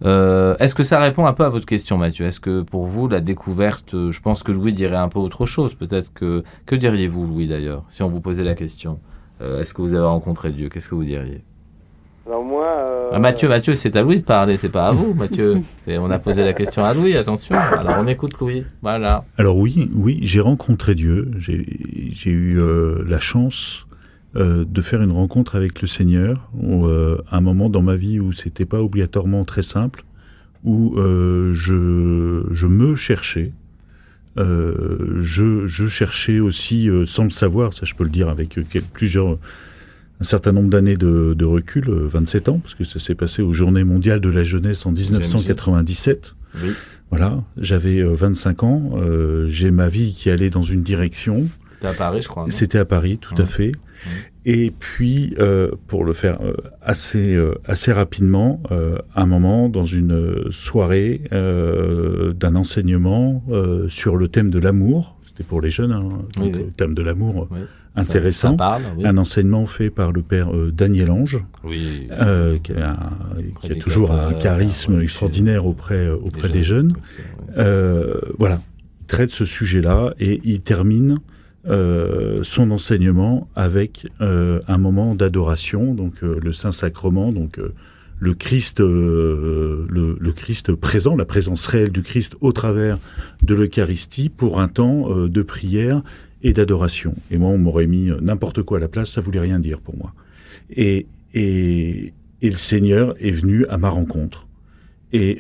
[0.02, 2.26] Est-ce que ça répond un peu à votre question, Mathieu?
[2.26, 5.72] Est-ce que pour vous, la découverte, je pense que Louis dirait un peu autre chose.
[5.74, 8.98] Peut-être que que diriez-vous, Louis, d'ailleurs, si on vous posait la question?
[9.44, 10.68] Euh, Est-ce que vous avez rencontré Dieu?
[10.68, 11.42] Qu'est-ce que vous diriez?
[12.26, 12.64] Alors moi.
[12.66, 15.58] euh, ah, Mathieu, Mathieu, c'est à Louis de parler, c'est pas à vous, Mathieu.
[15.84, 17.54] C'est- on a posé la question à Louis, attention.
[17.54, 18.64] Alors on écoute Louis.
[18.80, 19.24] Voilà.
[19.36, 21.30] Alors oui, oui, j'ai rencontré Dieu.
[21.36, 23.86] J'ai j'ai eu euh, la chance
[24.36, 26.48] euh, de faire une rencontre avec le Seigneur.
[26.54, 30.04] Où, euh, un moment dans ma vie où c'était pas obligatoirement très simple,
[30.64, 33.52] où euh, je, je me cherchais.
[34.36, 38.58] Euh, je, je cherchais aussi, euh, sans le savoir, ça je peux le dire avec
[38.58, 39.38] euh, plusieurs,
[40.20, 43.42] un certain nombre d'années de, de recul, euh, 27 ans, parce que ça s'est passé
[43.42, 46.34] aux Journées mondiales de la jeunesse en 1997.
[46.62, 46.72] Oui.
[47.10, 48.92] Voilà, j'avais euh, 25 ans,
[49.46, 51.46] j'ai ma vie qui allait dans une direction.
[51.74, 52.46] C'était à Paris, je crois.
[52.48, 53.72] C'était à Paris, tout à fait.
[54.46, 59.86] Et puis, euh, pour le faire euh, assez, euh, assez rapidement, euh, un moment, dans
[59.86, 63.42] une soirée euh, d'un enseignement
[63.88, 66.02] sur le thème de l'amour, c'était pour les jeunes, hein,
[66.38, 66.62] Oui, donc, oui.
[66.66, 67.58] le thème de l'amour Oui.
[67.96, 69.06] intéressant, Ça parle, oui.
[69.06, 72.06] un enseignement fait par le père euh, Daniel Ange, Oui.
[72.12, 72.96] euh, qui, a,
[73.62, 76.94] qui a toujours un charisme extraordinaire auprès, auprès des jeunes.
[77.56, 78.60] Euh, voilà,
[79.00, 81.18] il traite ce sujet-là et il termine
[81.66, 87.58] euh, son enseignement avec euh, un moment d'adoration, donc euh, le Saint-Sacrement, donc
[88.18, 92.98] le Christ, le, Christ présent, la présence réelle du Christ au travers
[93.42, 96.02] de l'Eucharistie pour un temps de prière
[96.42, 97.14] et d'adoration.
[97.30, 99.96] Et moi, on m'aurait mis n'importe quoi à la place, ça voulait rien dire pour
[99.96, 100.12] moi.
[100.70, 102.12] Et, et,
[102.42, 104.46] et le Seigneur est venu à ma rencontre.
[105.12, 105.38] Et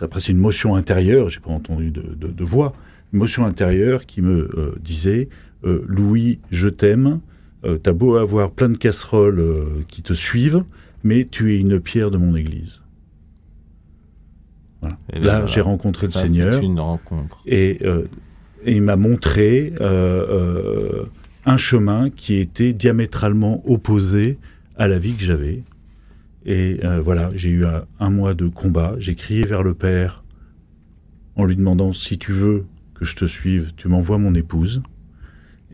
[0.00, 2.74] après c'est une motion intérieure, j'ai pas entendu de, voix,
[3.12, 5.28] motion intérieure qui me euh, disait
[5.64, 7.20] euh, Louis, je t'aime.
[7.64, 10.64] Euh, T'as beau avoir plein de casseroles qui te suivent,
[11.04, 12.82] mais tu es une pierre de mon église.
[14.80, 14.96] Voilà.
[15.12, 16.54] Ben Là, j'ai rencontré Ça, le Seigneur.
[16.54, 17.42] C'est une rencontre.
[17.46, 17.84] Et,
[18.64, 19.74] et il m'a montré
[21.44, 24.38] un chemin qui était diamétralement opposé
[24.78, 25.62] à la vie que j'avais.
[26.46, 28.94] Et voilà, j'ai eu un, un mois de combat.
[28.98, 30.24] J'ai crié vers le Père
[31.36, 32.64] en lui demandant si tu veux
[33.00, 34.82] que je te suive, tu m'envoies mon épouse.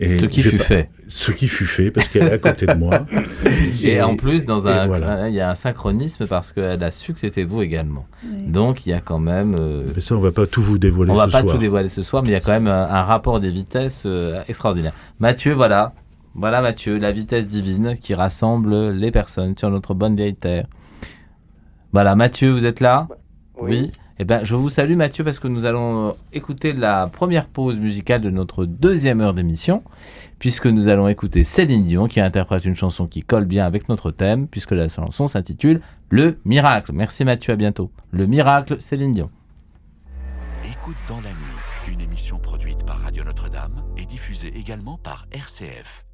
[0.01, 0.91] Ce qui fut pas- fait.
[1.09, 3.07] Ce qui fut fait parce qu'elle est à côté de moi.
[3.83, 5.29] Et, en plus, dans et un, voilà.
[5.31, 8.07] il y a un synchronisme parce qu'elle a su que c'était vous également.
[8.23, 8.43] Oui.
[8.47, 9.57] Donc il y a quand même.
[9.59, 11.55] euh, Mais ça, on va pas tout vous dévoiler on va ce pas soir.
[11.55, 14.03] tout dévoiler ce soir, mais il y a quand même un, un rapport des vitesses
[14.05, 14.93] euh, extraordinaire.
[15.19, 15.95] Mathieu, voilà.
[16.35, 20.67] Voilà Mathieu, la vitesse divine qui rassemble les personnes sur notre bonne vieille terre.
[21.95, 23.09] Voilà, Mathieu, vous êtes là?
[23.59, 23.91] Oui.
[24.19, 27.79] Eh ben, je vous salue Mathieu parce que nous allons euh, écouter la première pause
[27.79, 29.83] musicale de notre deuxième heure d'émission,
[30.39, 34.11] puisque nous allons écouter Céline Dion qui interprète une chanson qui colle bien avec notre
[34.11, 36.93] thème, puisque la chanson s'intitule Le Miracle.
[36.95, 37.91] Merci Mathieu, à bientôt.
[38.11, 39.31] Le Miracle, Céline Dion.
[40.65, 46.06] Écoute dans la nuit, une émission produite par Radio Notre-Dame et diffusée également par RCF.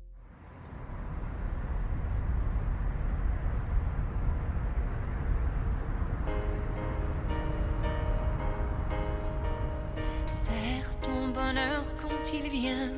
[11.33, 12.93] Bonheur quand il vient.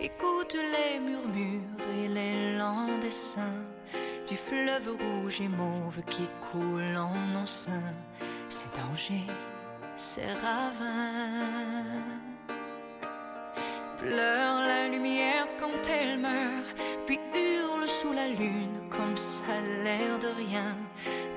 [0.00, 3.64] Écoute les murmures et les lents dessins
[4.28, 7.94] du fleuve rouge et mauve qui coule en nos seins.
[8.48, 9.32] Ces dangers,
[9.96, 12.02] ces ravins.
[13.98, 16.76] Pleure la lumière quand elle meurt,
[17.06, 20.76] puis hurle sous la lune comme ça l'air de rien.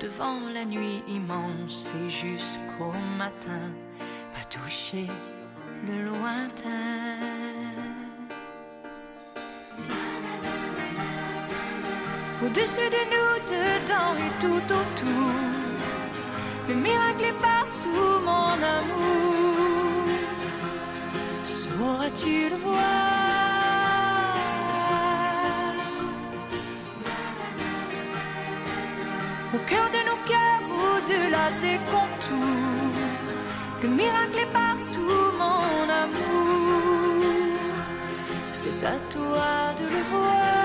[0.00, 3.72] Devant la nuit immense et jusqu'au matin,
[4.50, 5.08] toucher
[5.86, 6.70] le lointain.
[12.44, 15.32] Au-dessus de nous, dedans et tout autour,
[16.68, 20.06] le miracle est partout, mon amour.
[21.44, 23.26] Sauras-tu le voir?
[29.54, 32.65] Au cœur de nos cœurs, au-delà des contours,
[33.82, 37.58] le miracle est partout, mon amour.
[38.50, 40.56] C'est à toi de le voir.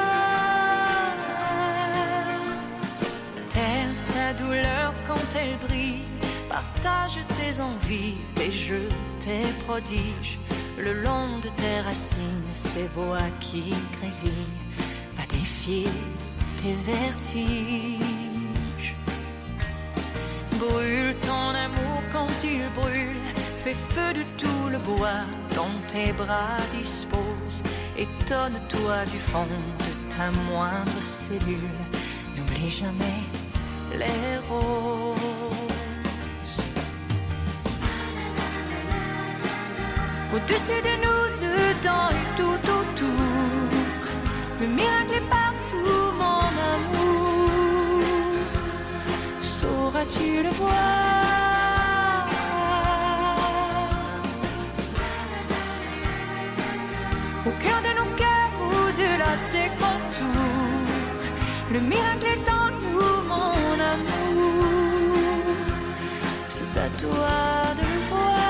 [3.49, 6.03] Terre ta douleur quand elle brille,
[6.49, 8.89] partage tes envies, tes jeux,
[9.19, 10.39] tes prodiges.
[10.77, 14.55] Le long de tes racines, ces voix qui grésillent,
[15.17, 15.87] va défier
[16.57, 18.01] tes vertiges.
[20.57, 21.80] Brûle ton amour
[22.11, 23.21] quand il brûle,
[23.63, 25.23] fais feu de tout le bois
[25.55, 27.63] dont tes bras disposent.
[27.97, 29.47] Étonne-toi du fond
[29.85, 31.77] de ta moindre cellule,
[32.35, 33.21] n'oublie jamais
[33.97, 35.17] les roses.
[40.33, 43.69] Au-dessus de nous, dedans et tout autour,
[44.61, 47.59] le miracle est partout, mon amour.
[49.41, 51.30] Sauras-tu le voir?
[57.63, 60.91] Cœur de nos cœurs, au-delà des contours,
[61.71, 65.55] le miracle est en nous, mon amour.
[66.47, 67.33] C'est à toi
[67.79, 68.41] de le voir.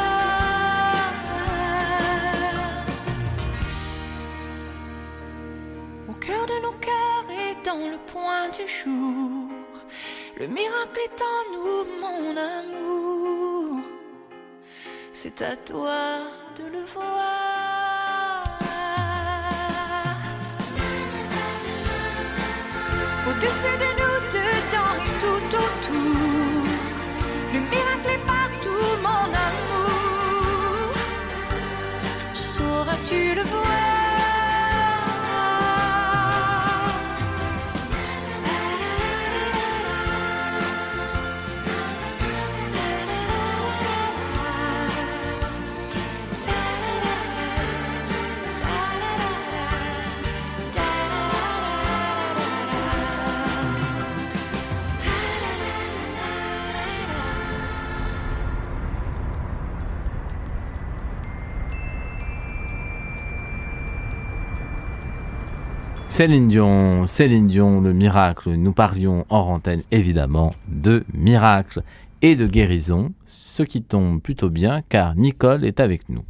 [6.09, 9.49] Au cœur de nos cœurs et dans le point du jour,
[10.39, 13.79] le miracle est en nous, mon amour.
[15.13, 15.99] C'est à toi
[16.57, 17.50] de le voir.
[23.41, 26.63] Au-dessus de nous, dedans et tout autour,
[27.53, 30.93] le miracle est partout, mon amour.
[32.35, 33.70] Sauras-tu le voir?
[66.21, 68.51] Céline Dion, Céline Dion, le miracle.
[68.51, 71.81] Nous parlions en antenne évidemment de miracle
[72.21, 76.21] et de guérison, ce qui tombe plutôt bien car Nicole est avec nous.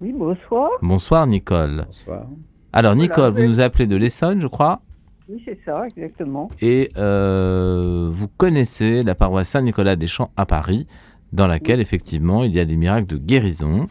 [0.00, 0.70] Oui, bonsoir.
[0.80, 1.84] Bonsoir Nicole.
[1.84, 2.28] Bonsoir.
[2.72, 4.80] Alors Voilà, Nicole, vous nous appelez de l'Essonne, je crois,
[5.28, 6.48] Oui, c'est ça, exactement.
[6.62, 10.86] et euh, vous connaissez la paroisse Saint-Nicolas des Champs à Paris,
[11.34, 13.86] dans laquelle effectivement il y a des miracles de guérison.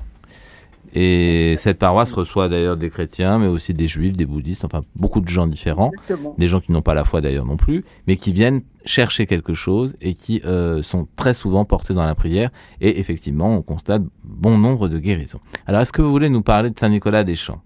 [0.93, 5.21] Et cette paroisse reçoit d'ailleurs des chrétiens, mais aussi des juifs, des bouddhistes, enfin beaucoup
[5.21, 6.35] de gens différents, Exactement.
[6.37, 9.53] des gens qui n'ont pas la foi d'ailleurs non plus, mais qui viennent chercher quelque
[9.53, 12.49] chose et qui euh, sont très souvent portés dans la prière.
[12.81, 15.39] Et effectivement, on constate bon nombre de guérisons.
[15.67, 17.61] Alors, est-ce que vous voulez nous parler de Saint-Nicolas des Champs?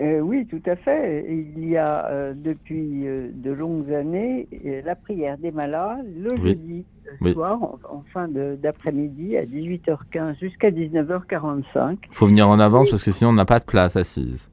[0.00, 1.24] Euh, oui, tout à fait.
[1.28, 4.48] Il y a euh, depuis euh, de longues années
[4.84, 6.48] la prière des malades le Oui.
[6.50, 6.84] jeudi
[7.20, 7.32] Oui.
[7.34, 11.98] soir, en, en fin d'après-midi, à 18h15 jusqu'à 19h45.
[12.10, 14.48] Il faut venir en avance parce que sinon on n'a pas de place assise.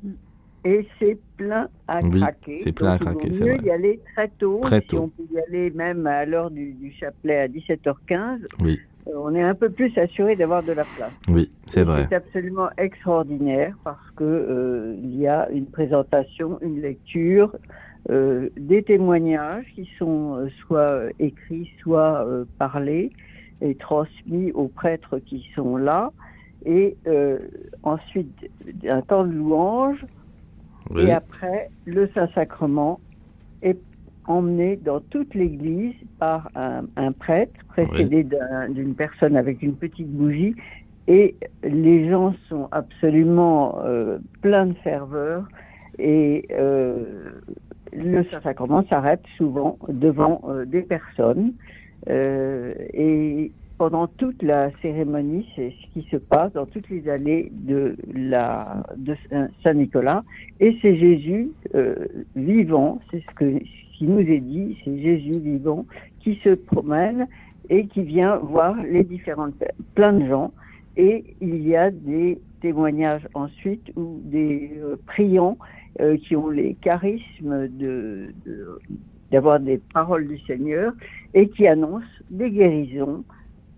[0.64, 2.60] Et c'est plein à Oui, craquer.
[2.62, 3.58] c'est plein à craquer, c'est vrai.
[3.64, 4.60] y aller très tôt.
[4.62, 5.00] Très Si tôt.
[5.04, 8.80] on peut y aller même à l'heure du, du chapelet à 17h15, Oui,
[9.16, 11.14] on est un peu plus assuré d'avoir de la place.
[11.30, 12.08] oui, c'est vrai.
[12.10, 17.52] C'est absolument extraordinaire parce que euh, il y a une présentation, une lecture,
[18.10, 23.12] euh, des témoignages qui sont euh, soit euh, écrits, soit euh, parlés
[23.62, 26.12] et transmis aux prêtres qui sont là.
[26.66, 27.40] Et euh,
[27.84, 28.50] ensuite,
[28.88, 30.04] un temps de louange.
[30.90, 31.04] Oui.
[31.04, 33.00] Et après, le Saint-Sacrement
[33.62, 33.80] est
[34.28, 40.10] emmené dans toute l'église par un, un prêtre précédé d'un- d'une personne avec une petite
[40.10, 40.56] bougie.
[41.08, 45.48] et les gens sont absolument euh, pleins de ferveur.
[46.00, 47.32] Et euh,
[47.92, 51.54] le Saint-Sacrement s'arrête souvent devant euh, des personnes.
[52.08, 53.52] Et
[53.82, 58.84] pendant toute la cérémonie, c'est ce qui se passe dans toutes les allées de la
[58.96, 59.16] de
[59.64, 60.24] Saint-Nicolas
[60.60, 61.96] et c'est Jésus euh,
[62.36, 63.58] vivant, c'est ce
[63.98, 65.88] qui nous est dit, c'est Jésus vivant
[66.20, 67.28] qui se promène
[67.72, 69.56] et qui vient voir les différentes
[69.96, 70.52] plein de gens.
[70.96, 75.58] Et il y a des témoignages ensuite ou des euh, priants
[76.02, 77.68] euh, qui ont les charismes
[79.32, 80.94] d'avoir des paroles du Seigneur
[81.34, 83.24] et qui annoncent des guérisons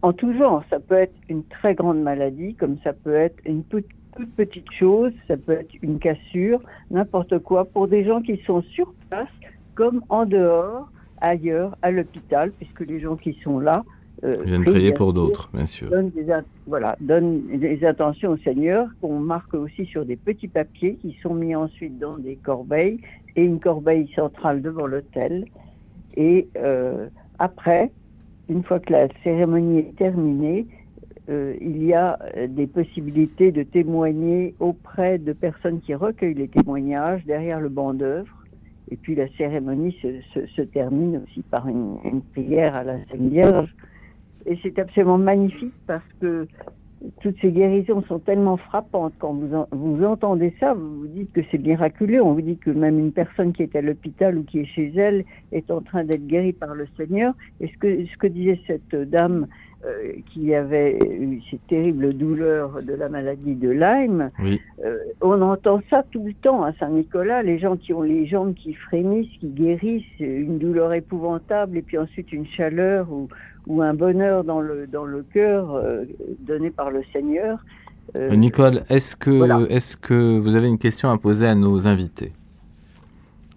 [0.03, 0.63] en tout genre.
[0.69, 4.71] Ça peut être une très grande maladie, comme ça peut être une toute, toute petite
[4.71, 6.61] chose, ça peut être une cassure,
[6.91, 9.29] n'importe quoi, pour des gens qui sont sur place,
[9.73, 10.89] comme en dehors,
[11.21, 13.83] ailleurs, à l'hôpital, puisque les gens qui sont là
[14.23, 15.89] euh, prient, prier pour d'autres, bien sûr.
[15.89, 16.25] donne des,
[16.67, 21.33] voilà, donne des intentions au Seigneur qu'on marque aussi sur des petits papiers qui sont
[21.33, 22.99] mis ensuite dans des corbeilles
[23.35, 25.45] et une corbeille centrale devant l'autel.
[26.15, 27.07] Et euh,
[27.39, 27.89] après,
[28.53, 30.67] une fois que la cérémonie est terminée,
[31.27, 36.49] euh, il y a euh, des possibilités de témoigner auprès de personnes qui recueillent les
[36.49, 38.31] témoignages derrière le banc d'œuvre.
[38.91, 43.73] Et puis la cérémonie se, termine aussi par une prière à la Sainte Vierge.
[44.45, 46.47] Et c'est absolument magnifique parce que
[47.21, 49.13] toutes ces guérisons sont tellement frappantes.
[49.19, 52.21] Quand vous, en- vous entendez ça, vous vous dites que c'est miraculeux.
[52.21, 54.91] On vous dit que même une personne qui est à l'hôpital ou qui est chez
[54.95, 57.33] elle est en train d'être guérie par le Seigneur.
[57.59, 59.47] Et ce que, ce que disait cette dame
[59.85, 64.61] euh, qui avait eu ces terribles douleurs de la maladie de Lyme, Oui.
[64.85, 68.53] euh, on entend ça tout le temps à Saint-Nicolas, les gens qui ont les jambes
[68.53, 73.27] qui frémissent, qui guérissent, une douleur épouvantable et puis ensuite une chaleur ou,
[73.67, 76.05] ou un bonheur dans le, dans le cœur euh,
[76.39, 77.59] donné par le Seigneur.
[78.15, 79.59] Euh, Euh, Nicole, est-ce que, voilà.
[80.01, 82.33] que vous avez une question à poser à nos invités?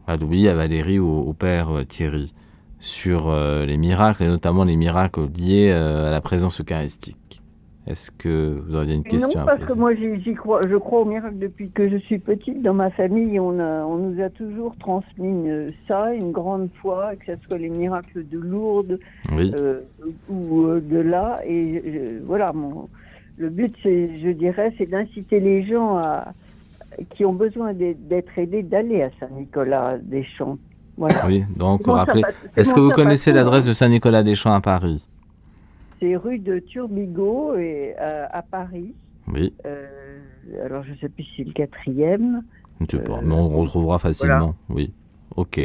[0.06, 2.32] À Louis, à Valérie ou au père Thierry
[2.78, 7.42] sur les miracles et notamment les miracles liés à la présence eucharistique?
[7.86, 11.04] Est-ce que vous auriez une question non, parce que moi j'y crois, je crois au
[11.04, 12.60] miracle depuis que je suis petite.
[12.60, 15.48] Dans ma famille, on, a, on nous a toujours transmis
[15.86, 18.98] ça, une grande foi, que ce soit les miracles de Lourdes
[19.30, 19.54] Oui.
[19.60, 19.82] euh,
[20.28, 21.38] ou euh, de là.
[21.46, 22.88] Et euh, voilà, mon,
[23.38, 26.32] le but, c'est, je dirais, c'est d'inciter les gens à,
[27.10, 30.58] qui ont besoin d'être aidés d'aller à Saint-Nicolas-des-Champs.
[30.96, 31.26] Voilà.
[31.26, 32.24] Oui, donc rappelez.
[32.56, 35.04] Est-ce que vous connaissez l'adresse de Saint-Nicolas-des-Champs à Paris?
[36.06, 38.94] C'est rue de Turbigo et, euh, à Paris.
[39.26, 39.86] Oui, Euh,
[40.64, 42.42] alors, je ne sais plus si c'est le quatrième.
[42.80, 44.54] je sais pas, mais on retrouvera facilement.
[44.68, 44.92] Oui,
[45.34, 45.60] ok.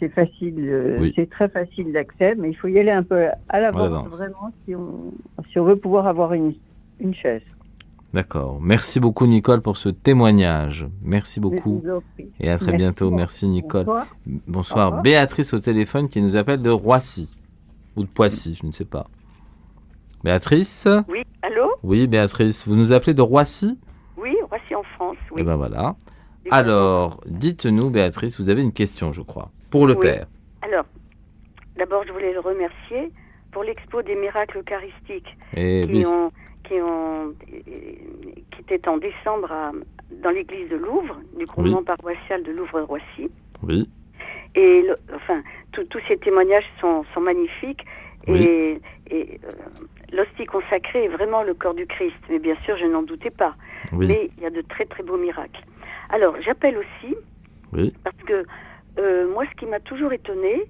[0.00, 1.12] C'est- facile, euh, Oui.
[1.14, 4.74] c'est très facile d'accès, mais il faut y aller un peu à l'avance, vraiment, si
[4.74, 5.12] on,
[5.52, 6.54] si on veut pouvoir avoir une,
[6.98, 7.42] une chaise.
[8.14, 8.58] D'accord.
[8.62, 10.86] Merci beaucoup Nicole pour ce témoignage.
[11.02, 11.82] Merci beaucoup.
[12.40, 12.76] Et à très Merci.
[12.78, 13.10] bientôt.
[13.10, 13.84] Merci Nicole.
[13.84, 14.06] Bonsoir.
[14.46, 15.02] Bonsoir.
[15.02, 17.30] Béatrice au téléphone qui nous appelle de Roissy.
[17.96, 19.06] Ou de Poissy, je ne sais pas.
[20.30, 22.66] Béatrice Oui, allô Oui, Béatrice.
[22.66, 23.78] Vous nous appelez de Roissy
[24.16, 25.42] Oui, voici en France, oui.
[25.42, 25.94] Eh ben voilà.
[26.50, 30.00] Alors, dites-nous, Béatrice, vous avez une question, je crois, pour le Oui.
[30.04, 30.26] père.
[30.62, 30.84] Alors,
[31.76, 33.12] d'abord, je voulais le remercier
[33.52, 36.06] pour l'expo des miracles eucharistiques Eh qui, oui.
[36.06, 36.32] ont,
[36.64, 37.32] qui, ont,
[38.50, 39.70] qui était en décembre à-
[40.24, 41.84] dans l'église de Louvre, du groupement Oui.
[41.84, 43.30] paroissial de Louvre-Roissy.
[43.62, 43.88] Oui.
[44.56, 45.40] Et le- enfin,
[45.70, 47.84] tous tous ces témoignages sont, sont magnifiques.
[48.34, 48.80] Et,
[49.10, 49.50] et, euh,
[50.12, 52.16] l'hostie consacrée est vraiment le corps du Christ.
[52.28, 53.54] Mais bien sûr, je n'en doutais pas.
[53.92, 54.06] Oui.
[54.08, 55.62] Mais il y a de très très beaux miracles.
[56.10, 57.14] Alors, j'appelle aussi
[57.72, 57.92] Oui.
[58.04, 58.44] parce que
[58.98, 60.64] euh, moi, ce qui m'a toujours étonné,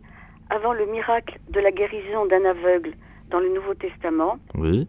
[0.51, 2.93] avant le miracle de la guérison d'un aveugle
[3.31, 4.87] dans le Nouveau Testament, Oui.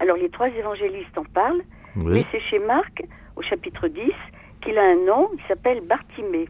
[0.00, 1.62] alors les trois évangélistes en parlent,
[1.96, 2.12] Oui.
[2.14, 3.02] mais c'est chez Marc,
[3.36, 4.00] au chapitre 10,
[4.60, 6.48] qu'il a un nom, il s'appelle Bartimée.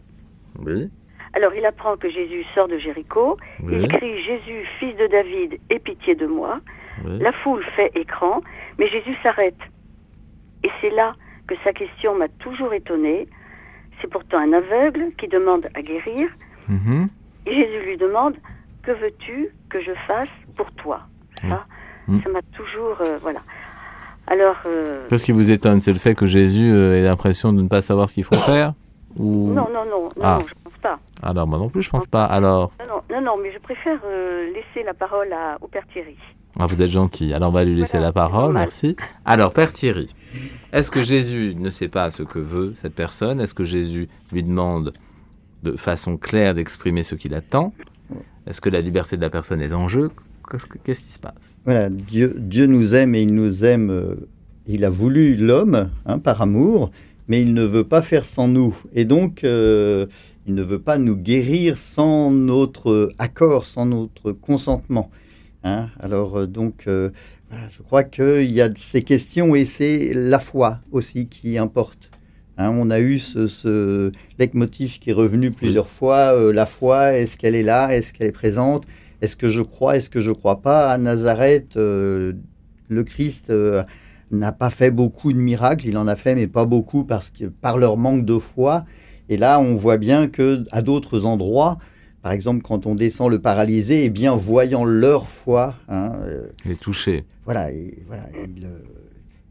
[0.58, 0.90] Oui.
[1.34, 3.78] Alors il apprend que Jésus sort de Jéricho, Oui.
[3.82, 6.60] il crie Jésus, fils de David, aie pitié de moi.
[7.04, 7.18] Oui.
[7.20, 8.40] La foule fait écran,
[8.78, 9.58] mais Jésus s'arrête.
[10.64, 11.14] Et c'est là
[11.46, 13.28] que sa question m'a toujours étonnée.
[14.00, 16.28] C'est pourtant un aveugle qui demande à guérir,
[16.68, 17.08] Mhm.
[17.46, 18.34] et Jésus lui demande
[18.84, 21.00] Que veux-tu que je fasse pour toi?
[21.42, 21.66] Ça,
[22.06, 22.20] Mm.
[22.22, 22.96] ça m'a toujours.
[23.02, 23.40] euh, voilà.
[24.26, 24.56] Alors.
[24.66, 27.68] euh, Qu'est-ce qui vous étonne C'est le fait que Jésus euh, ait l'impression de ne
[27.68, 28.72] pas savoir ce qu'il faut faire?
[29.16, 29.48] Ou...
[29.52, 30.38] Non, non, non, non, Ah.
[30.46, 30.98] je pas.
[31.22, 32.24] Alors, moi non plus, je pense pas.
[32.24, 36.16] Alors, Non, non, non, mais je préfère euh, laisser la parole à, au Père Thierry.
[36.58, 37.32] ah, vous êtes gentil.
[37.34, 38.54] Alors, on va lui laisser la parole.
[38.54, 38.96] Merci.
[39.24, 40.14] Alors, Père Thierry,
[40.72, 43.40] est-ce que Jésus ne sait pas ce que veut cette personne?
[43.40, 44.92] Est-ce que Jésus lui demande
[45.62, 47.72] de façon claire d'exprimer ce qu'il attend?
[48.46, 50.10] Est-ce que la liberté de la personne est en jeu?
[50.84, 51.54] Qu'est-ce qui se passe?
[51.66, 53.90] Voilà, Dieu, Dieu nous aime et il nous aime.
[53.90, 54.14] euh,
[54.66, 56.90] il a voulu l'homme hein, par amour,
[57.26, 58.76] mais il ne veut pas faire sans nous.
[58.94, 60.06] Et donc, euh,
[60.48, 65.10] il ne veut pas nous guérir sans notre accord, sans notre consentement.
[65.62, 65.88] hein.
[66.00, 67.10] Alors, euh, donc, euh,
[67.50, 72.10] voilà, je crois qu'il y a ces questions et c'est la foi aussi qui importe.
[72.56, 76.34] Hein, on a eu ce, ce leitmotiv qui est revenu plusieurs fois.
[76.34, 78.84] euh, la foi, est-ce qu'elle est là Est-ce qu'elle est présente
[79.20, 80.90] Est-ce que je crois Est-ce que je crois pas?
[80.90, 82.32] À Nazareth, euh,
[82.88, 83.84] le Christ euh,
[84.30, 85.86] n'a pas fait beaucoup de miracles.
[85.88, 88.86] Il en a fait, mais pas beaucoup parce que par leur manque de foi.
[89.28, 91.78] Et là, on voit bien que à d'autres endroits,
[92.22, 96.74] par exemple, quand on descend le paralysé, eh bien, voyant leur foi, hein, euh, Les
[96.76, 97.24] toucher.
[97.44, 98.78] voilà, et voilà, il, euh,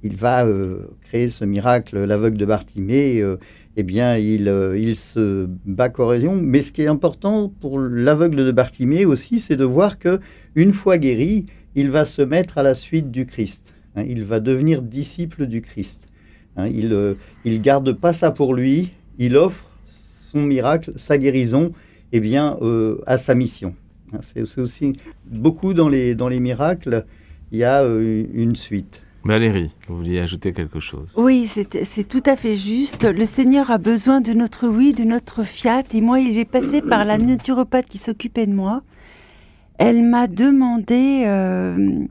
[0.03, 3.37] il va euh, créer ce miracle, l'aveugle de Bartimée, euh,
[3.77, 6.35] eh bien, il, euh, il se bat corrélion.
[6.41, 10.19] Mais ce qui est important pour l'aveugle de Bartimée aussi, c'est de voir que
[10.55, 11.45] une fois guéri,
[11.75, 13.75] il va se mettre à la suite du Christ.
[13.95, 14.03] hein.
[14.07, 16.07] il va devenir disciple du Christ.
[16.57, 16.67] hein.
[16.67, 19.66] il ne il garde pas ça pour lui, il offre
[20.37, 21.71] son miracle, sa guérison,
[22.11, 23.73] eh bien, euh, à sa mission.
[24.21, 24.93] C'est aussi
[25.25, 27.05] beaucoup dans les, dans les miracles,
[27.51, 29.03] il y a euh, une suite.
[29.25, 31.09] Valérie, vous vouliez ajouter quelque chose?
[31.17, 33.03] Oui, c'est c'est tout à fait juste.
[33.03, 35.83] Le Seigneur a besoin de notre oui, de notre fiat.
[35.93, 38.83] Et moi, il est passé par la naturopathe qui s'occupait de moi.
[39.79, 42.05] Elle m'a demandé euh,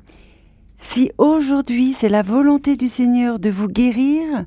[0.78, 4.44] si aujourd'hui c'est la volonté du Seigneur de vous guérir.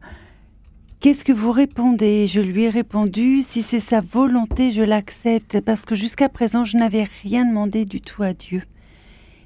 [1.00, 2.28] Qu'est-ce que vous répondez?
[2.28, 6.76] Je lui ai répondu, si c'est sa volonté, je l'accepte, parce que jusqu'à présent, je
[6.76, 8.64] n'avais rien demandé du tout à Dieu.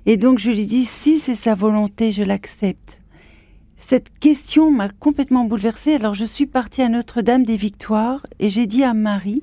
[0.08, 3.02] Et donc, je lui dis, si c'est sa volonté, je l'accepte.
[3.78, 5.94] Cette question m'a complètement bouleversée.
[5.94, 9.42] Alors je suis partie à Notre-Dame des Victoires et j'ai dit à Marie,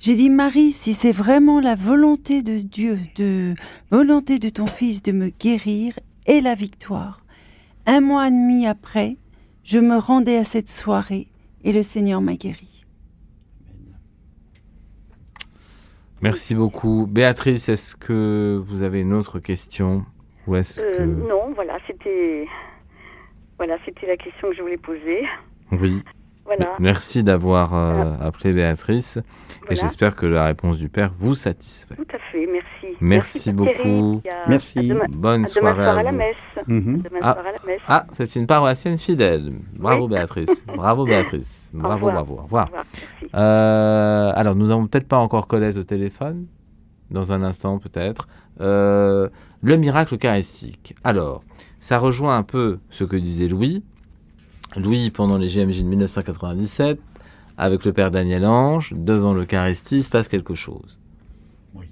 [0.00, 3.54] j'ai dit Marie, si c'est vraiment la volonté de Dieu, de
[3.90, 5.96] volonté de ton fils de me guérir,
[6.26, 7.22] et la victoire.
[7.86, 9.16] Un mois et demi après,
[9.64, 11.28] je me rendais à cette soirée
[11.64, 12.84] et le Seigneur m'a guéri.
[16.22, 17.06] Merci beaucoup.
[17.08, 20.04] Béatrice, est-ce que vous avez une autre question
[20.46, 21.02] Ou est-ce Euh, que...
[21.02, 22.46] Non, voilà, c'était
[23.56, 25.22] voilà, c'était la question que je voulais poser.
[25.72, 26.02] Oui.
[26.56, 26.72] Voilà.
[26.80, 29.18] Merci d'avoir euh, appelé Béatrice.
[29.68, 31.94] Et j'espère que la réponse du Père vous satisfait.
[31.94, 32.96] Tout à fait, merci.
[33.00, 34.20] Merci, beaucoup.
[34.28, 34.78] À- Merci.
[34.80, 36.12] à demain- Bonne à soirée Demain soir à la.
[36.66, 37.02] Mhm.
[37.02, 37.32] Demain Ah.
[37.34, 37.80] soir à la messe.
[37.86, 39.52] Ah, c'est une paroissienne fidèle.
[39.74, 40.10] Bravo Oui.
[40.10, 40.66] Béatrice.
[40.66, 41.70] Bravo Béatrice.
[41.74, 42.34] Bravo, bravo.
[42.34, 42.64] Au revoir.
[42.64, 43.30] Au revoir, merci.
[43.34, 46.46] Euh, alors, nous n'avons peut-être pas encore Colette au téléphone.
[47.12, 48.26] Dans un instant, peut-être.
[48.60, 49.28] Euh,
[49.62, 50.94] le miracle eucharistique.
[51.04, 51.42] Alors,
[51.78, 53.84] ça rejoint un peu ce que disait Louis.
[54.76, 57.00] Louis, pendant les JMJ de 1997,
[57.58, 60.98] avec le père Daniel Ange, devant l'Eucharistie, il se passe quelque chose.
[61.74, 61.86] Oui.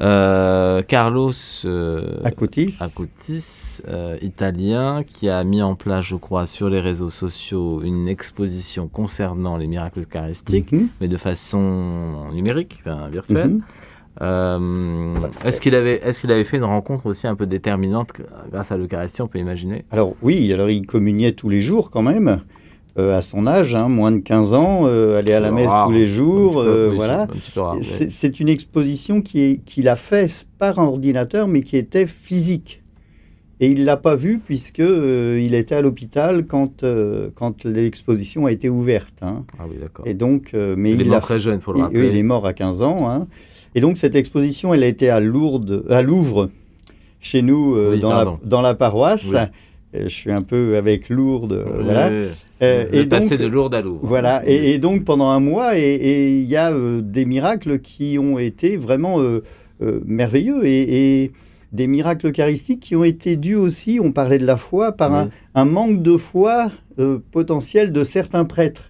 [0.00, 1.32] Euh, Carlos
[1.64, 2.76] euh, Acutis.
[2.80, 3.44] Acutis,
[3.88, 8.88] euh, italien, qui a mis en place, je crois, sur les réseaux sociaux une exposition
[8.88, 10.88] concernant les miracles eucharistiques, Mhm.
[11.00, 13.48] mais de façon numérique, enfin, virtuelle.
[13.48, 13.62] Mhm.
[14.22, 15.14] Euh,
[15.44, 18.10] est-ce qu'il avait, est-ce qu'il avait fait une rencontre aussi un peu déterminante
[18.52, 19.84] grâce à l'Eucharistie, on peut imaginer?
[19.90, 22.40] Alors oui, alors il communiait tous les jours quand même,
[22.98, 25.86] euh, à son âge, hein, moins de 15 ans, euh, aller à la messe Rare.
[25.86, 27.22] tous les jours, Un petit peu, euh, oui, voilà.
[27.72, 27.82] un.
[27.82, 32.82] C'est une exposition qui est- qu'il a fait par ordinateur, mais qui était physique.
[33.62, 36.82] Et il l'a pas vue puisque euh, il était à l'hôpital quand
[37.34, 39.16] quand l'exposition a été ouverte.
[39.22, 39.44] hein.
[39.58, 40.06] Ah oui, d'accord.
[40.06, 42.00] Et donc, mais Il est mort très jeune, faut le il- rappeler.
[42.00, 43.08] oui, il est mort à 15 ans.
[43.08, 43.26] hein.
[43.74, 46.50] Et donc cette exposition, elle a été à Lourdes, à Louvre,
[47.20, 48.38] chez nous euh, Oui, dans, la, pardon.
[48.44, 49.26] dans la paroisse.
[49.26, 49.36] Oui.
[49.36, 52.10] Euh, Je suis un peu avec Lourdes, euh, Oui, voilà.
[52.62, 54.00] Euh, êtes passé de Lourdes à Louvre.
[54.02, 57.78] Voilà, et, et donc pendant un mois, et- et il y a euh, des miracles
[57.80, 59.18] qui ont été vraiment
[60.04, 61.32] merveilleux et, et
[61.72, 65.64] des miracles eucharistiques qui ont été dus aussi, on parlait de la foi, par un,
[65.64, 66.70] manque de foi
[67.30, 68.89] potentiel de certains prêtres.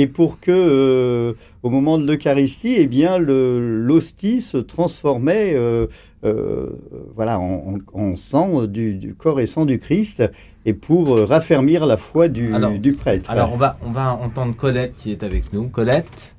[0.00, 1.32] Et pour que, euh,
[1.64, 5.88] au moment de l'Eucharistie, eh bien, le- l'hostie se transformait, euh,
[6.24, 6.68] euh,
[7.16, 10.22] voilà, en, en- en sang du, du corps et sang du Christ,
[10.64, 13.28] et pour euh, raffermir la foi du, Alors- du prêtre.
[13.28, 15.68] Alors, on va, on va entendre Colette qui est avec nous.
[15.68, 16.36] Colette,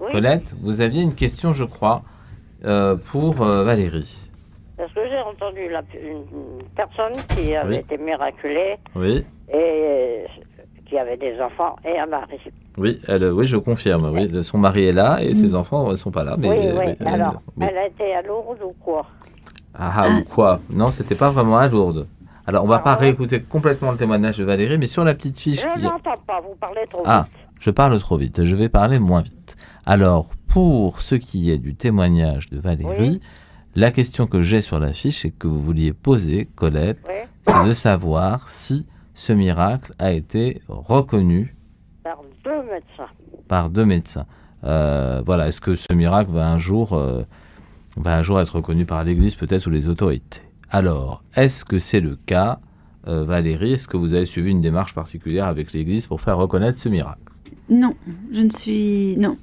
[0.00, 2.02] Oui, Colette, vous aviez une question, je crois,
[2.64, 4.18] euh, pour euh, Valérie.
[4.78, 7.80] parce que j'ai entendu la- une personne qui avait Oui.
[7.80, 10.24] été miraculée Oui, et
[10.86, 12.38] qui avait des enfants et un mari.
[12.78, 14.10] Oui, elle, oui, je confirme.
[14.12, 15.34] Oui, son mari est là et Mm.
[15.34, 16.36] ses enfants ne sont pas là.
[16.38, 16.56] Mais, oui,
[16.98, 17.06] oui.
[17.06, 17.66] Alors, oui.
[17.68, 19.06] elle a été à Lourdes ou quoi?
[19.74, 20.60] Ah, ah, ou quoi?
[20.70, 22.06] Non, c'était pas vraiment à Lourdes.
[22.46, 25.60] Alors, on va pas réécouter complètement le témoignage de Valérie, mais sur la petite fiche
[25.62, 25.82] Je qui...
[25.84, 27.46] n'entends pas, vous parlez trop Ah, vite.
[27.60, 29.56] je parle trop vite, je vais parler moins vite.
[29.84, 33.20] Alors, pour ce qui est du témoignage de Valérie.
[33.76, 36.98] La question que j'ai sur la fiche et que vous vouliez poser, Colette,
[37.42, 41.54] c'est de savoir si ce miracle a été reconnu
[42.08, 43.12] Par deux médecins.
[43.48, 44.26] par deux médecins.
[44.64, 47.22] Euh, voilà, est-ce que ce miracle va un jour, euh,
[47.98, 50.40] va un jour être reconnu par l'Église peut-être ou les autorités?
[50.70, 52.60] Alors, est-ce que c'est le cas,
[53.06, 53.74] euh, Valérie?
[53.74, 57.20] Est-ce que vous avez suivi une démarche particulière avec l'Église pour faire reconnaître ce miracle?
[57.68, 57.94] Non,
[58.32, 59.16] je ne suis.
[59.18, 59.36] Non.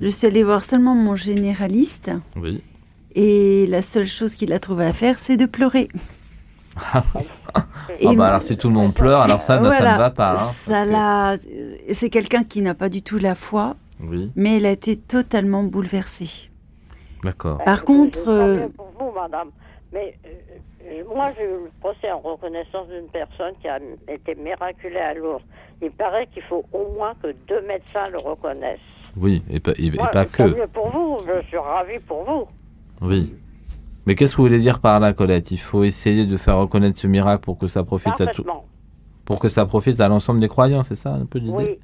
[0.00, 2.62] Je suis allée voir seulement mon généraliste Oui.
[3.14, 5.88] et la seule chose qu'il a trouvé à faire, c'est de pleurer.
[7.54, 9.92] Ah bah alors si tout le monde pleure, alors ça, ça Voilà.
[9.94, 10.32] ne va pas.
[10.32, 10.90] hein, Ça que-
[11.48, 14.96] euh, C'est quelqu'un qui n'a pas du tout la foi, Oui, mais elle a été
[14.96, 16.50] totalement bouleversée.
[17.22, 17.58] d'accord.
[17.64, 19.48] Par contre, Tant euh, pour vous, madame.
[19.92, 20.28] Mais euh,
[20.86, 25.12] euh, moi, j'ai eu le procès en reconnaissance d'une personne qui a été miraculée à
[25.14, 25.42] Lourdes.
[25.82, 28.78] Il paraît qu'il faut au moins que deux médecins le reconnaissent.
[29.16, 30.56] Oui, et pas, et- et Moi, pas tant que.
[30.60, 32.46] mieux pour vous, je suis ravie pour vous.
[33.06, 33.34] Oui.
[34.06, 35.50] Mais qu'est-ce que vous voulez dire par là, Colette?
[35.52, 38.44] Il faut essayer de faire reconnaître ce miracle pour que ça profite à tout,
[39.24, 41.78] pour que ça profite à l'ensemble des croyants, c'est ça un peu l'idée?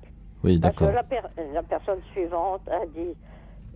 [0.45, 0.59] Oui.
[0.59, 0.91] D'accord.
[0.93, 1.17] la, per-
[1.53, 3.11] la personne suivante a dit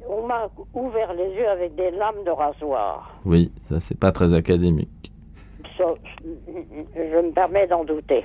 [0.09, 3.16] On m'a ouvert les yeux avec des lames de rasoir.
[3.24, 5.12] Oui, ça c'est pas très académique.
[5.77, 5.85] Ça,
[6.24, 8.24] je me permets d'en douter.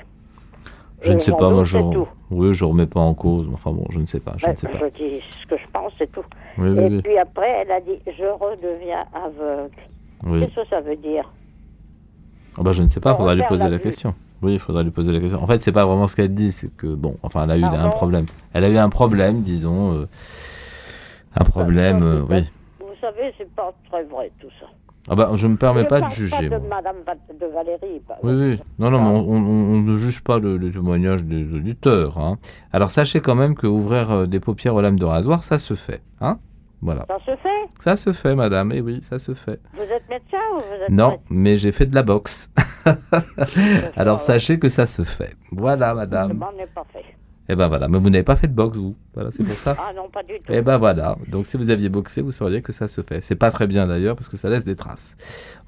[1.02, 1.78] Je Et ne sais pas, moi je,
[2.32, 3.48] oui, je remets pas en cause.
[3.54, 4.78] Enfin bon, je ne sais pas, je ne sais pas.
[4.80, 6.26] je dis ce que je pense, c'est tout.
[6.60, 7.02] Oui, Et oui.
[7.04, 9.72] puis après, elle a dit Je redeviens aveugle.
[10.26, 10.40] Oui.
[10.40, 11.30] Qu'est-ce que ça veut dire
[12.58, 14.16] Ah bah, je ne sais pas, On faudra lui poser la question.
[14.42, 15.42] Oui, il faudra lui poser la question.
[15.42, 17.64] En fait, c'est pas vraiment ce qu'elle dit, c'est que bon, enfin, elle a eu
[17.64, 18.26] un problème.
[18.54, 20.06] Elle a eu un problème, disons, euh,
[21.36, 22.44] un problème, euh, oui.
[22.80, 24.68] Vous savez, c'est pas très vrai tout ça.
[25.10, 26.50] Ah bah, je me permets je pas de juger.
[26.50, 26.68] Pas de moi.
[26.70, 27.14] Madame Va-
[27.48, 28.02] de Valérie.
[28.24, 28.60] Oui, oui.
[28.78, 32.18] Non, non, mais on, on- on ne juge pas le, le témoignage des auditeurs.
[32.18, 32.38] hein.
[32.74, 35.76] Alors, sachez quand même que ouvrir euh, des paupières aux lames de rasoir, ça se
[35.76, 36.02] fait.
[36.20, 36.40] Hein
[36.82, 37.06] voilà.
[37.08, 38.72] Ça se fait Ça se fait, madame.
[38.74, 39.60] Eh oui, ça se fait.
[39.74, 42.50] Vous êtes médecin ou vous êtes Non, mais j'ai fait de la boxe.
[43.96, 45.36] Alors, sachez que ça se fait.
[45.52, 46.34] Voilà, Je madame.
[46.34, 47.04] m'en ai pas fait.
[47.50, 47.88] Eh ben voilà.
[47.88, 48.96] Mais vous n'avez pas fait de boxe, vous.
[49.14, 49.76] Voilà, c'est pour ça.
[49.80, 50.44] Ah non, pas du tout.
[50.52, 51.16] Eh ben voilà.
[51.30, 53.22] Donc si vous aviez boxé, vous sauriez que ça se fait.
[53.22, 55.16] C'est pas très bien d'ailleurs parce que ça laisse des traces.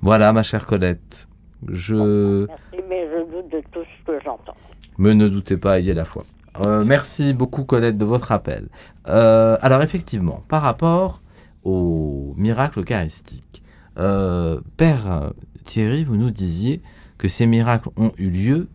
[0.02, 1.28] Voilà, ma chère Colette.
[1.70, 4.56] Je Merci, mais je doute de tout ce que j'entends.
[4.98, 6.24] me ne doutez pas, ayez la foi.
[6.60, 8.68] Euh, merci beaucoup Colette de votre appel.
[9.10, 11.22] Euh, alors effectivement, par rapport
[11.64, 13.64] au miracle eucharistique,
[13.98, 15.34] euh, Père
[15.66, 16.82] Thierry, vous nous disiez
[17.18, 18.68] que ces miracles ont eu lieu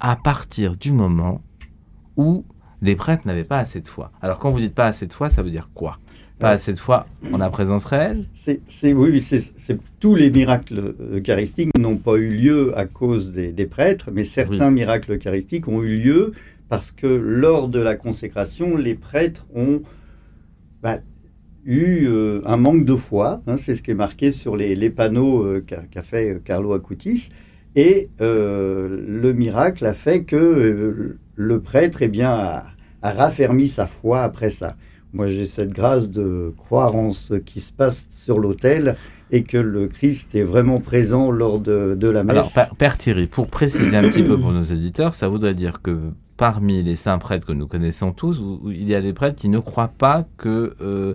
[0.00, 1.40] à partir du moment
[2.16, 2.44] où
[2.82, 4.10] les prêtres n'avaient pas assez de foi.
[4.20, 5.98] Alors quand vous dites pas assez de foi, ça veut dire quoi?
[6.38, 8.26] Pas assez de foi en la présence réelle?
[8.34, 8.60] C'est,
[8.92, 14.10] oui, c'est, tous les miracles eucharistiques n'ont pas eu lieu à cause des, des prêtres,
[14.12, 16.32] mais certains miracles eucharistiques ont eu lieu
[16.68, 19.82] parce que lors de la consécration, les prêtres ont
[20.82, 20.98] bah,
[21.64, 23.42] eu euh, un manque de foi.
[23.46, 27.30] hein, c'est ce qui est marqué sur les, panneaux euh, qu'a, fait Carlo Acutis.
[27.74, 32.72] Et euh, le miracle a fait que euh, le prêtre eh bien, a
[33.02, 34.76] raffermi sa foi après ça.
[35.12, 38.96] Moi, j'ai cette grâce de croire en ce qui se passe sur l'autel
[39.30, 42.56] et que le Christ est vraiment présent lors de, de la messe.
[42.56, 45.98] Alors, Père, Thierry, pour préciser un petit peu pour nos éditeurs, ça voudrait dire que
[46.36, 49.36] parmi les saints prêtres que nous connaissons tous, où- où il y a des prêtres
[49.36, 51.14] qui ne croient pas que euh,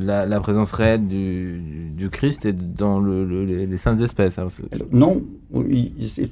[0.00, 1.60] la, la présence réelle du,
[1.96, 4.38] du Christ est dans le- le- les, les saintes espèces.
[4.38, 5.22] Alors, c'est- Non,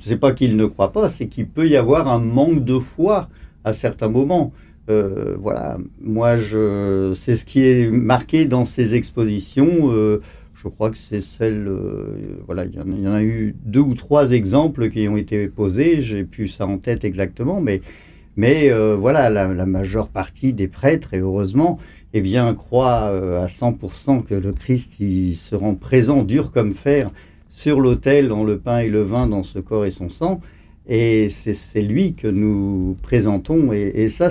[0.02, 3.28] c'est pas qu'il ne croit pas, c'est qu'il peut y avoir un manque de foi
[3.64, 4.52] à certains moments.
[4.88, 9.90] Euh, voilà, moi, je, c'est ce qui est marqué dans ces expositions.
[9.92, 10.20] euh,
[10.66, 14.32] je crois que c'est celle, euh, voilà, il y, en a, eu deux ou trois
[14.32, 16.00] exemples qui ont été posés.
[16.00, 17.82] J'ai plus ça en tête exactement, mais,
[18.34, 21.78] mais euh, voilà, la, majeure partie des prêtres, et heureusement,
[22.14, 26.72] eh bien, croient euh, à 100% que le Christ il se rend présent, dur comme
[26.72, 27.12] fer,
[27.48, 30.40] sur l'autel, dans le pain et le vin, dans ce corps et son sang.
[30.88, 33.72] Et c'est lui que nous présentons.
[33.72, 34.30] Et, ça,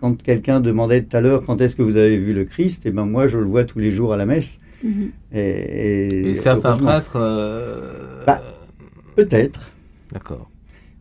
[0.00, 2.90] quand quelqu'un demandait tout à l'heure quand est-ce que vous avez vu le Christ, eh
[2.90, 4.60] ben moi je le vois tous les jours à la messe.
[4.84, 5.10] Mhm.
[5.32, 6.34] Et,
[6.78, 7.16] prêtres.
[7.16, 8.40] euh, Bah,
[9.16, 9.70] Peut-être.
[10.12, 10.50] D'accord.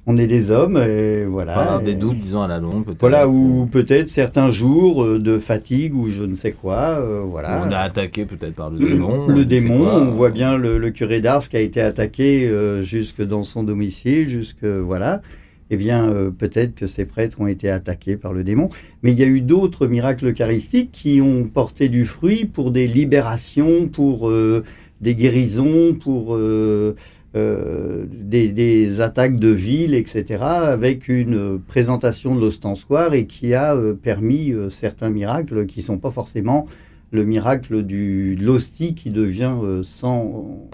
[0.05, 1.79] On est des hommes, et voilà.
[1.81, 2.99] Et- des doutes, disons, à la longue, peut-être.
[2.99, 6.99] Voilà, ou peut-être certains jours euh, de fatigue ou je ne sais quoi.
[6.99, 7.63] euh, voilà.
[7.65, 9.27] On a attaqué peut-être par le démon.
[9.27, 9.95] Le démon, quoi.
[10.01, 13.63] on voit bien le, le curé d'Ars qui a été attaqué euh, jusque dans son
[13.63, 15.21] domicile, jusque voilà.
[15.69, 18.69] Eh bien, euh, peut-être que ces prêtres ont été attaqués par le démon.
[19.01, 22.87] Mais il y a eu d'autres miracles eucharistiques qui ont porté du fruit pour des
[22.87, 24.63] libérations, pour euh,
[25.01, 26.95] des guérisons, pour euh,
[27.33, 35.09] des, attaques de ville, etc., avec une présentation de l'ostensoir et qui a permis certains
[35.09, 36.67] miracles qui ne sont pas forcément
[37.11, 40.69] le miracle de l'hostie qui devient sang,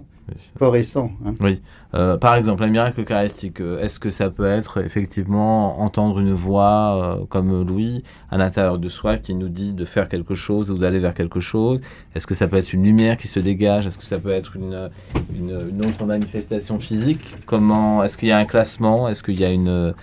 [0.58, 1.12] corps et sang.
[1.26, 1.34] hein.
[1.40, 1.62] Oui.
[1.96, 6.34] Euh, par exemple, un miracle eucharistique, euh, est-ce que ça peut être effectivement entendre une
[6.34, 10.70] voix euh, comme Louis à l'intérieur de soi qui nous dit de faire quelque chose
[10.70, 11.82] ou d'aller vers quelque chose?
[12.16, 13.88] Est-ce que ça peut être une lumière qui se dégage?
[13.88, 14.90] Est-ce que ça peut être une,
[15.36, 17.36] une, une autre manifestation physique?
[17.48, 19.10] Comment Est-ce qu'il y a un classement?
[19.10, 19.94] Est-ce qu'il y a une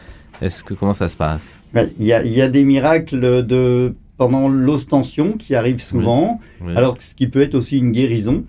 [0.43, 1.61] Est-ce que comment ça se passe?
[1.73, 6.41] Ben, Il y, a, il y a des miracles de, pendant l'ostension qui arrivent souvent,
[6.63, 6.73] Oui.
[6.75, 8.45] alors que ce qui peut être aussi une guérison,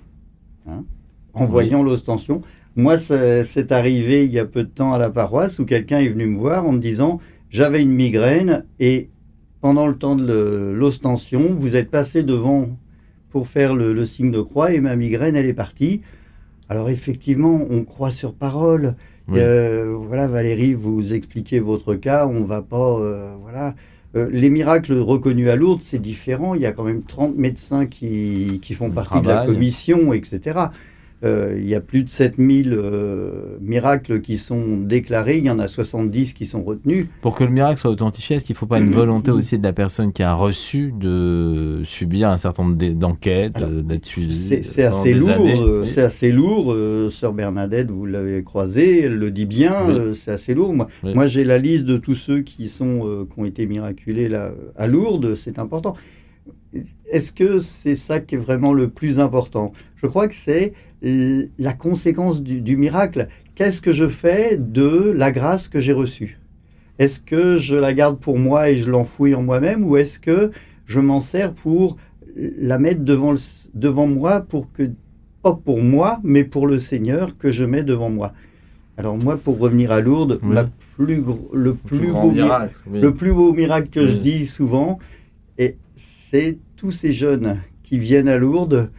[0.67, 0.83] hein,
[1.38, 2.41] en voyant l'ostension.
[2.76, 6.09] Moi, c'est arrivé il y a peu de temps à la paroisse où quelqu'un est
[6.09, 7.19] venu me voir en me disant
[7.49, 9.09] j'avais une migraine et
[9.61, 12.69] pendant le temps de l'ostension, vous êtes passé devant
[13.30, 16.01] pour faire le, le signe de croix et ma migraine, elle est partie.
[16.69, 18.95] Alors effectivement, on croit sur parole.
[19.27, 19.39] Oui.
[19.39, 23.76] Euh, voilà, Valérie, vous expliquez votre cas, on va pas, euh, voilà.
[24.15, 26.55] Euh, les miracles reconnus à Lourdes, c'est différent.
[26.55, 30.59] Il y a quand même 30 médecins qui, qui font partie de la commission, etc.
[31.23, 35.57] Euh, il y a plus de 7000 euh, miracles qui sont déclarés, il y en
[35.57, 37.07] a 70 qui sont retenus.
[37.23, 39.64] Pour que le miracle soit authentifié, est-ce qu'il ne faut pas une volonté aussi de
[39.64, 44.31] la personne qui a reçu de subir un certain nombre d'e- d'enquêtes, euh, d'être suivie
[44.31, 45.30] C'est c'est pendant assez lourd,
[45.65, 46.72] euh, c'est assez lourd.
[46.72, 49.95] euh, Sœur Bernadette, vous l'avez croisée, elle le dit bien, Oui.
[49.98, 50.76] euh, c'est assez lourd.
[50.76, 51.15] Moi, Oui.
[51.15, 54.52] moi, j'ai la liste de tous ceux qui sont euh, qui ont été miraculés là
[54.76, 55.95] à Lourdes, c'est important.
[57.10, 59.72] Est-ce que c'est ça qui est vraiment le plus important?
[59.95, 63.28] Je crois que c'est la conséquence du, du miracle.
[63.56, 66.40] Qu'est-ce que je fais de la grâce que j'ai reçue?
[66.99, 70.52] Est-ce que je la garde pour moi et je l'enfouis en moi-même ou est-ce que
[70.86, 71.98] je m'en sers pour
[72.36, 73.38] la mettre devant, le-
[73.74, 74.90] devant moi pour que,
[75.44, 78.34] pas pour moi, mais pour le Seigneur que je mets devant moi?
[78.98, 80.56] Alors moi, pour revenir à Lourdes, Oui.
[80.95, 82.99] plus gro- le plus beau mi- miracle, oui.
[83.02, 84.11] le plus beau miracle que Oui.
[84.11, 84.98] je dis souvent,
[85.60, 88.90] et c'est tous ces jeunes qui viennent à Lourdes,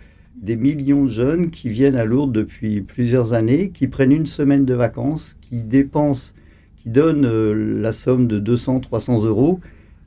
[0.42, 4.64] des millions de jeunes qui viennent à Lourdes depuis plusieurs années, qui prennent une semaine
[4.64, 6.32] de vacances, qui dépensent,
[6.76, 9.60] qui donnent euh, la somme de 200, 300 euros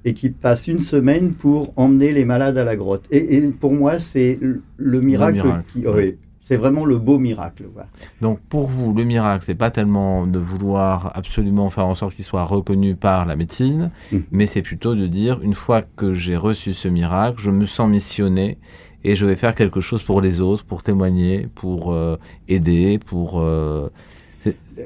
[0.05, 3.05] et qui passent une semaine pour emmener les malades à la grotte.
[3.11, 5.93] Et, et pour moi, c'est le, le miracle, qui, oui.
[5.95, 7.65] oui, c'est vraiment le beau miracle.
[7.71, 7.87] voilà.
[8.19, 12.25] Donc pour vous, le miracle, c'est pas tellement de vouloir absolument faire en sorte qu'il
[12.25, 14.17] soit reconnu par la médecine, Mm.
[14.31, 17.87] mais c'est plutôt de dire une fois que j'ai reçu ce miracle, je me sens
[17.89, 18.57] missionné
[19.03, 22.17] et je vais faire quelque chose pour les autres, pour témoigner, pour euh,
[22.47, 23.89] aider, pour euh,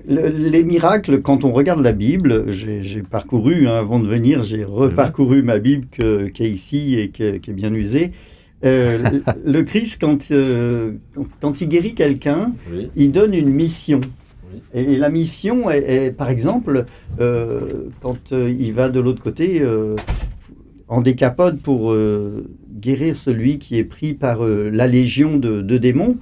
[0.08, 4.64] Le- les miracles, quand on regarde la Bible, j'ai parcouru, hein, avant de venir, j'ai
[4.64, 8.12] reparcouru ma Bible qui est ici et qui est bien usée.
[8.64, 9.00] Euh,
[9.46, 10.30] le- Christ, quand,
[11.62, 12.90] il guérit quelqu'un, Oui.
[12.96, 14.02] il donne une mission.
[14.74, 16.86] Et, et la mission est, est, par exemple,
[17.20, 19.96] euh, quand euh, il va de l'autre côté euh,
[20.88, 25.78] en décapode pour euh, guérir celui qui est pris par euh, la légion de, de
[25.78, 26.18] démons,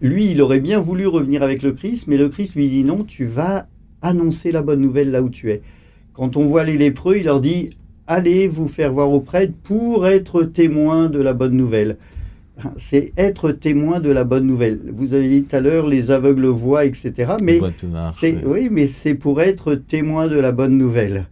[0.00, 3.04] lui, il aurait bien voulu revenir avec le Christ, mais le Christ lui dit non,
[3.04, 3.66] tu vas
[4.02, 5.62] annoncer la bonne nouvelle là où tu es.
[6.12, 7.70] Quand on voit les lépreux, il leur dit
[8.06, 11.96] allez vous faire voir au prêtre pour être témoin de la bonne nouvelle.
[12.76, 14.80] C'est être témoin de la bonne nouvelle.
[14.92, 17.34] Vous avez dit tout à l'heure les aveugles voient, etc.
[17.40, 17.60] Mais
[18.14, 21.28] c'est oui, mais c'est pour être témoin de la bonne nouvelle.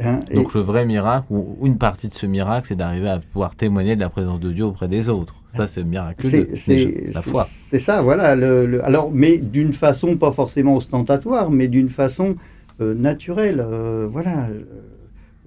[0.00, 3.18] Hein, et- Donc le vrai miracle, ou une partie de ce miracle, c'est d'arriver à
[3.18, 5.34] pouvoir témoigner de la présence de Dieu auprès des autres.
[5.56, 6.28] Ça, c'est miraculeux.
[6.30, 7.44] C'est- C'est la foi.
[7.48, 8.36] c'est ça, voilà.
[8.36, 12.36] le- le- alors, mais d'une façon pas forcément ostentatoire, mais d'une façon
[12.80, 13.58] euh, naturelle.
[13.60, 14.46] euh, voilà.
[14.48, 14.62] Euh,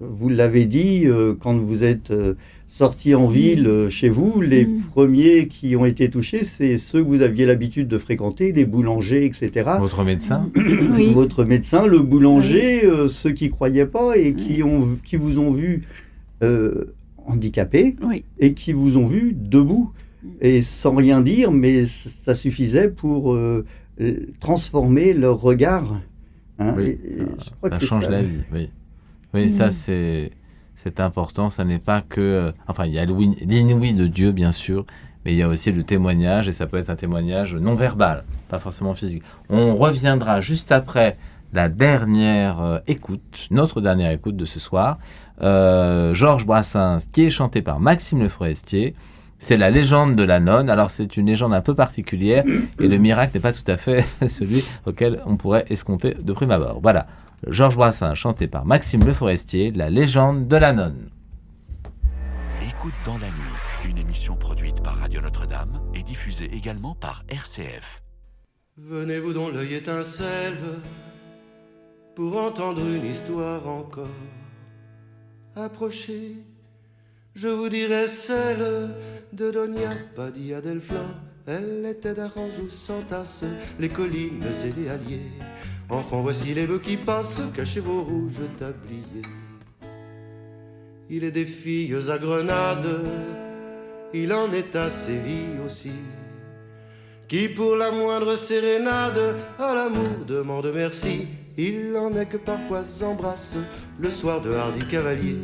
[0.00, 2.10] Vous l'avez dit, euh, quand vous êtes
[2.72, 4.80] euh, sorti en ville euh, chez vous, les Mm.
[4.92, 9.24] premiers qui ont été touchés, c'est ceux que vous aviez l'habitude de fréquenter, les boulangers,
[9.26, 9.70] etc.
[9.78, 10.50] Votre médecin
[10.96, 11.12] Oui.
[11.12, 15.52] Votre médecin, le boulanger, euh, ceux qui croyaient pas et qui, ont, qui vous ont
[15.52, 15.82] vu
[16.42, 16.94] euh,
[17.26, 18.24] handicapé Oui.
[18.38, 19.92] et qui vous ont vu debout
[20.40, 23.64] et sans rien dire, mais ça suffisait pour euh,
[24.40, 26.00] transformer leur regard.
[26.58, 26.74] hein.
[26.76, 26.84] Oui.
[26.84, 28.10] Et- et je crois que ça change ça.
[28.10, 28.70] la vie, oui.
[29.34, 29.72] Oui, ça Mm.
[29.72, 30.30] c'est
[30.82, 31.50] c'est important.
[31.50, 34.84] Ça n'est pas que, euh, enfin, il y a l'inouï de Dieu bien sûr,
[35.24, 38.24] mais il y a aussi le témoignage et ça peut être un témoignage non verbal,
[38.48, 39.22] pas forcément physique.
[39.48, 41.16] On reviendra juste après
[41.52, 44.98] la dernière euh, écoute, notre dernière écoute de ce soir,
[45.42, 48.94] euh, Georges Brassens, qui est chanté par Maxime Le Forestier.
[49.38, 50.70] C'est la légende de la nonne.
[50.70, 52.44] Alors c'est une légende un peu particulière
[52.78, 56.52] et le miracle n'est pas tout à fait celui auquel on pourrait escompter de prime
[56.52, 56.78] abord.
[56.80, 57.06] Voilà,
[57.48, 61.10] Georges Brassens chanté par Maxime Le Forestier, la légende de la nonne.
[62.62, 68.02] Écoute dans la nuit, une émission produite par Radio Notre-Dame et diffusée également par RCF.
[68.76, 70.56] Venez-vous dont l'œil étincelle
[72.14, 74.06] pour entendre une histoire encore?
[75.56, 76.36] Approchez,
[77.34, 78.94] je vous dirai celle
[79.32, 81.06] de Donia Padilla del Flor.
[81.46, 83.44] Elle était d'Aranjou sans tasse,
[83.80, 85.32] les collines et les alliés.
[85.92, 89.28] Enfants, voici les bœufs qui passent, cachez vos rouges tabliers.
[91.10, 92.88] Il est des filles à Grenade,
[94.14, 95.92] il en est à Séville aussi.
[97.28, 101.26] Qui pour la moindre sérénade à l'amour demande merci.
[101.58, 103.58] Il en est que parfois s'embrasse
[103.98, 105.36] le soir de hardi cavalier.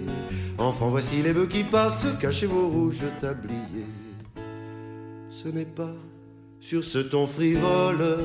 [0.56, 3.86] Enfants, voici les bœufs qui passent, cachez vos rouges tabliers.
[5.28, 5.94] Ce n'est pas
[6.58, 8.16] sur ce ton frivole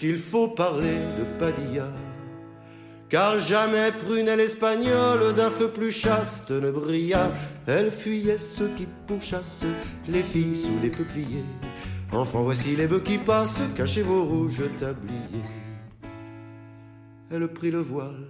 [0.00, 1.90] qu'il faut parler de Padilla.
[3.10, 7.30] Car jamais prunelle espagnole d'un feu plus chaste ne brilla.
[7.66, 9.66] Elle fuyait ceux qui pourchassent
[10.08, 11.44] les filles sous les peupliers.
[12.12, 15.44] Enfants, voici les bœufs qui passent, cachez vos rouges tabliers.
[17.30, 18.26] Elle prit le voile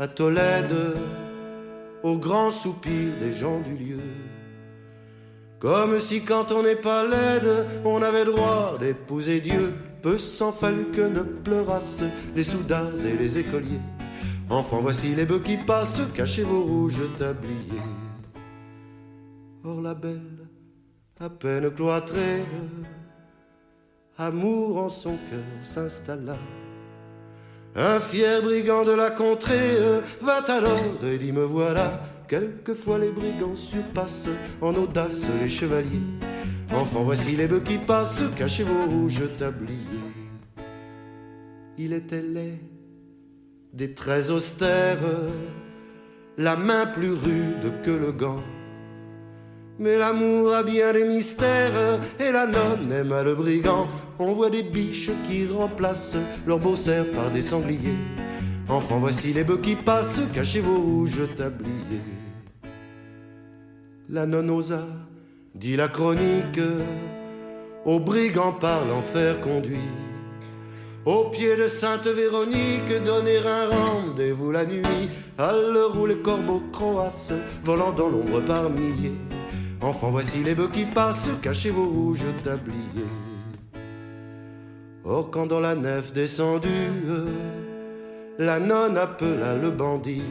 [0.00, 0.74] à Tolède,
[2.02, 4.00] au grand soupir des gens du lieu.
[5.60, 9.72] Comme si quand on n'est pas laide, on avait droit d'épouser Dieu.
[10.06, 12.04] Peu fallut que ne pleurassent
[12.36, 13.80] les soudats et les écoliers.
[14.48, 17.82] Enfants, voici les bœufs qui passent, cachez vos rouges tabliers.
[19.64, 20.46] Or la belle,
[21.18, 22.44] à peine cloîtrée,
[24.16, 26.36] amour en son cœur s'installa.
[27.74, 29.76] Un fier brigand de la contrée
[30.22, 32.00] vint alors et dit me voilà.
[32.28, 34.30] Quelquefois les brigands surpassent
[34.60, 36.02] en audace les chevaliers.
[36.72, 39.78] Enfants, voici les bœufs qui passent, cachez vos rouges tabliers.
[41.78, 42.58] Il était laid,
[43.72, 44.98] des traits austères,
[46.38, 48.42] la main plus rude que le gant.
[49.78, 53.86] Mais l'amour a bien des mystères et la nonne aime le brigand.
[54.18, 56.16] On voit des biches qui remplacent
[56.46, 57.98] leurs beaux cerfs par des sangliers.
[58.68, 62.00] Enfants, voici les bœufs qui passent, cachez vos rouges tabliers.
[64.08, 64.86] La nonne osa,
[65.58, 66.60] dit la chronique,
[67.84, 69.88] au brigand par l'enfer conduit.
[71.04, 75.08] Au pied de Sainte Véronique, donner un rendez-vous la nuit,
[75.38, 77.32] à l'heure où les corbeaux croassent,
[77.64, 79.14] volant dans l'ombre par milliers.
[79.80, 83.12] Enfants, voici les bœufs qui passent, cachez vos rouges tabliers.
[85.04, 86.90] Or, quand dans la nef descendue,
[88.38, 90.24] la nonne appela le bandit.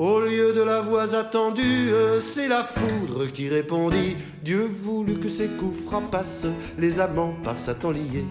[0.00, 1.90] Au lieu de la voix attendue,
[2.20, 4.16] c'est la foudre qui répondit.
[4.42, 6.46] Dieu voulut que ses coups frappassent
[6.78, 8.24] les amants par Satan liés.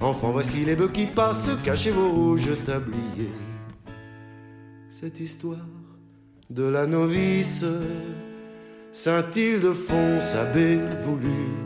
[0.00, 3.30] Enfants, voici les bœufs qui passent, cachez vos rouges tabliers.
[4.88, 5.64] Cette histoire
[6.50, 7.64] de la novice,
[8.90, 11.65] Saint Ildefonse abbé voulut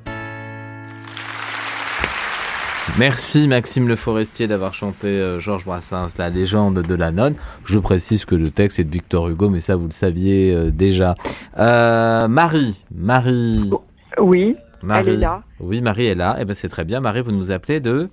[3.01, 7.33] Merci Maxime Le Forestier d'avoir chanté euh, Georges Brassens, la légende de la nonne.
[7.65, 10.69] Je précise que le texte est de Victor Hugo, mais ça vous le saviez euh,
[10.69, 11.15] déjà.
[11.57, 13.71] Euh, Marie, Marie.
[14.19, 15.07] Oui, Marie.
[15.07, 15.41] elle est là.
[15.59, 16.37] Oui, Marie est là.
[16.39, 16.99] Eh ben c'est très bien.
[16.99, 18.07] Marie, vous nous appelez de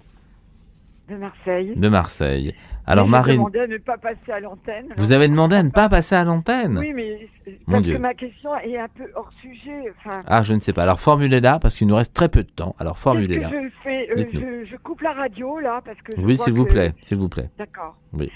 [1.10, 1.74] De Marseille.
[1.76, 2.54] de Marseille.
[2.90, 4.86] Alors Mais demandé à ne pas passer à l'antenne.
[4.96, 6.78] vous avez demandé à ne pas passer à l'antenne?
[6.78, 7.28] Oui, mais
[7.66, 7.94] Mon parce Dieu.
[7.96, 9.92] que ma question est un peu hors sujet.
[9.98, 10.82] Enfin, Ah, je ne sais pas.
[10.84, 12.74] Alors formulez-la parce qu'il nous reste très peu de temps.
[12.78, 13.50] Alors formulez-la.
[13.50, 16.54] que je fais Euh, je, je coupe la radio là parce que je Oui, s'il
[16.54, 17.50] vous plaît, s'il vous plaît.
[17.58, 17.94] D'accord.
[18.14, 18.32] Oui.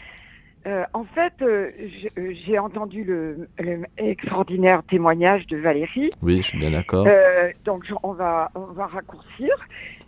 [0.66, 1.70] Euh, en fait, euh,
[2.46, 6.10] j'ai- entendu le, le extraordinaire témoignage de Valérie.
[6.22, 7.04] Oui, je suis bien d'accord.
[7.08, 9.48] Euh, donc on va on va raccourcir.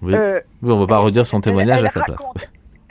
[0.02, 0.14] Oui.
[0.62, 2.24] Oui, on va pas redire son témoignage elle à sa place.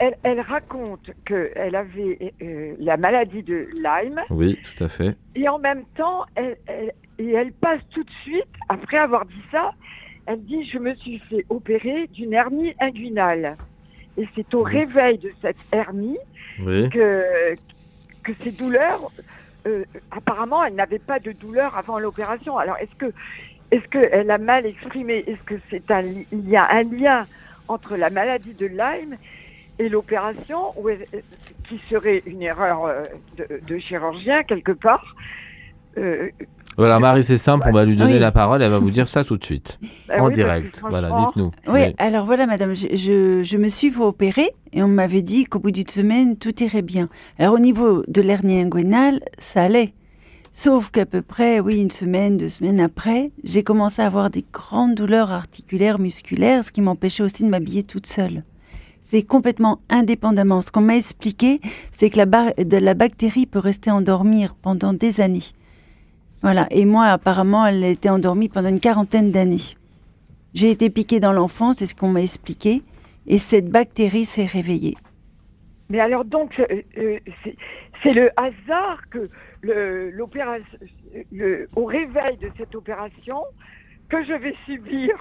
[0.00, 5.16] Elle, elle raconte qu'elle avait euh, la maladie de Lyme Oui, tout à fait.
[5.34, 9.42] et en même temps, elle, elle- et elle passe tout de suite, après avoir dit
[9.52, 9.72] ça,
[10.26, 13.56] elle dit Je me suis fait opérer d'une hernie inguinale.
[14.16, 16.18] Et c'est au réveil de cette hernie
[16.60, 16.88] Oui.
[16.90, 17.24] que,
[18.22, 19.10] que ces douleurs,
[19.66, 22.58] euh, apparemment, elle n'avait pas de douleur avant l'opération.
[22.58, 23.12] Alors, est-ce que
[23.70, 25.24] est-ce qu'elle a mal exprimé?
[25.26, 27.26] Est-ce que c'est un il y a un lien
[27.66, 29.16] entre la maladie de Lyme
[29.78, 30.58] et l'opération,
[31.68, 33.02] qui serait une erreur euh,
[33.38, 35.14] de, de chirurgien quelque part
[35.96, 36.28] Euh,
[36.76, 37.66] Voilà, Marie, c'est simple.
[37.68, 38.18] On va lui donner Oui.
[38.18, 38.60] la parole.
[38.62, 39.78] Elle va vous dire ça tout de suite.
[40.08, 40.82] Bah en oui, direct.
[40.88, 41.52] Voilà, dites-nous.
[41.68, 41.94] Oui, Oui.
[41.98, 45.60] alors voilà, madame, je, je, je me suis fait opérer et on m'avait dit qu'au
[45.60, 47.08] bout d'une semaine, tout irait bien.
[47.38, 49.94] Alors, au niveau de l'hernie inguinale, ça allait.
[50.52, 54.44] Sauf qu'à peu près, oui, une semaine, deux semaines après, j'ai commencé à avoir des
[54.52, 58.44] grandes douleurs articulaires, musculaires, ce qui m'empêchait aussi de m'habiller toute seule.
[59.14, 60.60] Resté complètement indépendamment.
[60.60, 61.60] Ce qu'on m'a expliqué,
[61.92, 65.52] c'est que la, de la bactérie peut rester endormie pendant des années.
[66.42, 66.66] Voilà.
[66.70, 69.76] Et moi, apparemment, elle était endormie pendant une quarantaine d'années.
[70.52, 72.82] J'ai été piquée dans l'enfance, c'est ce qu'on m'a expliqué.
[73.26, 74.96] Et cette bactérie s'est réveillée.
[75.90, 76.66] Mais alors donc, euh,
[76.98, 77.56] euh, c'est-
[78.02, 79.28] c'est le hasard que
[79.62, 80.10] le-
[81.32, 83.38] le- au réveil de cette opération,
[84.08, 85.14] que je vais subir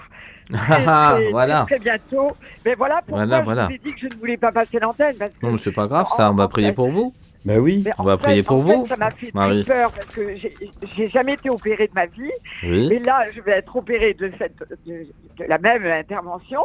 [0.52, 1.66] très, Ah, très- voilà.
[1.68, 2.32] très bientôt.
[2.66, 3.66] Mais voilà pourquoi Voilà, je voilà.
[3.68, 5.16] vous ai dit que je ne voulais pas passer l'antenne.
[5.18, 7.14] parce que Non, mais c'est pas grave, ça, on va prier pour vous.
[7.46, 7.82] Ben oui.
[7.86, 9.66] Mais On va fait- prier pour en fait, vous, ça m'a fait Marie.
[9.66, 12.32] très peur parce que j'ai- jamais été opérée de ma vie.
[12.64, 12.88] Oui.
[12.94, 14.58] Et là, je vais être opérée de, cette,
[14.88, 15.06] de,
[15.38, 16.62] de la même intervention.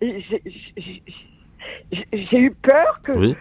[0.00, 0.20] Et
[2.12, 3.36] j'ai- eu peur que, Oui.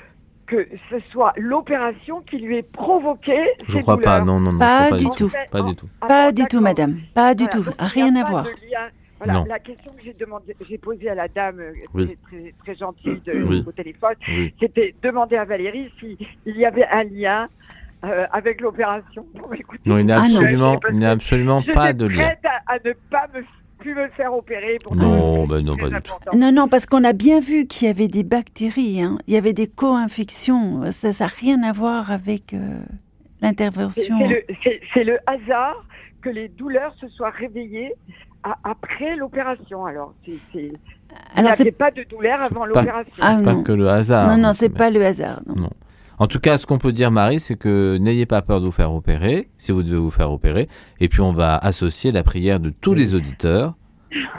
[0.45, 3.37] que ce soit l'opération qui lui ait provoqué
[3.67, 5.31] Je ces crois pas, non, non, non, je Pas crois pas du du tout.
[5.51, 5.87] Pas du tout.
[6.07, 6.99] Pas du tout, madame.
[7.15, 7.71] Pas du Voilà, tout.
[7.79, 8.45] Rien à voir.
[9.19, 9.45] Voilà, Non.
[9.45, 12.05] la question que j'ai demandé, j'ai posée à la dame euh, Oui.
[12.05, 13.63] très, très, très gentille de- Oui.
[13.65, 14.53] au téléphone, Oui.
[14.59, 16.17] c'était demander à Valérie s'il
[16.57, 17.47] y avait un lien
[18.03, 19.25] euh, avec l'opération.
[19.35, 20.35] Bon, écoutez, Non, il n'y a Ah non.
[20.39, 22.23] absolument, il n'y a absolument je pas suis de lien.
[22.23, 23.41] prête à, à ne pas me,
[23.79, 24.77] plus me faire opérer.
[24.83, 26.37] Pour Non, ben non, pas du tout.
[26.37, 29.17] Non, non, parce qu'on a bien vu qu'il y avait des bactéries, hein.
[29.27, 30.91] il y avait des co-infections.
[30.91, 32.79] Ça n'a rien à voir avec euh,
[33.41, 34.17] l'intervention.
[34.93, 35.85] c'est le, hasard
[36.21, 37.93] que les douleurs se soient réveillées
[38.63, 39.85] après l'opération.
[39.85, 40.77] Alors, c'est, il n'y
[41.35, 43.11] Alors, c'est- pas de douleur avant l'opération.
[43.19, 43.63] Ah, pas non.
[43.63, 44.27] que le hasard.
[44.29, 45.41] Non, non, c'est pas le hasard.
[45.47, 45.55] non.
[45.63, 45.69] Non.
[46.17, 48.71] En tout cas, ce qu'on peut dire, Marie, c'est que n'ayez pas peur de vous
[48.71, 50.69] faire opérer, si vous devez vous faire opérer.
[51.01, 53.73] Et puis, on va associer la prière de tous les auditeurs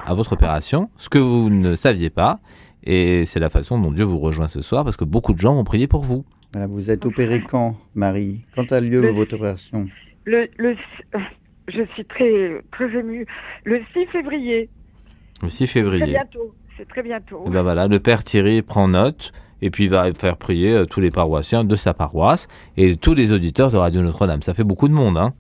[0.07, 2.39] à votre opération, ce que vous ne saviez pas.
[2.85, 5.55] Et c'est la façon dont Dieu vous rejoint ce soir, parce que beaucoup de gens
[5.55, 6.25] vont prier pour vous.
[6.53, 8.47] Voilà, vous êtes opéré quand, Marie?
[8.55, 9.87] Quand a lieu Le- votre opération?
[10.25, 10.77] Le, le-
[11.69, 13.27] je suis très, très émue.
[13.65, 14.69] Le 6 février,
[15.43, 16.07] Le 6 très février.
[16.07, 16.55] bientôt.
[16.77, 17.43] C'est très bientôt.
[17.47, 19.33] Et ben voilà, le Père Thierry prend note
[19.63, 23.15] et puis il va faire prier euh, tous les paroissiens de sa paroisse et tous
[23.15, 24.43] les auditeurs de Radio Notre-Dame.
[24.43, 25.33] Ça fait beaucoup de monde, hein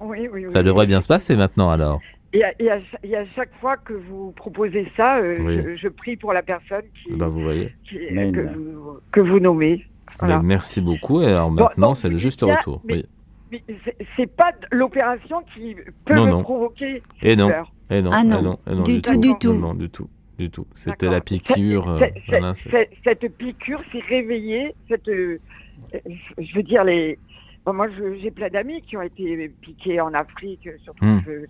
[0.00, 0.52] Oui, oui, oui.
[0.52, 2.00] Ça devrait bien se passer maintenant alors.
[2.34, 5.60] Et à, et à cha- et à chaque fois que vous proposez ça, euh, Oui.
[5.64, 7.68] je, je prie pour la personne qui, Eh ben, vous voyez.
[7.88, 8.32] qui- Amen.
[8.32, 9.86] que, vous, que vous nommez.
[10.18, 10.38] Voilà.
[10.38, 11.22] Ben, merci beaucoup.
[11.22, 12.82] Et alors Bon, maintenant, c'est le juste bien, retour.
[12.84, 13.06] mais- Oui.
[14.16, 16.42] C'est- pas l'opération qui peut Non, me non.
[16.42, 17.46] provoquer Et non.
[17.46, 17.72] douleur.
[17.90, 19.52] Et non, Ah et non, non, et non, du tout, du tout.
[19.52, 20.08] Non, non, du tout,
[20.38, 20.66] du tout.
[20.74, 21.88] C'était la piqûre.
[21.88, 24.74] euh, Cette- voilà, piqûre s'est réveillée.
[24.88, 25.38] Cette, euh,
[26.38, 27.18] je veux dire, les.
[27.66, 31.22] bon, moi, je- j'ai plein d'amis qui ont été piqués en Afrique, surtout Hmm.
[31.24, 31.46] que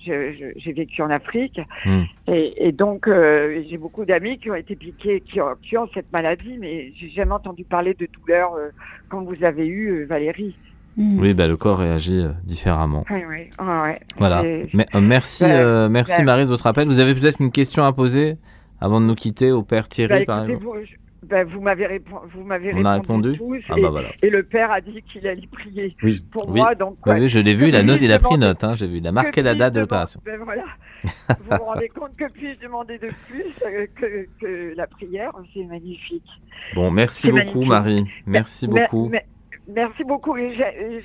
[0.00, 1.60] j'ai vécu en Afrique.
[1.84, 2.02] Hmm.
[2.28, 5.88] Et, et donc, euh, j'ai beaucoup d'amis qui ont été piqués, qui ont, qui ont
[5.92, 8.68] cette maladie, mais j'ai jamais entendu parler de douleur euh,
[9.08, 10.54] comme vous avez eu, Valérie.
[10.98, 11.20] Mm.
[11.20, 13.04] Oui, ben, le corps réagit euh, différemment.
[13.08, 14.00] Oui, oui, ouais.
[14.18, 14.42] Voilà.
[14.42, 14.66] Euh,
[15.00, 16.88] merci, Ben, euh, merci ben- Marie de votre appel.
[16.88, 18.36] Vous avez peut-être une question à poser
[18.80, 20.96] avant de nous quitter au Père Thierry, Bah, par exemple vous, je-
[21.26, 24.08] bah, vous m'avez a répondu, tous, Ah et, bah voilà.
[24.22, 26.20] et le père a dit qu'il allait prier Oui.
[26.32, 26.58] pour Oui.
[26.60, 26.74] moi.
[26.74, 27.20] Donc, Oui, ouais.
[27.20, 28.64] oui, je l'ai vu, Que il a, note, il a pris note.
[28.64, 30.20] hein, J'ai vu, il a marqué la date de l'opération.
[30.24, 30.64] Ben voilà.
[31.28, 35.30] vous vous rendez compte que puis-je demander de plus euh, que, que la prière?
[35.54, 36.26] C'est magnifique.
[36.74, 37.68] Bon, merci beaucoup, magnifique.
[37.68, 38.04] Marie.
[38.26, 39.08] Merci Mais- beaucoup.
[39.10, 39.24] mais-
[39.68, 40.36] merci beaucoup.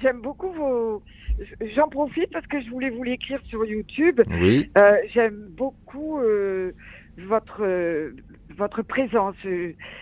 [0.02, 1.02] J'aime beaucoup vos.
[1.76, 4.22] J'en profite parce que je voulais vous l'écrire sur YouTube.
[4.30, 4.70] Oui.
[4.78, 6.72] Euh, J'aime beaucoup euh,
[7.18, 8.16] votre euh,
[8.56, 9.36] votre présence.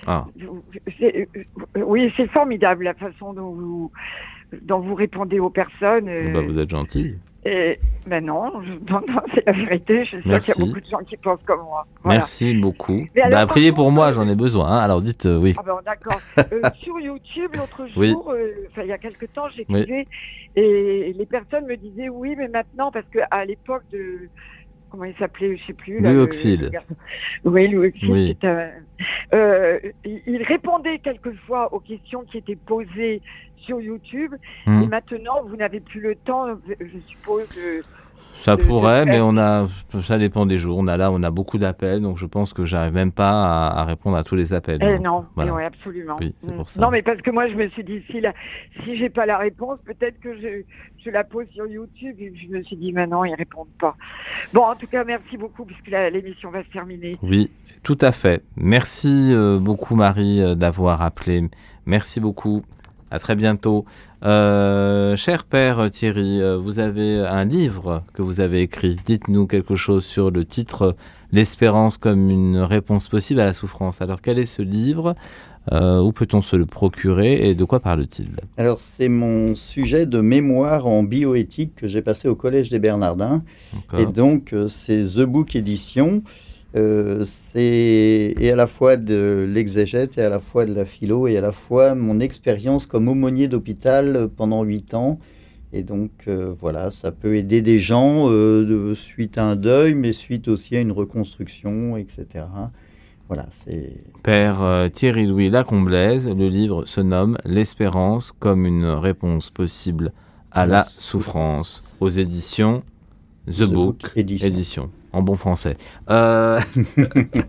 [0.07, 0.25] Ah.
[1.01, 1.25] euh,
[1.85, 3.91] oui, c'est formidable la façon dont vous
[4.61, 6.09] dont vous répondez aux personnes.
[6.09, 7.15] euh, Bah, vous êtes gentil.
[7.45, 10.03] Et ben non, je- non, non, c'est la vérité.
[10.05, 11.85] Je sûre qu'il y a beaucoup de gens qui pensent comme moi.
[12.03, 12.19] Voilà.
[12.19, 13.07] Merci beaucoup.
[13.15, 14.67] Mais alors, Bah, priez pour moi, j'en ai besoin.
[14.71, 14.77] hein.
[14.79, 15.53] Alors dites euh, oui.
[15.57, 16.19] Ah ben d'accord.
[16.53, 18.15] Euh, sur YouTube, l'autre jour, Oui.
[18.29, 20.05] euh, il y a quelque temps, j'écrivais
[20.55, 24.27] et les personnes me disaient oui, mais maintenant parce que à l'époque de
[24.91, 25.99] comment il s'appelait, je sais plus.
[26.01, 26.29] Louis le-.
[27.45, 27.93] Oui, Louis.
[28.09, 28.37] Oui.
[28.43, 28.69] un-
[29.33, 33.21] euh, il répondait quelquefois aux questions qui étaient posées
[33.57, 34.33] sur YouTube.
[34.67, 34.83] Hmm.
[34.83, 36.45] Et maintenant, vous n'avez plus le temps,
[36.79, 37.47] je suppose.
[37.55, 37.83] de-
[38.43, 39.67] Ça pourrait, mais on a,
[40.03, 40.77] ça dépend des jours.
[40.79, 43.29] On a là, on a beaucoup d'appels, donc je pense que j'arrive même pas
[43.67, 44.79] à, à répondre à tous les appels.
[44.81, 45.53] Eh Donc, non, voilà.
[45.53, 46.17] oui, absolument.
[46.19, 46.55] Oui, c'est Mm.
[46.55, 46.81] pour ça.
[46.81, 48.33] Non, mais parce que moi, je me suis dit, si, la,
[48.83, 50.63] si j'ai pas la réponse, peut-être que je,
[51.03, 52.15] je la pose sur YouTube.
[52.19, 53.95] Et je me suis dit, maintenant, ils répondent pas.
[54.53, 57.17] Bon, en tout cas, merci beaucoup, puisque l'émission va se terminer.
[57.21, 57.49] Oui,
[57.83, 58.43] tout à fait.
[58.55, 61.49] Merci euh, beaucoup Marie euh, d'avoir appelé.
[61.85, 62.63] Merci beaucoup.
[63.09, 63.85] À très bientôt.
[64.23, 68.97] Euh, cher père Thierry, vous avez un livre que vous avez écrit.
[69.03, 70.95] Dites-nous quelque chose sur le titre
[71.33, 74.01] L'espérance comme une réponse possible à la souffrance.
[74.01, 75.15] Alors quel est ce livre?
[75.71, 78.29] Euh, Où peut-on se le procurer et de quoi parle-t-il?
[78.57, 83.43] Alors, c'est mon sujet de mémoire en bioéthique que j'ai passé au Collège des Bernardins.
[83.97, 86.23] Et donc, euh, c'est The Book Édition.
[86.75, 91.27] Euh, c'est et à la fois de l'exégète et à la fois de la philo
[91.27, 95.19] et à la fois mon expérience comme aumônier d'hôpital pendant huit ans.
[95.73, 99.95] Et donc euh, voilà, ça peut aider des gens euh, de, suite à un deuil,
[99.95, 102.45] mais suite aussi à une reconstruction, etc.
[103.31, 103.93] Voilà, c'est.
[104.23, 110.11] Père Thierry Louis Lacomblaise, le livre se nomme L'espérance comme une réponse possible
[110.51, 111.95] à la, souffrance.
[112.01, 112.83] aux éditions
[113.47, 114.91] The, Book, édition.
[115.13, 115.77] en bon français.
[116.09, 116.59] Euh,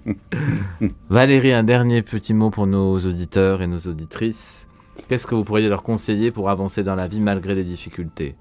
[1.10, 4.68] Valérie, un dernier petit mot pour nos auditeurs et nos auditrices.
[5.08, 8.36] Qu'est-ce que vous pourriez leur conseiller pour avancer dans la vie malgré les difficultés?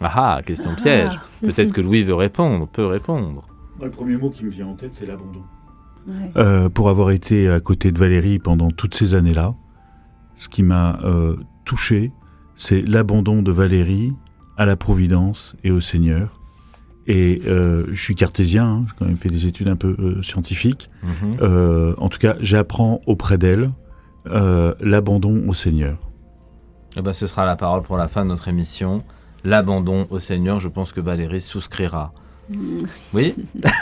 [0.00, 1.10] Ah, ah question piège.
[1.12, 1.24] Ah.
[1.40, 3.47] Peut-être que Louis veut répondre, peut répondre.
[3.82, 5.42] Le premier mot qui me vient en tête, c'est l'abandon.
[6.36, 9.54] Euh, pour avoir été à côté de Valérie pendant toutes ces années-là,
[10.36, 12.12] ce qui m'a euh, touché,
[12.54, 14.14] c'est l'abandon de Valérie
[14.56, 16.32] à la Providence et au Seigneur.
[17.08, 20.22] Et euh, je suis cartésien, hein, j'ai quand même fait des études un peu euh,
[20.22, 20.90] scientifiques.
[21.02, 21.36] Mhm.
[21.40, 23.70] Euh, en tout cas, j'apprends auprès d'elle
[24.80, 25.96] l'abandon au Seigneur.
[26.98, 29.02] Eh ben, ce sera la parole pour la fin de notre émission.
[29.42, 32.12] L'abandon au Seigneur, je pense que Valérie souscrira.
[33.12, 33.34] Oui.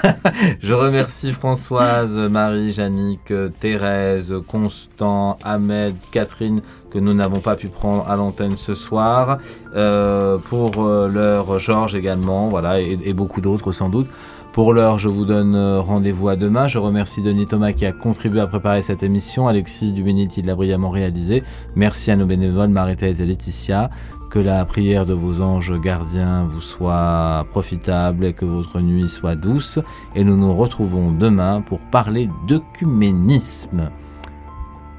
[0.60, 6.60] je remercie Françoise, Marie, Jannick, Thérèse, Constant, Ahmed, Catherine,
[6.90, 9.38] que nous n'avons pas pu prendre à l'antenne ce soir.
[9.74, 14.09] Euh, pour euh, l'heure, Georges également, voilà, et, beaucoup d'autres sans doute.
[14.52, 16.66] Pour l'heure, je vous donne euh, rendez-vous à demain.
[16.66, 19.48] Je remercie Denis Thomas qui a contribué à préparer cette émission.
[19.48, 21.43] Alexis Dubéniti l'a brillamment réalisé.
[21.74, 23.90] Merci à nos bénévoles, Marie-Thèse et Laetitia.
[24.31, 29.36] Que la prière de vos anges gardiens vous soit profitable et que votre nuit soit
[29.36, 29.78] douce.
[30.15, 33.90] Et nous nous retrouvons demain pour parler d'œcuménisme.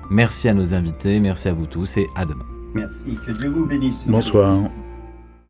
[0.09, 2.45] Merci à nos invités, merci à vous tous et à demain.
[2.73, 4.07] Merci, que Dieu vous bénisse.
[4.07, 4.59] Bonsoir.